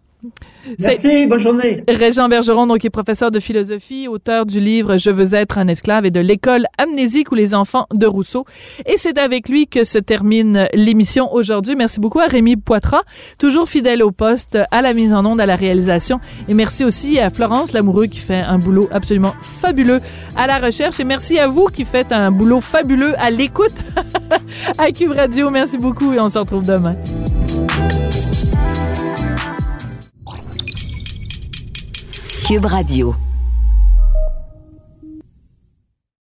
Merci, 0.79 1.27
bonne 1.27 1.39
journée. 1.39 1.85
Régent 1.89 2.29
Bergeron, 2.29 2.67
donc, 2.67 2.85
est 2.85 2.91
professeur 2.91 3.31
de 3.31 3.41
philosophie, 3.41 4.09
auteur 4.09 4.47
du 4.47 4.61
livre 4.61 4.99
Je 4.99 5.11
veux 5.11 5.35
être 5.35 5.59
un 5.59 5.69
esclave 5.69 6.07
et 6.07 6.11
de 6.11 6.21
l'école 6.21 6.67
amnésique 6.79 7.33
ou 7.33 7.35
les 7.35 7.55
enfants 7.55 7.87
de 7.93 8.07
Rousseau. 8.07 8.45
Et 8.87 8.97
c'est 8.97 9.19
avec 9.19 9.49
lui 9.49 9.67
que 9.67 9.85
se 9.85 9.99
termine 9.99 10.69
l'émission 10.73 11.33
aujourd'hui. 11.33 11.77
Merci 11.77 12.01
beaucoup 12.01 12.21
à 12.21 12.27
Rémi 12.27 12.57
Poitras, 12.57 13.03
toujours 13.39 13.69
fidèle 13.69 14.03
au 14.03 14.11
poste, 14.11 14.59
à 14.71 14.83
la 14.83 14.93
mise 14.95 15.13
en 15.13 15.25
onde, 15.25 15.41
à 15.41 15.47
la 15.47 15.57
réalisation. 15.57 16.21
Et 16.49 16.55
merci 16.55 16.85
aussi 16.85 17.19
à 17.19 17.31
Florence 17.31 17.73
Lamoureux 17.73 18.07
qui 18.07 18.19
fait 18.19 18.41
un 18.41 18.59
boulot 18.59 18.89
absolument 18.93 19.35
fabuleux 19.41 20.01
à 20.37 20.47
la 20.47 20.59
recherche. 20.59 21.01
Et 21.01 21.05
merci 21.05 21.39
à 21.39 21.49
vous 21.49 21.67
qui 21.67 21.85
faites 21.85 22.13
un 22.13 22.31
boulot 22.31 22.61
fabuleux 22.61 23.15
à 23.19 23.31
l'écoute 23.31 23.83
à 24.79 24.91
Cube 24.91 25.13
Radio. 25.13 25.51
Merci 25.51 25.79
beaucoup 25.79 26.13
et 26.13 26.21
on 26.21 26.31
se 26.31 26.39
retrouve 26.39 26.67
demain. 26.67 26.97
Cube 32.51 32.66
Radio. 32.66 33.30